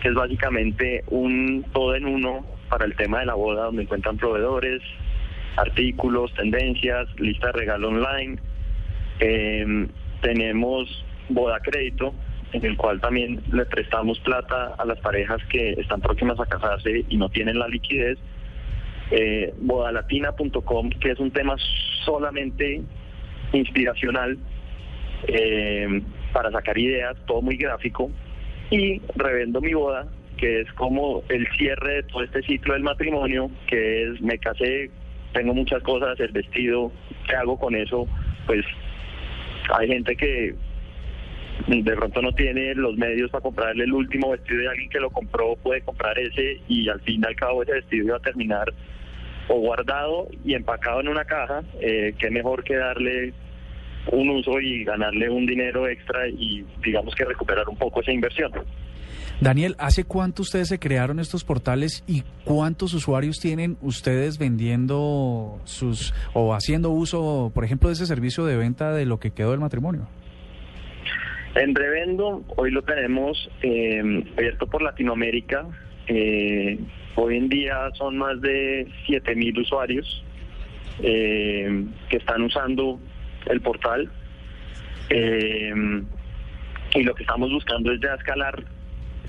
que 0.02 0.08
es 0.08 0.14
básicamente 0.14 1.04
un 1.08 1.66
todo 1.74 1.96
en 1.96 2.06
uno 2.06 2.46
para 2.70 2.86
el 2.86 2.96
tema 2.96 3.20
de 3.20 3.28
la 3.28 3.34
boda, 3.36 3.66
donde 3.66 3.84
encuentran 3.84 4.18
proveedores, 4.18 4.82
artículos, 5.58 6.34
tendencias, 6.34 7.08
lista 7.20 7.48
de 7.48 7.54
regalo 7.54 7.90
online. 7.90 8.40
Eh, 9.20 9.88
tenemos 10.22 11.06
Boda 11.30 11.60
Crédito, 11.60 12.14
en 12.54 12.66
el 12.66 12.78
cual 12.78 13.02
también 13.02 13.42
le 13.52 13.66
prestamos 13.66 14.20
plata 14.20 14.76
a 14.78 14.86
las 14.86 15.00
parejas 15.00 15.42
que 15.50 15.72
están 15.72 16.02
próximas 16.02 16.40
a 16.40 16.46
casarse 16.46 17.06
y 17.08 17.18
no 17.18 17.30
tienen 17.30 17.60
la 17.60 17.68
liquidez. 17.68 18.18
Eh, 19.12 19.54
bodalatina.com, 19.60 20.90
que 20.90 21.12
es 21.12 21.20
un 21.20 21.32
tema 21.32 21.56
solamente 22.04 22.82
inspiracional 23.54 24.38
eh, 25.28 26.02
para 26.34 26.52
sacar 26.52 26.78
ideas, 26.78 27.16
todo 27.26 27.42
muy 27.42 27.56
gráfico. 27.58 28.12
Y 28.70 29.02
Revendo 29.16 29.62
mi 29.62 29.74
boda, 29.74 30.08
que 30.38 30.62
es 30.62 30.72
como 30.74 31.24
el 31.30 31.48
cierre 31.58 31.96
de 31.96 32.04
todo 32.04 32.24
este 32.24 32.42
ciclo 32.44 32.74
del 32.74 32.84
matrimonio, 32.84 33.50
que 33.68 34.04
es 34.04 34.22
me 34.22 34.38
casé, 34.38 34.92
tengo 35.34 35.54
muchas 35.54 35.82
cosas, 35.84 36.20
el 36.20 36.32
vestido, 36.32 36.92
¿qué 37.28 37.36
hago 37.36 37.58
con 37.58 37.76
eso? 37.76 38.08
Pues 38.46 38.66
hay 39.74 39.88
gente 39.88 40.16
que 40.16 40.56
de 41.66 41.96
pronto 41.96 42.22
no 42.22 42.32
tiene 42.34 42.76
los 42.76 42.96
medios 42.98 43.32
para 43.32 43.42
comprarle 43.42 43.84
el 43.84 43.94
último 43.94 44.32
vestido 44.32 44.64
y 44.64 44.68
alguien 44.68 44.90
que 44.90 45.00
lo 45.00 45.10
compró 45.10 45.56
puede 45.56 45.82
comprar 45.82 46.18
ese 46.18 46.62
y 46.68 46.88
al 46.88 47.02
fin 47.02 47.22
y 47.24 47.28
al 47.28 47.36
cabo 47.36 47.64
ese 47.64 47.74
vestido 47.74 48.06
iba 48.06 48.18
a 48.18 48.22
terminar 48.22 48.74
o 49.50 49.60
guardado 49.60 50.28
y 50.44 50.54
empacado 50.54 51.02
en 51.02 51.08
una 51.08 51.26
caja, 51.26 51.64
eh, 51.80 52.14
qué 52.18 52.30
mejor 52.30 52.64
que 52.64 52.76
darle 52.76 53.34
un 54.12 54.30
uso 54.30 54.60
y 54.60 54.84
ganarle 54.84 55.30
un 55.30 55.46
dinero 55.46 55.88
extra 55.88 56.28
y 56.28 56.66
digamos 56.84 57.14
que 57.16 57.26
recuperar 57.26 57.68
un 57.68 57.78
poco 57.78 58.02
esa 58.02 58.12
inversión. 58.12 58.52
Daniel, 59.40 59.76
¿hace 59.78 60.04
cuánto 60.04 60.42
ustedes 60.42 60.68
se 60.70 60.80
crearon 60.80 61.20
estos 61.20 61.44
portales 61.44 62.04
y 62.08 62.24
cuántos 62.44 62.94
usuarios 62.94 63.38
tienen 63.38 63.78
ustedes 63.82 64.40
vendiendo 64.40 65.60
sus 65.64 66.14
o 66.34 66.56
haciendo 66.56 66.90
uso, 66.90 67.52
por 67.54 67.64
ejemplo, 67.64 67.90
de 67.90 67.94
ese 67.94 68.08
servicio 68.08 68.46
de 68.46 68.58
venta 68.58 68.92
de 68.94 69.06
lo 69.06 69.20
que 69.20 69.32
quedó 69.32 69.52
del 69.52 69.60
matrimonio? 69.60 70.08
En 71.56 71.74
Revendo, 71.74 72.44
hoy 72.56 72.72
lo 72.72 72.82
tenemos 72.84 73.50
eh, 73.62 74.24
abierto 74.38 74.68
por 74.68 74.82
Latinoamérica. 74.82 75.66
Eh, 76.08 76.80
hoy 77.16 77.38
en 77.38 77.50
día 77.50 77.90
son 77.94 78.18
más 78.18 78.40
de 78.42 78.88
7.000 79.08 79.62
usuarios 79.62 80.24
eh, 81.02 81.86
que 82.10 82.18
están 82.18 82.44
usando 82.44 83.00
el 83.48 83.62
portal. 83.62 84.10
Eh, 85.10 85.74
y 86.94 87.04
lo 87.04 87.16
que 87.16 87.24
estamos 87.24 87.52
buscando 87.52 87.92
es 87.92 88.00
ya 88.02 88.14
escalar 88.14 88.64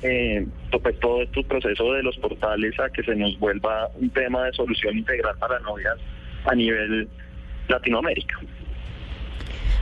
pues 0.00 1.00
todo 1.00 1.22
este 1.22 1.42
proceso 1.42 1.92
de 1.92 2.04
los 2.04 2.16
portales 2.18 2.78
a 2.78 2.88
que 2.88 3.02
se 3.02 3.16
nos 3.16 3.36
vuelva 3.40 3.88
un 3.96 4.08
tema 4.10 4.44
de 4.44 4.52
solución 4.52 4.96
integral 4.96 5.36
para 5.40 5.58
novias 5.60 5.96
a 6.44 6.54
nivel 6.54 7.08
Latinoamérica. 7.66 8.38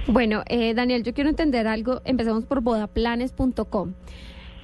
Bueno, 0.09 0.43
eh, 0.49 0.73
Daniel, 0.75 1.03
yo 1.03 1.13
quiero 1.15 1.31
entender 1.31 1.67
algo. 1.67 2.01
Empecemos 2.05 2.45
por 2.45 2.61
bodaplanes.com. 2.61 3.95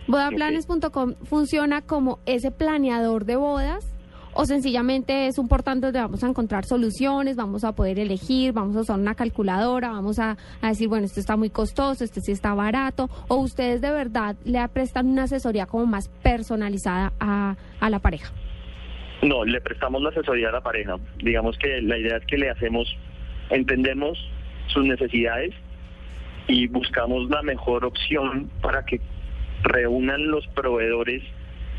Bodaplanes.com 0.06 1.14
funciona 1.24 1.82
como 1.82 2.20
ese 2.26 2.50
planeador 2.50 3.24
de 3.24 3.36
bodas 3.36 3.92
o 4.34 4.46
sencillamente 4.46 5.26
es 5.26 5.38
un 5.38 5.46
portal 5.48 5.80
donde 5.80 6.00
vamos 6.00 6.24
a 6.24 6.28
encontrar 6.28 6.64
soluciones, 6.64 7.36
vamos 7.36 7.64
a 7.64 7.72
poder 7.72 7.98
elegir, 7.98 8.52
vamos 8.52 8.76
a 8.76 8.80
usar 8.80 8.98
una 8.98 9.14
calculadora, 9.14 9.90
vamos 9.90 10.18
a, 10.18 10.36
a 10.60 10.68
decir, 10.68 10.88
bueno, 10.88 11.04
esto 11.04 11.20
está 11.20 11.36
muy 11.36 11.50
costoso, 11.50 12.02
este 12.02 12.20
sí 12.20 12.32
está 12.32 12.54
barato, 12.54 13.10
o 13.28 13.36
ustedes 13.36 13.80
de 13.80 13.90
verdad 13.90 14.36
le 14.44 14.66
prestan 14.68 15.08
una 15.08 15.24
asesoría 15.24 15.66
como 15.66 15.86
más 15.86 16.08
personalizada 16.22 17.12
a, 17.20 17.56
a 17.78 17.90
la 17.90 17.98
pareja. 17.98 18.32
No, 19.22 19.44
le 19.44 19.60
prestamos 19.60 20.02
la 20.02 20.08
asesoría 20.08 20.48
a 20.48 20.52
la 20.52 20.62
pareja. 20.62 20.96
Digamos 21.22 21.56
que 21.58 21.80
la 21.82 21.98
idea 21.98 22.16
es 22.16 22.26
que 22.26 22.38
le 22.38 22.50
hacemos, 22.50 22.88
entendemos 23.50 24.18
sus 24.68 24.84
necesidades 24.84 25.54
y 26.48 26.66
buscamos 26.66 27.28
la 27.30 27.42
mejor 27.42 27.84
opción 27.84 28.50
para 28.60 28.84
que 28.84 29.00
reúnan 29.62 30.28
los 30.28 30.46
proveedores 30.48 31.22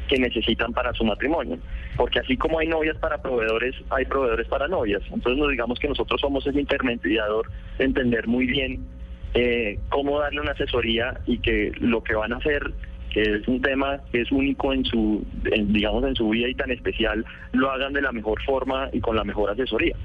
que 0.07 0.17
necesitan 0.19 0.73
para 0.73 0.93
su 0.93 1.03
matrimonio. 1.03 1.57
Porque 1.95 2.19
así 2.19 2.37
como 2.37 2.59
hay 2.59 2.67
novias 2.67 2.97
para 2.97 3.21
proveedores, 3.21 3.75
hay 3.89 4.05
proveedores 4.05 4.47
para 4.47 4.67
novias. 4.67 5.01
Entonces 5.11 5.37
nos 5.37 5.49
digamos 5.49 5.79
que 5.79 5.87
nosotros 5.87 6.19
somos 6.21 6.45
el 6.47 6.59
intermediador 6.59 7.49
de 7.77 7.85
entender 7.85 8.27
muy 8.27 8.45
bien 8.45 8.85
eh, 9.33 9.79
cómo 9.89 10.19
darle 10.19 10.41
una 10.41 10.51
asesoría 10.51 11.19
y 11.25 11.39
que 11.39 11.71
lo 11.79 12.03
que 12.03 12.15
van 12.15 12.33
a 12.33 12.37
hacer 12.37 12.73
que 13.13 13.21
es 13.21 13.47
un 13.47 13.61
tema 13.61 13.99
que 14.11 14.21
es 14.21 14.31
único 14.31 14.73
en 14.73 14.83
su, 14.85 15.23
en, 15.51 15.71
digamos, 15.71 16.03
en 16.03 16.15
su 16.15 16.29
vida 16.29 16.49
y 16.49 16.55
tan 16.55 16.71
especial, 16.71 17.23
lo 17.51 17.69
hagan 17.69 17.93
de 17.93 18.01
la 18.01 18.11
mejor 18.11 18.41
forma 18.43 18.89
y 18.91 18.99
con 18.99 19.15
la 19.15 19.23
mejor 19.23 19.51
asesoría. 19.51 19.95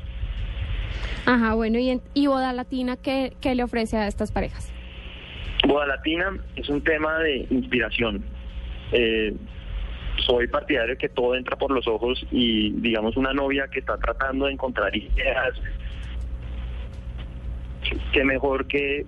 Ajá, 1.27 1.55
bueno, 1.55 1.79
¿y, 1.79 1.91
en- 1.91 2.03
y 2.15 2.27
Boda 2.27 2.53
Latina 2.53 2.97
qué, 2.97 3.35
qué 3.41 3.55
le 3.55 3.63
ofrece 3.63 3.97
a 3.97 4.07
estas 4.07 4.33
parejas? 4.33 4.73
Boda 5.67 5.87
Latina 5.87 6.37
es 6.57 6.69
un 6.69 6.83
tema 6.83 7.19
de 7.19 7.47
inspiración. 7.51 8.25
Eh, 8.93 9.35
soy 10.27 10.47
partidario 10.49 10.95
de 10.95 10.99
que 10.99 11.09
todo 11.09 11.35
entra 11.37 11.57
por 11.57 11.71
los 11.71 11.87
ojos 11.87 12.25
y 12.31 12.71
digamos 12.81 13.17
una 13.17 13.33
novia 13.33 13.69
que 13.69 13.81
está 13.81 13.97
tratando 13.99 14.47
de 14.47 14.53
encontrar 14.53 14.95
ideas, 14.97 15.53
que 18.13 18.25
mejor 18.25 18.67
que 18.67 19.07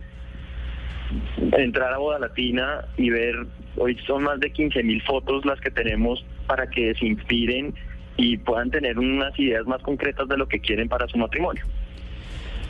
entrar 1.53 1.93
a 1.93 1.99
Boda 1.99 2.19
Latina 2.21 2.85
y 2.97 3.11
ver, 3.11 3.35
hoy 3.77 3.97
son 4.07 4.23
más 4.23 4.39
de 4.41 4.53
15 4.53 4.83
mil 4.83 5.03
fotos 5.03 5.45
las 5.45 5.61
que 5.61 5.71
tenemos 5.71 6.25
para 6.47 6.69
que 6.69 6.95
se 6.95 7.07
inspiren 7.07 7.75
y 8.17 8.37
puedan 8.39 8.71
tener 8.71 8.99
unas 8.99 9.39
ideas 9.39 9.67
más 9.67 9.83
concretas 9.83 10.29
de 10.29 10.37
lo 10.37 10.47
que 10.47 10.61
quieren 10.61 10.89
para 10.89 11.07
su 11.09 11.19
matrimonio. 11.19 11.65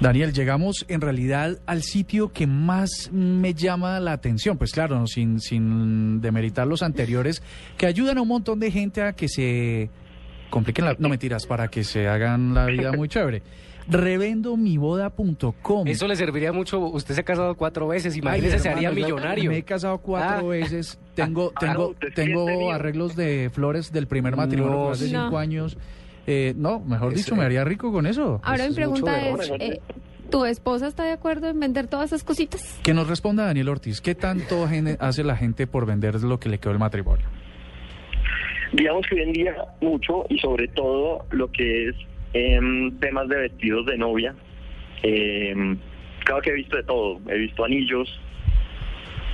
Daniel, 0.01 0.33
llegamos 0.33 0.87
en 0.89 1.03
realidad 1.03 1.59
al 1.67 1.83
sitio 1.83 2.33
que 2.33 2.47
más 2.47 3.11
me 3.13 3.53
llama 3.53 4.01
la 4.01 4.13
atención, 4.13 4.57
pues 4.57 4.73
claro, 4.73 4.99
no, 4.99 5.07
sin, 5.07 5.41
sin 5.41 6.23
demeritar 6.23 6.67
los 6.67 6.83
anteriores, 6.83 7.43
que 7.77 7.85
ayudan 7.85 8.17
a 8.17 8.23
un 8.23 8.29
montón 8.29 8.61
de 8.61 8.71
gente 8.71 9.03
a 9.03 9.13
que 9.13 9.29
se 9.29 9.91
compliquen 10.49 10.87
la... 10.87 10.97
No 10.99 11.11
mentiras, 11.11 11.47
para 11.47 11.69
que 11.69 11.85
se 11.85 12.09
hagan 12.09 12.55
la 12.55 12.65
vida 12.65 12.93
muy 12.93 13.09
chévere. 13.09 13.43
Revendomiboda.com. 13.89 15.87
Eso 15.87 16.07
le 16.07 16.17
serviría 16.17 16.53
mucho. 16.53 16.81
Usted 16.81 17.15
se 17.15 17.21
ha 17.21 17.25
casado 17.25 17.55
cuatro 17.57 17.89
veces, 17.89 18.17
imagínese, 18.17 18.55
Ay, 18.57 18.61
se 18.61 18.69
haría 18.69 18.89
hermano, 18.89 19.07
millonario. 19.07 19.51
Me 19.51 19.59
he 19.59 19.63
casado 19.63 19.99
cuatro 19.99 20.47
Ah. 20.47 20.51
veces. 20.51 20.99
Tengo, 21.15 21.53
Ah, 21.57 21.61
tengo, 21.61 21.95
no, 22.01 22.09
tengo 22.15 22.73
arreglos 22.73 23.17
de 23.17 23.51
flores 23.53 23.93
del 23.93 24.07
primer 24.07 24.37
matrimonio 24.37 24.77
No, 24.77 24.91
hace 24.91 25.05
sí. 25.07 25.11
cinco 25.11 25.31
No. 25.31 25.39
años. 25.39 25.77
Eh, 26.27 26.55
no, 26.57 26.81
mejor 26.81 27.15
dicho, 27.15 27.35
me 27.35 27.45
haría 27.45 27.65
rico 27.65 27.91
con 27.93 28.07
eso. 28.07 28.41
Ahora 28.45 28.69
mi 28.69 28.75
pregunta 28.75 29.21
es, 29.29 29.51
eh, 29.59 29.81
¿tu 30.31 30.45
esposa 30.45 30.87
está 30.87 31.05
de 31.05 31.13
acuerdo 31.13 31.49
en 31.49 31.59
vender 31.59 31.87
todas 31.89 32.07
esas 32.11 32.23
cositas? 32.23 32.79
Que 32.83 32.95
nos 32.95 33.09
responda 33.09 33.45
Daniel 33.47 33.69
Ortiz. 33.71 34.01
¿Qué 34.01 34.15
tanto 34.15 34.69
hace 35.01 35.25
la 35.25 35.37
gente 35.37 35.67
por 35.67 35.87
vender 35.87 36.21
lo 36.23 36.39
que 36.39 36.49
le 36.49 36.59
quedó 36.59 36.73
el 36.73 36.79
matrimonio? 36.79 37.27
Digamos 38.73 39.05
que 39.09 39.17
hoy 39.17 39.23
en 39.23 39.33
día 39.33 39.53
mucho 39.81 40.27
y 40.29 40.39
sobre 40.39 40.69
todo 40.69 41.27
lo 41.33 41.51
que 41.51 41.89
es 41.89 41.97
em, 42.33 42.91
temas 42.99 43.29
de 43.29 43.37
vestidos 43.37 43.87
de 43.87 43.99
novia. 43.99 44.35
Em, 45.03 45.77
claro 46.25 46.43
que 46.43 46.51
he 46.51 46.55
visto 46.55 46.77
de 46.77 46.83
todo. 46.85 47.21
He 47.29 47.39
visto 47.39 47.65
anillos. 47.65 48.09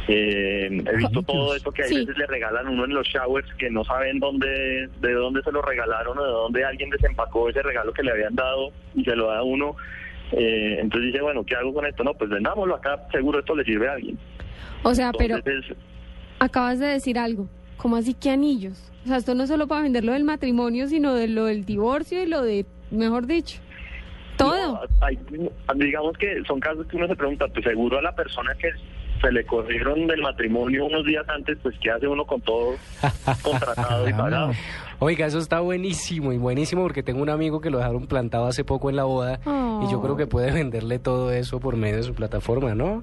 em, 0.08 0.86
he 0.86 0.96
visto 0.98 1.20
todo 1.22 1.56
eso 1.56 1.72
que 1.72 1.82
a 1.82 1.86
Sí. 1.86 1.96
veces 1.96 2.16
le 2.16 2.26
regalan 2.28 2.68
uno 2.68 2.84
en 2.84 2.94
los 2.94 3.08
showers 3.08 3.52
que 3.54 3.68
no 3.70 3.82
saben 3.84 4.20
dónde, 4.20 4.88
de 5.00 5.12
dónde 5.12 5.42
se 5.42 5.50
lo 5.50 5.60
regalaron 5.62 6.16
o 6.16 6.22
de 6.24 6.30
dónde 6.30 6.64
alguien 6.64 6.90
desempacó 6.90 7.48
ese 7.48 7.60
regalo 7.62 7.92
que 7.92 8.04
le 8.04 8.12
habían 8.12 8.36
dado 8.36 8.70
y 8.94 9.02
se 9.02 9.16
lo 9.16 9.26
da 9.26 9.38
a 9.38 9.42
uno. 9.42 9.74
Eh, 10.30 10.78
entonces 10.80 11.12
dice, 11.12 11.22
bueno, 11.22 11.44
¿qué 11.44 11.56
hago 11.56 11.74
con 11.74 11.86
esto? 11.86 12.04
No, 12.04 12.14
pues 12.14 12.30
vendámoslo 12.30 12.76
acá, 12.76 13.04
seguro 13.10 13.40
esto 13.40 13.56
le 13.56 13.64
sirve 13.64 13.88
a 13.88 13.94
alguien. 13.94 14.16
O 14.84 14.94
sea, 14.94 15.10
pero 15.10 15.38
Entonces, 15.38 15.76
acabas 16.38 16.78
de 16.78 16.86
decir 16.86 17.18
algo. 17.18 17.48
¿Cómo 17.76 17.96
así 17.96 18.14
que 18.14 18.30
anillos? 18.30 18.92
O 19.04 19.08
sea, 19.08 19.16
esto 19.16 19.34
no 19.34 19.42
es 19.42 19.48
solo 19.48 19.66
para 19.66 19.82
vender 19.82 20.04
lo 20.04 20.12
del 20.12 20.22
matrimonio, 20.24 20.86
sino 20.86 21.14
de 21.14 21.26
lo 21.26 21.46
del 21.46 21.64
divorcio 21.64 22.22
y 22.22 22.26
lo 22.26 22.42
de, 22.42 22.64
mejor 22.90 23.26
dicho, 23.26 23.60
todo. 24.36 24.72
No, 24.74 24.80
hay- 25.00 25.18
digamos 25.76 26.16
que 26.18 26.42
son 26.46 26.60
casos 26.60 26.86
que 26.86 26.96
uno 26.96 27.06
se 27.08 27.16
pregunta, 27.16 27.46
pues 27.48 27.64
seguro 27.64 27.98
a 27.98 28.02
la 28.02 28.14
persona 28.14 28.54
que 28.54 28.68
se 29.20 29.32
le 29.32 29.46
corrieron 29.46 30.06
del 30.06 30.20
matrimonio 30.20 30.84
unos 30.84 31.04
días 31.06 31.24
antes, 31.28 31.56
pues 31.62 31.74
¿qué 31.82 31.90
hace 31.90 32.06
uno 32.06 32.24
con 32.26 32.40
todo 32.42 32.74
contratado 33.42 34.08
y 34.08 34.12
pagado? 34.12 34.52
Oiga, 34.98 35.26
eso 35.26 35.38
está 35.38 35.60
buenísimo 35.60 36.32
y 36.32 36.38
buenísimo 36.38 36.82
porque 36.82 37.02
tengo 37.02 37.22
un 37.22 37.30
amigo 37.30 37.60
que 37.60 37.70
lo 37.70 37.78
dejaron 37.78 38.06
plantado 38.06 38.46
hace 38.46 38.62
poco 38.64 38.90
en 38.90 38.96
la 38.96 39.04
boda 39.04 39.40
y 39.82 39.90
yo 39.90 40.00
creo 40.02 40.16
que 40.16 40.26
puede 40.26 40.52
venderle 40.52 40.98
todo 40.98 41.32
eso 41.32 41.60
por 41.60 41.76
medio 41.76 41.96
de 41.96 42.02
su 42.02 42.14
plataforma, 42.14 42.74
¿no? 42.74 43.02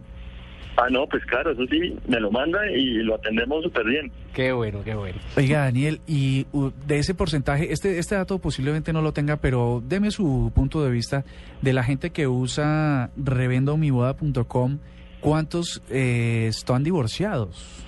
Ah, 0.76 0.88
no, 0.89 1.05
pues 1.05 1.24
claro, 1.26 1.51
eso 1.51 1.65
sí, 1.67 1.95
me 2.07 2.19
lo 2.19 2.32
manda 2.32 2.59
y 2.71 2.95
lo 3.03 3.15
atendemos 3.15 3.63
súper 3.63 3.86
bien. 3.86 4.11
Qué 4.34 4.51
bueno, 4.51 4.82
qué 4.84 4.95
bueno. 4.95 5.19
Oiga, 5.38 5.65
Daniel, 5.65 6.01
y 6.07 6.47
uh, 6.51 6.71
de 6.88 6.97
ese 6.97 7.13
porcentaje, 7.13 7.71
este, 7.71 7.99
este 7.99 8.15
dato 8.15 8.39
posiblemente 8.39 8.91
no 8.91 9.01
lo 9.01 9.13
tenga, 9.13 9.38
pero 9.38 9.84
deme 9.86 10.09
su 10.09 10.51
punto 10.55 10.84
de 10.84 10.89
vista 10.89 11.26
de 11.61 11.74
la 11.74 11.84
gente 11.84 12.09
que 12.09 12.26
usa 12.28 13.11
revendomiboda.com, 13.17 14.80
¿cuántos 15.19 15.84
eh, 15.91 16.47
están 16.47 16.84
divorciados? 16.84 17.86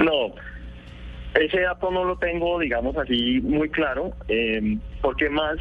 No, 0.00 0.34
ese 1.34 1.60
dato 1.60 1.92
no 1.92 2.04
lo 2.04 2.16
tengo, 2.16 2.58
digamos 2.58 2.96
así, 2.96 3.40
muy 3.42 3.68
claro, 3.70 4.12
eh, 4.26 4.76
porque 5.00 5.30
más 5.30 5.56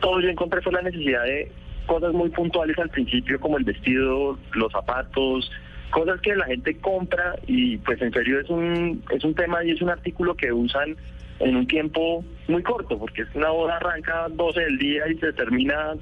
todo 0.00 0.20
yo 0.20 0.28
encontré 0.28 0.60
fue 0.62 0.72
la 0.72 0.82
necesidad 0.82 1.22
de 1.22 1.52
cosas 1.86 2.12
muy 2.12 2.30
puntuales 2.30 2.78
al 2.78 2.90
principio, 2.90 3.38
como 3.40 3.58
el 3.58 3.64
vestido, 3.64 4.38
los 4.52 4.72
zapatos, 4.72 5.50
cosas 5.90 6.20
que 6.20 6.34
la 6.34 6.46
gente 6.46 6.76
compra 6.78 7.36
y 7.46 7.76
pues 7.78 8.00
en 8.02 8.12
serio 8.12 8.40
es 8.40 8.50
un, 8.50 9.02
es 9.10 9.24
un 9.24 9.34
tema 9.34 9.64
y 9.64 9.70
es 9.70 9.80
un 9.80 9.90
artículo 9.90 10.34
que 10.34 10.52
usan 10.52 10.96
en 11.40 11.56
un 11.56 11.66
tiempo 11.66 12.24
muy 12.48 12.62
corto, 12.62 12.98
porque 12.98 13.22
es 13.22 13.28
una 13.34 13.50
boda 13.50 13.76
arranca 13.76 14.26
12 14.30 14.60
del 14.60 14.78
día 14.78 15.08
y 15.08 15.16
se 15.18 15.32
termina, 15.32 15.94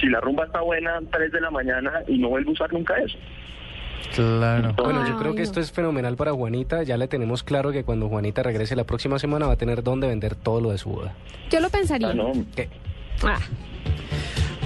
si 0.00 0.06
la 0.06 0.20
rumba 0.20 0.44
está 0.44 0.60
buena, 0.60 1.00
3 1.10 1.32
de 1.32 1.40
la 1.40 1.50
mañana 1.50 1.92
y 2.06 2.18
no 2.18 2.28
vuelve 2.28 2.50
a 2.50 2.52
usar 2.52 2.72
nunca 2.72 2.96
eso. 2.96 3.18
Claro. 4.14 4.74
Bueno, 4.74 5.06
yo 5.06 5.18
creo 5.18 5.34
que 5.34 5.42
esto 5.42 5.60
es 5.60 5.72
fenomenal 5.72 6.16
para 6.16 6.32
Juanita. 6.32 6.82
Ya 6.82 6.96
le 6.96 7.08
tenemos 7.08 7.42
claro 7.42 7.72
que 7.72 7.84
cuando 7.84 8.08
Juanita 8.08 8.42
regrese 8.42 8.76
la 8.76 8.84
próxima 8.84 9.18
semana 9.18 9.46
va 9.46 9.54
a 9.54 9.56
tener 9.56 9.82
dónde 9.82 10.06
vender 10.06 10.34
todo 10.34 10.60
lo 10.60 10.70
de 10.70 10.78
su 10.78 10.90
boda. 10.90 11.14
Yo 11.50 11.60
lo 11.60 11.68
pensaría. 11.68 12.14
¿Qué? 12.54 12.68
Ah, 13.24 13.38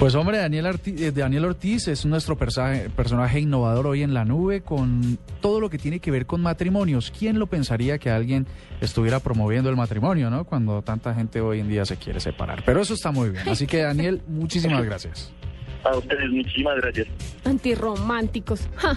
Pues 0.02 0.16
hombre, 0.16 0.38
Daniel, 0.38 0.66
Arti- 0.66 0.98
eh, 1.00 1.12
Daniel 1.12 1.44
Ortiz 1.44 1.86
es 1.86 2.04
nuestro 2.04 2.36
personaje 2.36 3.38
innovador 3.38 3.86
hoy 3.86 4.02
en 4.02 4.12
la 4.12 4.24
nube 4.24 4.60
con 4.62 5.16
todo 5.40 5.60
lo 5.60 5.70
que 5.70 5.78
tiene 5.78 6.00
que 6.00 6.10
ver 6.10 6.26
con 6.26 6.40
matrimonios. 6.42 7.12
¿Quién 7.16 7.38
lo 7.38 7.46
pensaría 7.46 7.98
que 7.98 8.10
alguien 8.10 8.48
estuviera 8.80 9.20
promoviendo 9.20 9.70
el 9.70 9.76
matrimonio, 9.76 10.28
no? 10.28 10.42
Cuando 10.42 10.82
tanta 10.82 11.14
gente 11.14 11.40
hoy 11.40 11.60
en 11.60 11.68
día 11.68 11.84
se 11.84 11.98
quiere 11.98 12.18
separar. 12.18 12.64
Pero 12.66 12.80
eso 12.80 12.94
está 12.94 13.12
muy 13.12 13.30
bien. 13.30 13.48
Así 13.48 13.68
que 13.68 13.82
Daniel, 13.82 14.22
muchísimas 14.26 14.84
gracias. 14.84 15.30
A 15.84 15.96
ustedes 15.96 16.28
muchísimas 16.32 16.74
gracias. 16.78 17.06
antirrománticos. 17.44 18.66
Ja. 18.74 18.96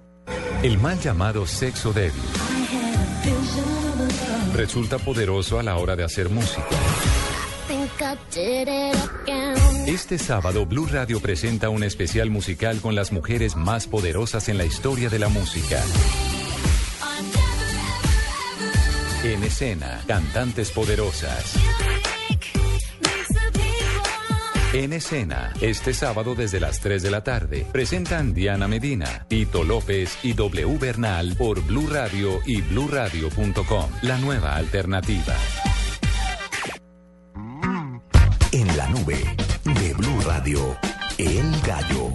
El 0.63 0.77
mal 0.77 0.99
llamado 0.99 1.45
sexo 1.47 1.93
débil 1.93 2.21
resulta 4.53 4.99
poderoso 4.99 5.59
a 5.59 5.63
la 5.63 5.77
hora 5.77 5.95
de 5.95 6.03
hacer 6.03 6.29
música. 6.29 6.67
Este 9.87 10.17
sábado 10.17 10.65
Blue 10.65 10.85
Radio 10.85 11.19
presenta 11.19 11.69
un 11.69 11.83
especial 11.83 12.29
musical 12.29 12.79
con 12.81 12.95
las 12.95 13.11
mujeres 13.11 13.55
más 13.55 13.87
poderosas 13.87 14.49
en 14.49 14.57
la 14.57 14.65
historia 14.65 15.09
de 15.09 15.19
la 15.19 15.29
música. 15.29 15.81
En 19.23 19.43
escena, 19.43 20.01
cantantes 20.07 20.71
poderosas. 20.71 21.55
En 24.73 24.93
escena, 24.93 25.51
este 25.59 25.93
sábado 25.93 26.33
desde 26.33 26.61
las 26.61 26.79
3 26.79 27.03
de 27.03 27.11
la 27.11 27.25
tarde, 27.25 27.67
presentan 27.73 28.33
Diana 28.33 28.69
Medina, 28.69 29.25
Tito 29.27 29.65
López 29.65 30.17
y 30.23 30.31
W 30.31 30.77
Bernal 30.77 31.35
por 31.37 31.61
Blue 31.65 31.87
Radio 31.91 32.39
y 32.45 32.61
bluradio.com, 32.61 33.91
la 34.01 34.17
nueva 34.19 34.55
alternativa. 34.55 35.35
En 38.53 38.77
la 38.77 38.87
nube 38.87 39.17
de 39.65 39.93
Blue 39.93 40.21
Radio, 40.25 40.77
El 41.17 41.51
Gallo. 41.67 42.13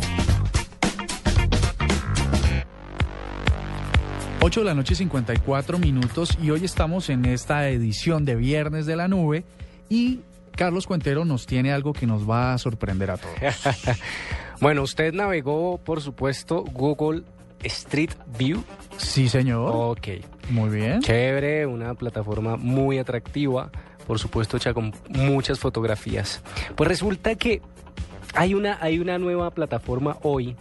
8 4.40 4.60
de 4.60 4.66
la 4.66 4.74
noche 4.74 4.94
54 4.94 5.78
minutos 5.78 6.38
y 6.42 6.48
hoy 6.48 6.64
estamos 6.64 7.10
en 7.10 7.26
esta 7.26 7.68
edición 7.68 8.24
de 8.24 8.34
Viernes 8.34 8.86
de 8.86 8.96
la 8.96 9.08
Nube 9.08 9.44
y 9.90 10.20
Carlos 10.56 10.86
Cuentero 10.86 11.24
nos 11.24 11.46
tiene 11.46 11.72
algo 11.72 11.92
que 11.92 12.06
nos 12.06 12.28
va 12.28 12.54
a 12.54 12.58
sorprender 12.58 13.10
a 13.10 13.18
todos. 13.18 13.34
bueno, 14.60 14.82
usted 14.82 15.12
navegó, 15.12 15.78
por 15.78 16.00
supuesto, 16.00 16.64
Google 16.64 17.22
Street 17.62 18.10
View. 18.38 18.64
Sí, 18.96 19.28
señor. 19.28 19.70
Ok. 19.74 20.08
Muy 20.50 20.70
bien. 20.70 21.00
Chévere, 21.00 21.66
una 21.66 21.94
plataforma 21.94 22.56
muy 22.56 22.98
atractiva, 22.98 23.70
por 24.06 24.18
supuesto 24.18 24.56
hecha 24.56 24.72
con 24.72 24.94
muchas 25.08 25.58
fotografías. 25.58 26.42
Pues 26.74 26.88
resulta 26.88 27.34
que 27.34 27.60
hay 28.34 28.54
una, 28.54 28.78
hay 28.80 28.98
una 28.98 29.18
nueva 29.18 29.50
plataforma 29.50 30.16
hoy 30.22 30.56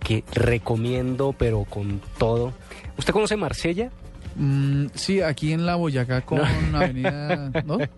que 0.00 0.24
recomiendo, 0.32 1.34
pero 1.38 1.64
con 1.64 2.00
todo. 2.18 2.52
¿Usted 2.98 3.12
conoce 3.12 3.36
Marsella? 3.36 3.90
Mm, 4.36 4.86
sí, 4.94 5.20
aquí 5.20 5.52
en 5.52 5.66
la 5.66 5.76
Boyacá 5.76 6.22
con 6.22 6.40
Avenida... 6.74 7.50
¿no? 7.64 7.78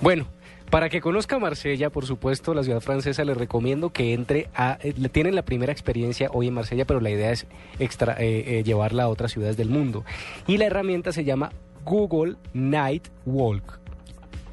Bueno, 0.00 0.26
para 0.74 0.88
que 0.88 1.00
conozca 1.00 1.38
Marsella, 1.38 1.88
por 1.88 2.04
supuesto, 2.04 2.52
la 2.52 2.64
ciudad 2.64 2.80
francesa, 2.80 3.24
les 3.24 3.36
recomiendo 3.36 3.90
que 3.90 4.12
entre 4.12 4.48
a... 4.56 4.76
eh, 4.82 4.92
tienen 5.12 5.36
la 5.36 5.44
primera 5.44 5.70
experiencia 5.70 6.28
hoy 6.32 6.48
en 6.48 6.54
Marsella, 6.54 6.84
pero 6.84 7.00
la 7.00 7.10
idea 7.10 7.30
es 7.30 7.46
extra, 7.78 8.16
eh, 8.18 8.58
eh, 8.58 8.64
llevarla 8.64 9.04
a 9.04 9.08
otras 9.08 9.30
ciudades 9.30 9.56
del 9.56 9.68
mundo. 9.68 10.04
Y 10.48 10.58
la 10.58 10.64
herramienta 10.64 11.12
se 11.12 11.22
llama 11.22 11.52
Google 11.84 12.34
Night 12.54 13.06
Walk. 13.24 13.78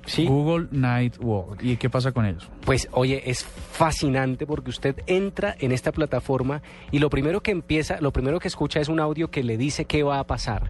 ¿Sí? 0.06 0.28
Google 0.28 0.68
Night 0.70 1.18
Walk. 1.20 1.64
¿Y 1.64 1.78
qué 1.78 1.90
pasa 1.90 2.12
con 2.12 2.28
ellos? 2.28 2.48
Pues 2.66 2.88
oye, 2.92 3.24
es 3.26 3.44
fascinante 3.44 4.46
porque 4.46 4.70
usted 4.70 4.98
entra 5.08 5.56
en 5.60 5.72
esta 5.72 5.92
plataforma 5.92 6.62
y 6.92 7.00
lo 7.00 7.10
primero 7.10 7.42
que 7.42 7.50
empieza, 7.50 8.00
lo 8.00 8.14
primero 8.14 8.40
que 8.40 8.48
escucha 8.48 8.80
es 8.80 8.90
un 8.90 9.00
audio 9.00 9.32
que 9.32 9.42
le 9.42 9.58
dice 9.58 9.86
qué 9.86 10.04
va 10.04 10.20
a 10.20 10.26
pasar. 10.26 10.70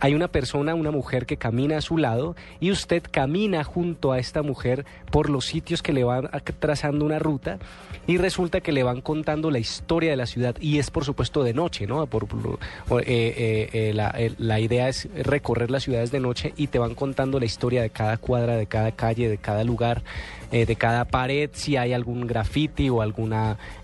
Hay 0.00 0.14
una 0.14 0.28
persona, 0.28 0.74
una 0.74 0.90
mujer 0.90 1.26
que 1.26 1.36
camina 1.36 1.78
a 1.78 1.80
su 1.80 1.98
lado 1.98 2.36
y 2.60 2.70
usted 2.70 3.02
camina 3.10 3.64
junto 3.64 4.12
a 4.12 4.18
esta 4.18 4.42
mujer 4.42 4.86
por 5.10 5.28
los 5.30 5.46
sitios 5.46 5.82
que 5.82 5.92
le 5.92 6.04
van 6.04 6.28
trazando 6.60 7.04
una 7.04 7.18
ruta 7.18 7.58
y 8.06 8.16
resulta 8.16 8.60
que 8.60 8.72
le 8.72 8.82
van 8.82 9.00
contando 9.00 9.50
la 9.50 9.58
historia 9.58 10.10
de 10.10 10.16
la 10.16 10.26
ciudad 10.26 10.56
y 10.60 10.78
es 10.78 10.90
por 10.90 11.04
supuesto 11.04 11.42
de 11.42 11.52
noche, 11.52 11.86
¿no? 11.86 12.06
Por, 12.06 12.24
eh, 12.24 13.04
eh, 13.06 13.70
eh, 13.72 13.92
la, 14.38 14.60
idea 14.60 14.88
es 14.88 15.08
recorrer 15.14 15.70
las 15.70 15.82
ciudades 15.82 16.10
de 16.10 16.20
noche 16.20 16.52
y 16.56 16.68
te 16.68 16.78
van 16.78 16.94
contando 16.94 17.38
la 17.38 17.44
historia 17.46 17.82
de 17.82 17.90
cada 17.90 18.16
cuadra, 18.16 18.56
de 18.56 18.66
cada 18.66 18.92
calle, 18.92 19.28
de 19.28 19.38
cada 19.38 19.64
lugar, 19.64 20.02
de 20.50 20.76
cada 20.76 21.04
pared, 21.04 21.50
si 21.52 21.76
hay 21.76 21.92
algún 21.92 22.26
graffiti 22.26 22.88
o 22.88 23.02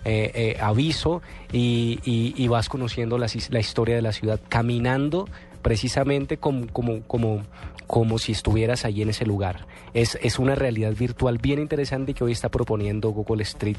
eh, 0.05 0.57
aviso 0.59 1.21
y, 1.51 1.99
y- 2.03 2.47
vas 2.47 2.69
conociendo 2.69 3.17
la, 3.17 3.27
la 3.49 3.59
historia 3.59 3.95
de 3.95 4.01
la 4.01 4.11
ciudad 4.11 4.39
caminando 4.49 5.27
precisamente 5.65 6.37
como, 6.37 6.67
como, 6.67 7.01
como, 7.07 7.41
como 7.87 8.19
si 8.19 8.33
estuvieras 8.33 8.85
allí 8.85 9.01
en 9.01 9.09
ese 9.09 9.25
lugar. 9.25 9.65
Es, 9.95 10.15
es 10.21 10.37
una 10.37 10.53
realidad 10.53 10.93
virtual 10.93 11.39
bien 11.39 11.57
interesante 11.57 12.13
que 12.13 12.23
hoy 12.23 12.33
está 12.33 12.49
proponiendo 12.49 13.09
Google 13.09 13.41
Street, 13.41 13.77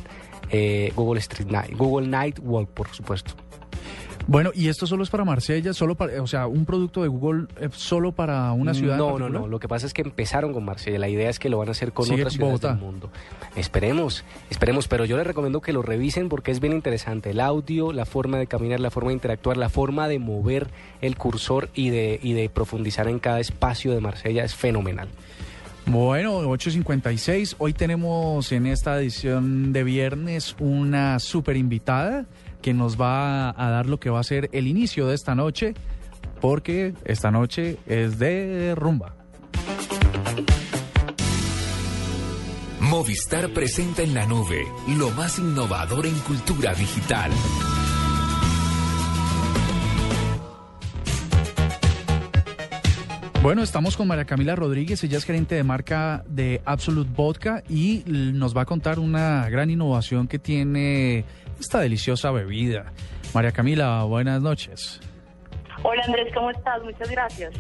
eh, 0.51 0.93
Google 0.97 1.20
Street 1.20 1.49
Night, 1.49 1.76
Google 1.76 2.09
Night 2.09 2.41
Walk, 2.43 2.70
por 2.70 2.89
supuesto. 2.89 3.34
Bueno, 4.29 4.51
¿y 4.55 4.68
esto 4.68 4.89
solo 4.89 5.05
es 5.05 5.11
para 5.11 5.24
Marsella? 5.24 5.72
Solo 5.72 5.95
para, 5.95 6.20
o 6.20 6.27
sea, 6.27 6.49
un 6.49 6.64
producto 6.64 7.03
de 7.03 7.09
Google 7.09 7.47
eh, 7.61 7.68
solo 7.72 8.11
para 8.11 8.51
una 8.53 8.74
ciudad 8.74 8.97
No, 8.97 9.18
no, 9.18 9.29
no. 9.29 9.47
Lo 9.47 9.61
que 9.61 9.68
pasa 9.68 9.87
es 9.87 9.95
que 9.95 10.03
empezaron 10.03 10.53
con 10.53 10.64
Marsella. 10.64 10.99
La 10.99 11.09
idea 11.09 11.31
es 11.31 11.39
que 11.39 11.49
lo 11.49 11.59
van 11.59 11.68
a 11.68 11.70
hacer 11.70 11.93
con 11.93 12.11
otras 12.11 12.33
ciudades 12.33 12.39
Bogotá. 12.39 12.68
del 12.70 12.79
mundo. 12.79 13.11
Esperemos, 13.55 14.24
esperemos. 14.51 14.89
Pero 14.89 15.05
yo 15.05 15.16
les 15.16 15.27
recomiendo 15.27 15.61
que 15.61 15.72
lo 15.72 15.83
revisen 15.83 16.29
porque 16.29 16.51
es 16.51 16.59
bien 16.59 16.72
interesante. 16.72 17.31
El 17.31 17.41
audio, 17.41 17.93
la 17.93 18.05
forma 18.05 18.39
de 18.39 18.49
caminar, 18.49 18.81
la 18.81 18.91
forma 18.91 19.11
de 19.11 19.14
interactuar, 19.14 19.57
la 19.57 19.68
forma 19.68 20.09
de 20.09 20.18
mover 20.18 20.68
el 21.03 21.16
cursor 21.16 21.68
y 21.74 21.91
de, 21.91 22.18
y 22.20 22.33
de 22.33 22.49
profundizar 22.49 23.07
en 23.07 23.20
cada 23.20 23.39
espacio 23.39 23.93
de 23.93 24.01
Marsella 24.01 24.45
es 24.45 24.57
fenomenal. 24.57 25.09
Bueno, 25.87 26.41
8.56. 26.43 27.55
Hoy 27.59 27.72
tenemos 27.72 28.51
en 28.51 28.66
esta 28.66 28.99
edición 28.99 29.72
de 29.72 29.85
viernes 29.85 30.57
una 30.59 31.20
super 31.20 31.57
invitada 31.57 32.27
que 32.67 32.75
nos 32.75 33.01
va 33.01 33.51
a 33.51 33.71
dar 33.71 33.87
lo 33.87 34.01
que 34.01 34.11
va 34.11 34.19
a 34.19 34.25
ser 34.25 34.51
el 34.51 34.67
inicio 34.67 35.07
de 35.07 35.14
esta 35.14 35.37
noche, 35.37 35.75
porque 36.41 36.95
esta 37.05 37.31
noche 37.31 37.79
es 37.87 38.19
de 38.19 38.75
rumba. 38.75 39.14
Movistar 42.81 43.51
presenta 43.51 44.03
en 44.03 44.14
la 44.14 44.27
nube 44.27 44.67
lo 44.99 45.12
más 45.12 45.39
innovador 45.39 46.07
en 46.07 46.19
cultura 46.19 46.75
digital. 46.75 47.31
Bueno, 53.45 53.62
estamos 53.62 53.97
con 53.97 54.09
María 54.09 54.25
Camila 54.25 54.57
Rodríguez, 54.57 55.05
ella 55.05 55.19
es 55.19 55.25
gerente 55.25 55.55
de 55.55 55.62
marca 55.62 56.25
de 56.27 56.62
Absolute 56.64 57.12
Vodka 57.14 57.62
y 57.69 58.03
nos 58.09 58.57
va 58.57 58.62
a 58.62 58.64
contar 58.64 58.99
una 58.99 59.49
gran 59.51 59.71
innovación 59.71 60.27
que 60.27 60.41
tiene 60.41 61.25
esta 61.59 61.81
deliciosa 61.81 62.31
bebida. 62.31 62.93
María 63.35 63.53
Camila, 63.53 64.03
buenas 64.05 64.41
noches. 64.43 65.01
Hola 65.83 66.03
Andrés, 66.07 66.33
¿cómo 66.35 66.51
estás? 66.51 66.83
Muchas 66.83 67.11
gracias. 67.11 67.55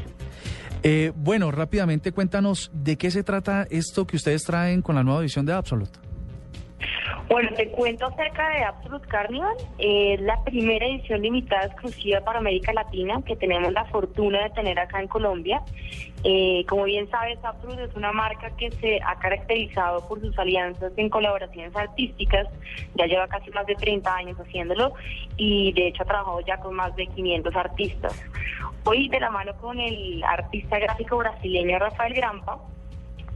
Eh, 0.82 1.12
bueno, 1.14 1.50
rápidamente 1.50 2.12
cuéntanos 2.12 2.70
de 2.72 2.96
qué 2.96 3.10
se 3.10 3.22
trata 3.24 3.66
esto 3.70 4.06
que 4.06 4.16
ustedes 4.16 4.44
traen 4.44 4.82
con 4.82 4.94
la 4.94 5.02
nueva 5.02 5.20
edición 5.20 5.44
de 5.44 5.52
Absolute. 5.52 5.98
Bueno, 7.28 7.50
te 7.56 7.68
cuento 7.72 8.06
acerca 8.06 8.48
de 8.50 8.64
Absolute 8.64 9.08
Carnival. 9.08 9.56
Eh, 9.78 10.14
Es 10.14 10.20
la 10.20 10.42
primera 10.44 10.86
edición 10.86 11.22
limitada 11.22 11.66
exclusiva 11.66 12.20
para 12.20 12.38
América 12.38 12.72
Latina 12.72 13.20
que 13.26 13.34
tenemos 13.34 13.72
la 13.72 13.84
fortuna 13.86 14.44
de 14.44 14.50
tener 14.50 14.78
acá 14.78 15.00
en 15.00 15.08
Colombia. 15.08 15.60
Eh, 16.28 16.66
como 16.68 16.82
bien 16.82 17.08
sabes, 17.08 17.38
Absolute 17.44 17.84
es 17.84 17.94
una 17.94 18.10
marca 18.10 18.50
que 18.56 18.72
se 18.72 18.98
ha 19.06 19.14
caracterizado 19.20 20.08
por 20.08 20.20
sus 20.20 20.36
alianzas 20.36 20.92
en 20.96 21.08
colaboraciones 21.08 21.76
artísticas. 21.76 22.48
Ya 22.96 23.06
lleva 23.06 23.28
casi 23.28 23.48
más 23.50 23.64
de 23.66 23.76
30 23.76 24.12
años 24.12 24.36
haciéndolo 24.36 24.94
y 25.36 25.72
de 25.74 25.86
hecho 25.86 26.02
ha 26.02 26.06
trabajado 26.06 26.40
ya 26.40 26.56
con 26.56 26.74
más 26.74 26.96
de 26.96 27.06
500 27.06 27.54
artistas. 27.54 28.24
Hoy, 28.82 29.08
de 29.08 29.20
la 29.20 29.30
mano 29.30 29.56
con 29.58 29.78
el 29.78 30.24
artista 30.24 30.80
gráfico 30.80 31.18
brasileño 31.18 31.78
Rafael 31.78 32.14
Grampa, 32.14 32.58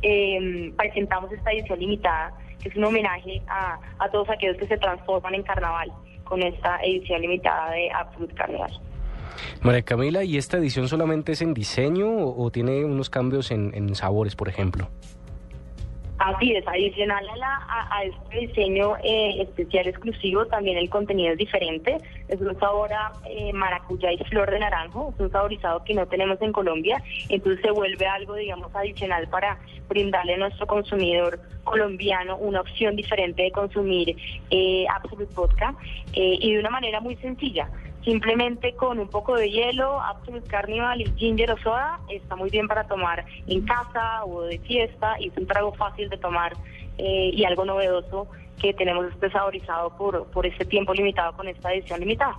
eh, 0.02 0.72
presentamos 0.76 1.30
esta 1.30 1.52
edición 1.52 1.78
limitada, 1.78 2.36
que 2.60 2.70
es 2.70 2.76
un 2.76 2.86
homenaje 2.86 3.40
a, 3.46 3.78
a 4.00 4.08
todos 4.10 4.28
aquellos 4.30 4.56
que 4.56 4.66
se 4.66 4.78
transforman 4.78 5.36
en 5.36 5.44
carnaval 5.44 5.92
con 6.24 6.42
esta 6.42 6.80
edición 6.82 7.20
limitada 7.20 7.70
de 7.70 7.88
Absolute 7.92 8.34
Carnaval. 8.34 8.89
María 9.62 9.82
Camila, 9.82 10.24
¿y 10.24 10.36
esta 10.36 10.58
edición 10.58 10.88
solamente 10.88 11.32
es 11.32 11.42
en 11.42 11.54
diseño 11.54 12.08
o, 12.08 12.50
tiene 12.50 12.84
unos 12.84 13.10
cambios 13.10 13.50
en, 13.50 13.94
sabores, 13.94 14.36
por 14.36 14.48
ejemplo? 14.48 14.88
Así 16.18 16.52
es, 16.52 16.68
adicional 16.68 17.26
a, 17.30 17.36
la, 17.36 17.66
a 17.68 18.04
este 18.04 18.46
diseño 18.46 18.94
eh, 19.02 19.40
especial 19.40 19.86
exclusivo, 19.86 20.44
también 20.46 20.76
el 20.76 20.90
contenido 20.90 21.32
es 21.32 21.38
diferente. 21.38 21.96
Es 22.28 22.38
un 22.42 22.58
sabor 22.60 22.92
a 22.92 23.12
eh, 23.26 23.54
maracuyá 23.54 24.12
y 24.12 24.18
flor 24.24 24.50
de 24.50 24.58
naranjo, 24.58 25.14
es 25.14 25.20
un 25.20 25.30
saborizado 25.30 25.82
que 25.82 25.94
no 25.94 26.06
tenemos 26.06 26.40
en 26.42 26.52
Colombia, 26.52 27.02
entonces 27.30 27.62
se 27.62 27.70
vuelve 27.70 28.06
algo, 28.06 28.34
digamos, 28.34 28.70
adicional 28.74 29.28
para 29.28 29.58
brindarle 29.88 30.34
a 30.34 30.36
nuestro 30.36 30.66
consumidor 30.66 31.40
colombiano 31.64 32.36
una 32.36 32.60
opción 32.60 32.96
diferente 32.96 33.42
de 33.42 33.50
consumir 33.50 34.16
eh, 34.50 34.86
Absolute 34.94 35.34
Vodka 35.34 35.74
eh, 36.12 36.36
y 36.40 36.52
de 36.52 36.60
una 36.60 36.70
manera 36.70 37.00
muy 37.00 37.16
sencilla. 37.16 37.68
Simplemente 38.04 38.74
con 38.74 38.98
un 38.98 39.08
poco 39.08 39.36
de 39.36 39.50
hielo, 39.50 40.00
Absolute 40.00 40.48
Carnival 40.48 41.02
y 41.02 41.12
ginger 41.16 41.52
o 41.52 41.58
soda 41.58 42.00
está 42.08 42.34
muy 42.34 42.48
bien 42.48 42.66
para 42.66 42.84
tomar 42.86 43.24
en 43.46 43.62
casa 43.62 44.24
o 44.24 44.42
de 44.42 44.58
fiesta 44.60 45.16
y 45.20 45.28
es 45.28 45.36
un 45.36 45.46
trago 45.46 45.72
fácil 45.74 46.08
de 46.08 46.16
tomar 46.16 46.54
eh, 46.96 47.30
y 47.32 47.44
algo 47.44 47.64
novedoso 47.64 48.26
que 48.60 48.72
tenemos 48.72 49.06
este 49.12 49.30
saborizado 49.30 49.96
por, 49.96 50.26
por 50.30 50.46
este 50.46 50.64
tiempo 50.64 50.94
limitado 50.94 51.34
con 51.34 51.48
esta 51.48 51.72
edición 51.72 52.00
limitada. 52.00 52.36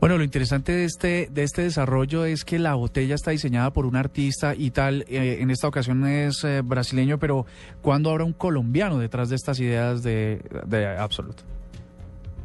Bueno, 0.00 0.18
lo 0.18 0.24
interesante 0.24 0.72
de 0.72 0.84
este, 0.84 1.28
de 1.30 1.44
este 1.44 1.62
desarrollo 1.62 2.24
es 2.24 2.44
que 2.44 2.58
la 2.58 2.74
botella 2.74 3.14
está 3.14 3.30
diseñada 3.30 3.72
por 3.72 3.86
un 3.86 3.96
artista 3.96 4.54
y 4.54 4.70
tal, 4.70 5.04
eh, 5.08 5.38
en 5.40 5.50
esta 5.50 5.66
ocasión 5.66 6.06
es 6.06 6.44
eh, 6.44 6.60
brasileño, 6.62 7.18
pero 7.18 7.46
¿cuándo 7.80 8.10
habrá 8.10 8.24
un 8.24 8.32
colombiano 8.32 8.98
detrás 8.98 9.30
de 9.30 9.36
estas 9.36 9.58
ideas 9.60 10.02
de, 10.02 10.42
de 10.66 10.86
Absolute? 10.86 11.42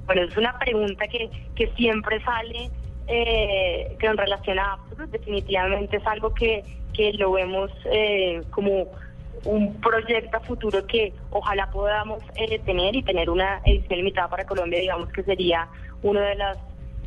Bueno, 0.09 0.23
es 0.23 0.35
una 0.37 0.57
pregunta 0.57 1.07
que, 1.07 1.29
que 1.53 1.67
siempre 1.77 2.19
sale 2.23 2.71
eh, 3.05 3.95
que 3.99 4.07
en 4.07 4.17
relación 4.17 4.57
a 4.57 4.73
Absolute, 4.73 5.19
definitivamente 5.19 5.97
es 5.97 6.07
algo 6.07 6.33
que, 6.33 6.63
que 6.95 7.13
lo 7.13 7.33
vemos 7.33 7.69
eh, 7.91 8.41
como 8.49 8.87
un 9.45 9.79
proyecto 9.79 10.37
a 10.37 10.39
futuro 10.39 10.83
que 10.87 11.13
ojalá 11.29 11.69
podamos 11.69 12.23
eh, 12.37 12.57
tener 12.65 12.95
y 12.95 13.03
tener 13.03 13.29
una 13.29 13.61
edición 13.65 13.99
limitada 13.99 14.27
para 14.29 14.47
Colombia, 14.47 14.79
digamos 14.79 15.09
que 15.09 15.21
sería 15.21 15.67
uno 16.01 16.21
de 16.21 16.33
las 16.33 16.57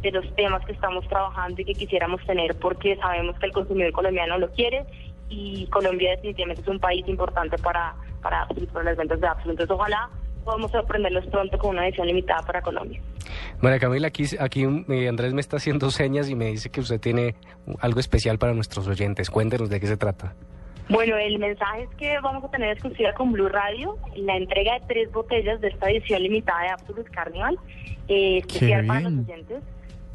de 0.01 0.13
los 0.13 0.33
temas 0.37 0.65
que 0.65 0.71
estamos 0.71 1.05
trabajando 1.09 1.61
y 1.61 1.65
que 1.65 1.75
quisiéramos 1.75 2.25
tener 2.25 2.57
porque 2.61 2.95
sabemos 2.99 3.37
que 3.41 3.47
el 3.47 3.53
consumidor 3.53 3.91
colombiano 3.91 4.39
lo 4.39 4.49
quiere 4.53 4.85
y 5.29 5.67
Colombia 5.71 6.13
definitivamente 6.13 6.63
es 6.63 6.69
un 6.69 6.79
país 6.79 7.05
importante 7.09 7.59
para, 7.59 7.97
para, 8.23 8.47
para 8.47 8.85
las 8.85 8.97
ventas 8.97 9.21
de 9.21 9.27
Absolute. 9.27 9.61
Entonces 9.61 9.75
ojalá 9.75 10.09
podamos 10.43 10.70
sorprenderlos 10.70 11.26
pronto 11.26 11.59
con 11.59 11.70
una 11.70 11.86
edición 11.86 12.07
limitada 12.07 12.43
para 12.43 12.62
Colombia. 12.62 13.01
María 13.61 13.78
Camila, 13.78 14.09
aquí, 14.09 14.24
aquí 14.38 14.64
eh, 14.88 15.09
Andrés 15.09 15.32
me 15.32 15.40
está 15.40 15.57
haciendo 15.57 15.90
señas 15.90 16.28
y 16.28 16.34
me 16.34 16.47
dice 16.47 16.70
que 16.70 16.80
usted 16.80 17.01
tiene 17.01 17.34
algo 17.80 18.01
especial 18.01 18.38
para 18.38 18.55
nuestros 18.55 18.86
oyentes. 18.86 19.30
Cuéntenos 19.30 19.70
de 19.70 19.80
qué 19.80 19.86
se 19.86 19.97
trata. 19.97 20.34
Bueno, 20.88 21.16
el 21.16 21.38
mensaje 21.38 21.84
es 21.84 21.90
que 21.97 22.18
vamos 22.20 22.45
a 22.45 22.51
tener 22.51 22.72
exclusiva 22.72 23.12
con 23.14 23.32
Blue 23.32 23.49
Radio 23.49 23.97
la 24.16 24.36
entrega 24.36 24.74
de 24.74 24.80
tres 24.86 25.12
botellas 25.12 25.61
de 25.61 25.68
esta 25.68 25.90
edición 25.90 26.22
limitada 26.22 26.62
de 26.62 26.68
Absolute 26.70 27.11
Carnival, 27.11 27.59
eh, 28.09 28.38
especial 28.38 28.86
para 28.86 29.01
los 29.01 29.12
oyentes. 29.12 29.62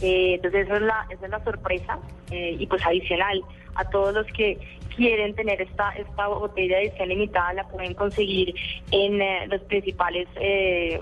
Eh, 0.01 0.35
entonces 0.35 0.67
esa 0.67 0.75
es 0.75 0.81
la, 0.83 1.07
esa 1.09 1.25
es 1.25 1.31
la 1.31 1.43
sorpresa 1.43 1.99
eh, 2.29 2.55
y 2.59 2.67
pues 2.67 2.85
adicional 2.85 3.41
a 3.75 3.89
todos 3.89 4.13
los 4.13 4.27
que 4.27 4.59
quieren 4.95 5.33
tener 5.35 5.59
esta 5.61 5.89
esta 5.91 6.27
botella 6.27 6.77
de 6.77 6.83
edición 6.83 7.09
limitada 7.09 7.53
la 7.53 7.67
pueden 7.67 7.93
conseguir 7.95 8.53
en 8.91 9.21
eh, 9.21 9.47
los 9.47 9.61
principales 9.61 10.27
eh, 10.35 10.99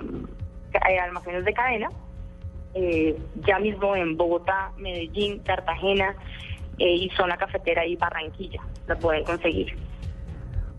eh, 0.74 1.00
almacenes 1.00 1.44
de 1.44 1.54
cadena 1.54 1.90
eh, 2.74 3.18
ya 3.46 3.58
mismo 3.60 3.96
en 3.96 4.18
Bogotá, 4.18 4.72
Medellín, 4.78 5.40
Cartagena 5.40 6.16
y 6.78 7.10
zona 7.16 7.38
cafetera 7.38 7.86
y 7.86 7.96
Barranquilla 7.96 8.60
la 8.86 8.98
pueden 8.98 9.24
conseguir. 9.24 9.78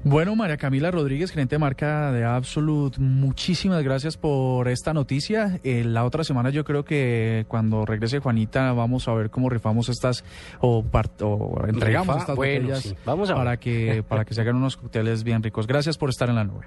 Bueno, 0.08 0.36
María 0.36 0.56
Camila 0.56 0.92
Rodríguez, 0.92 1.32
gerente 1.32 1.56
de 1.56 1.58
marca 1.58 2.12
de 2.12 2.24
Absolute, 2.24 3.00
muchísimas 3.00 3.82
gracias 3.82 4.16
por 4.16 4.68
esta 4.68 4.94
noticia. 4.94 5.58
Eh, 5.64 5.82
la 5.84 6.04
otra 6.04 6.22
semana 6.22 6.50
yo 6.50 6.62
creo 6.62 6.84
que 6.84 7.44
cuando 7.48 7.84
regrese 7.84 8.20
Juanita 8.20 8.72
vamos 8.72 9.08
a 9.08 9.14
ver 9.14 9.30
cómo 9.30 9.50
rifamos 9.50 9.88
estas 9.88 10.24
o, 10.60 10.78
o 10.78 11.66
entregamos 11.66 12.06
Rifa, 12.06 12.18
estas 12.20 12.36
bueno, 12.36 12.60
botellas 12.60 12.82
sí. 12.84 12.94
Vamos 13.04 13.30
a 13.30 13.34
ver. 13.34 13.40
para 13.42 13.56
que 13.56 14.04
para 14.08 14.24
que 14.24 14.32
se 14.34 14.42
hagan 14.42 14.54
unos 14.54 14.76
cócteles 14.76 15.24
bien 15.24 15.42
ricos. 15.42 15.66
Gracias 15.66 15.98
por 15.98 16.08
estar 16.08 16.28
en 16.28 16.36
la 16.36 16.44
nube. 16.44 16.66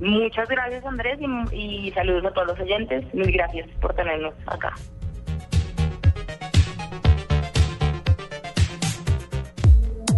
Muchas 0.00 0.48
gracias 0.48 0.82
Andrés 0.86 1.18
y, 1.52 1.88
y 1.88 1.90
saludos 1.90 2.24
a 2.24 2.30
todos 2.30 2.46
los 2.46 2.60
oyentes. 2.60 3.04
Mil 3.12 3.30
gracias 3.30 3.68
por 3.78 3.92
tenernos 3.92 4.32
acá. 4.46 4.72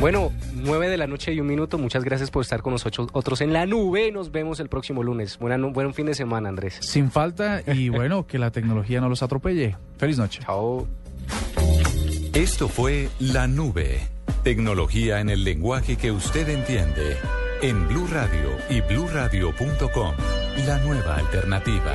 Bueno, 0.00 0.32
9 0.54 0.88
de 0.88 0.96
la 0.96 1.06
noche 1.08 1.32
y 1.32 1.40
un 1.40 1.46
minuto. 1.48 1.76
Muchas 1.76 2.04
gracias 2.04 2.30
por 2.30 2.42
estar 2.42 2.62
con 2.62 2.72
nosotros 2.72 3.08
otros 3.12 3.40
en 3.40 3.52
la 3.52 3.66
nube. 3.66 4.12
Nos 4.12 4.30
vemos 4.30 4.60
el 4.60 4.68
próximo 4.68 5.02
lunes. 5.02 5.38
Buena, 5.38 5.56
buen 5.66 5.92
fin 5.92 6.06
de 6.06 6.14
semana, 6.14 6.48
Andrés. 6.48 6.78
Sin 6.80 7.10
falta 7.10 7.62
y 7.66 7.88
bueno, 7.88 8.26
que 8.26 8.38
la 8.38 8.50
tecnología 8.50 9.00
no 9.00 9.08
los 9.08 9.22
atropelle. 9.22 9.76
Feliz 9.98 10.18
noche. 10.18 10.40
Chao. 10.44 10.86
Esto 12.32 12.68
fue 12.68 13.08
La 13.18 13.48
Nube. 13.48 14.00
Tecnología 14.44 15.20
en 15.20 15.30
el 15.30 15.42
lenguaje 15.42 15.96
que 15.96 16.12
usted 16.12 16.48
entiende. 16.48 17.16
En 17.60 17.88
Blue 17.88 18.06
Radio 18.06 18.50
y 18.70 18.80
bluradio.com. 18.82 20.14
La 20.64 20.78
nueva 20.78 21.16
alternativa. 21.16 21.94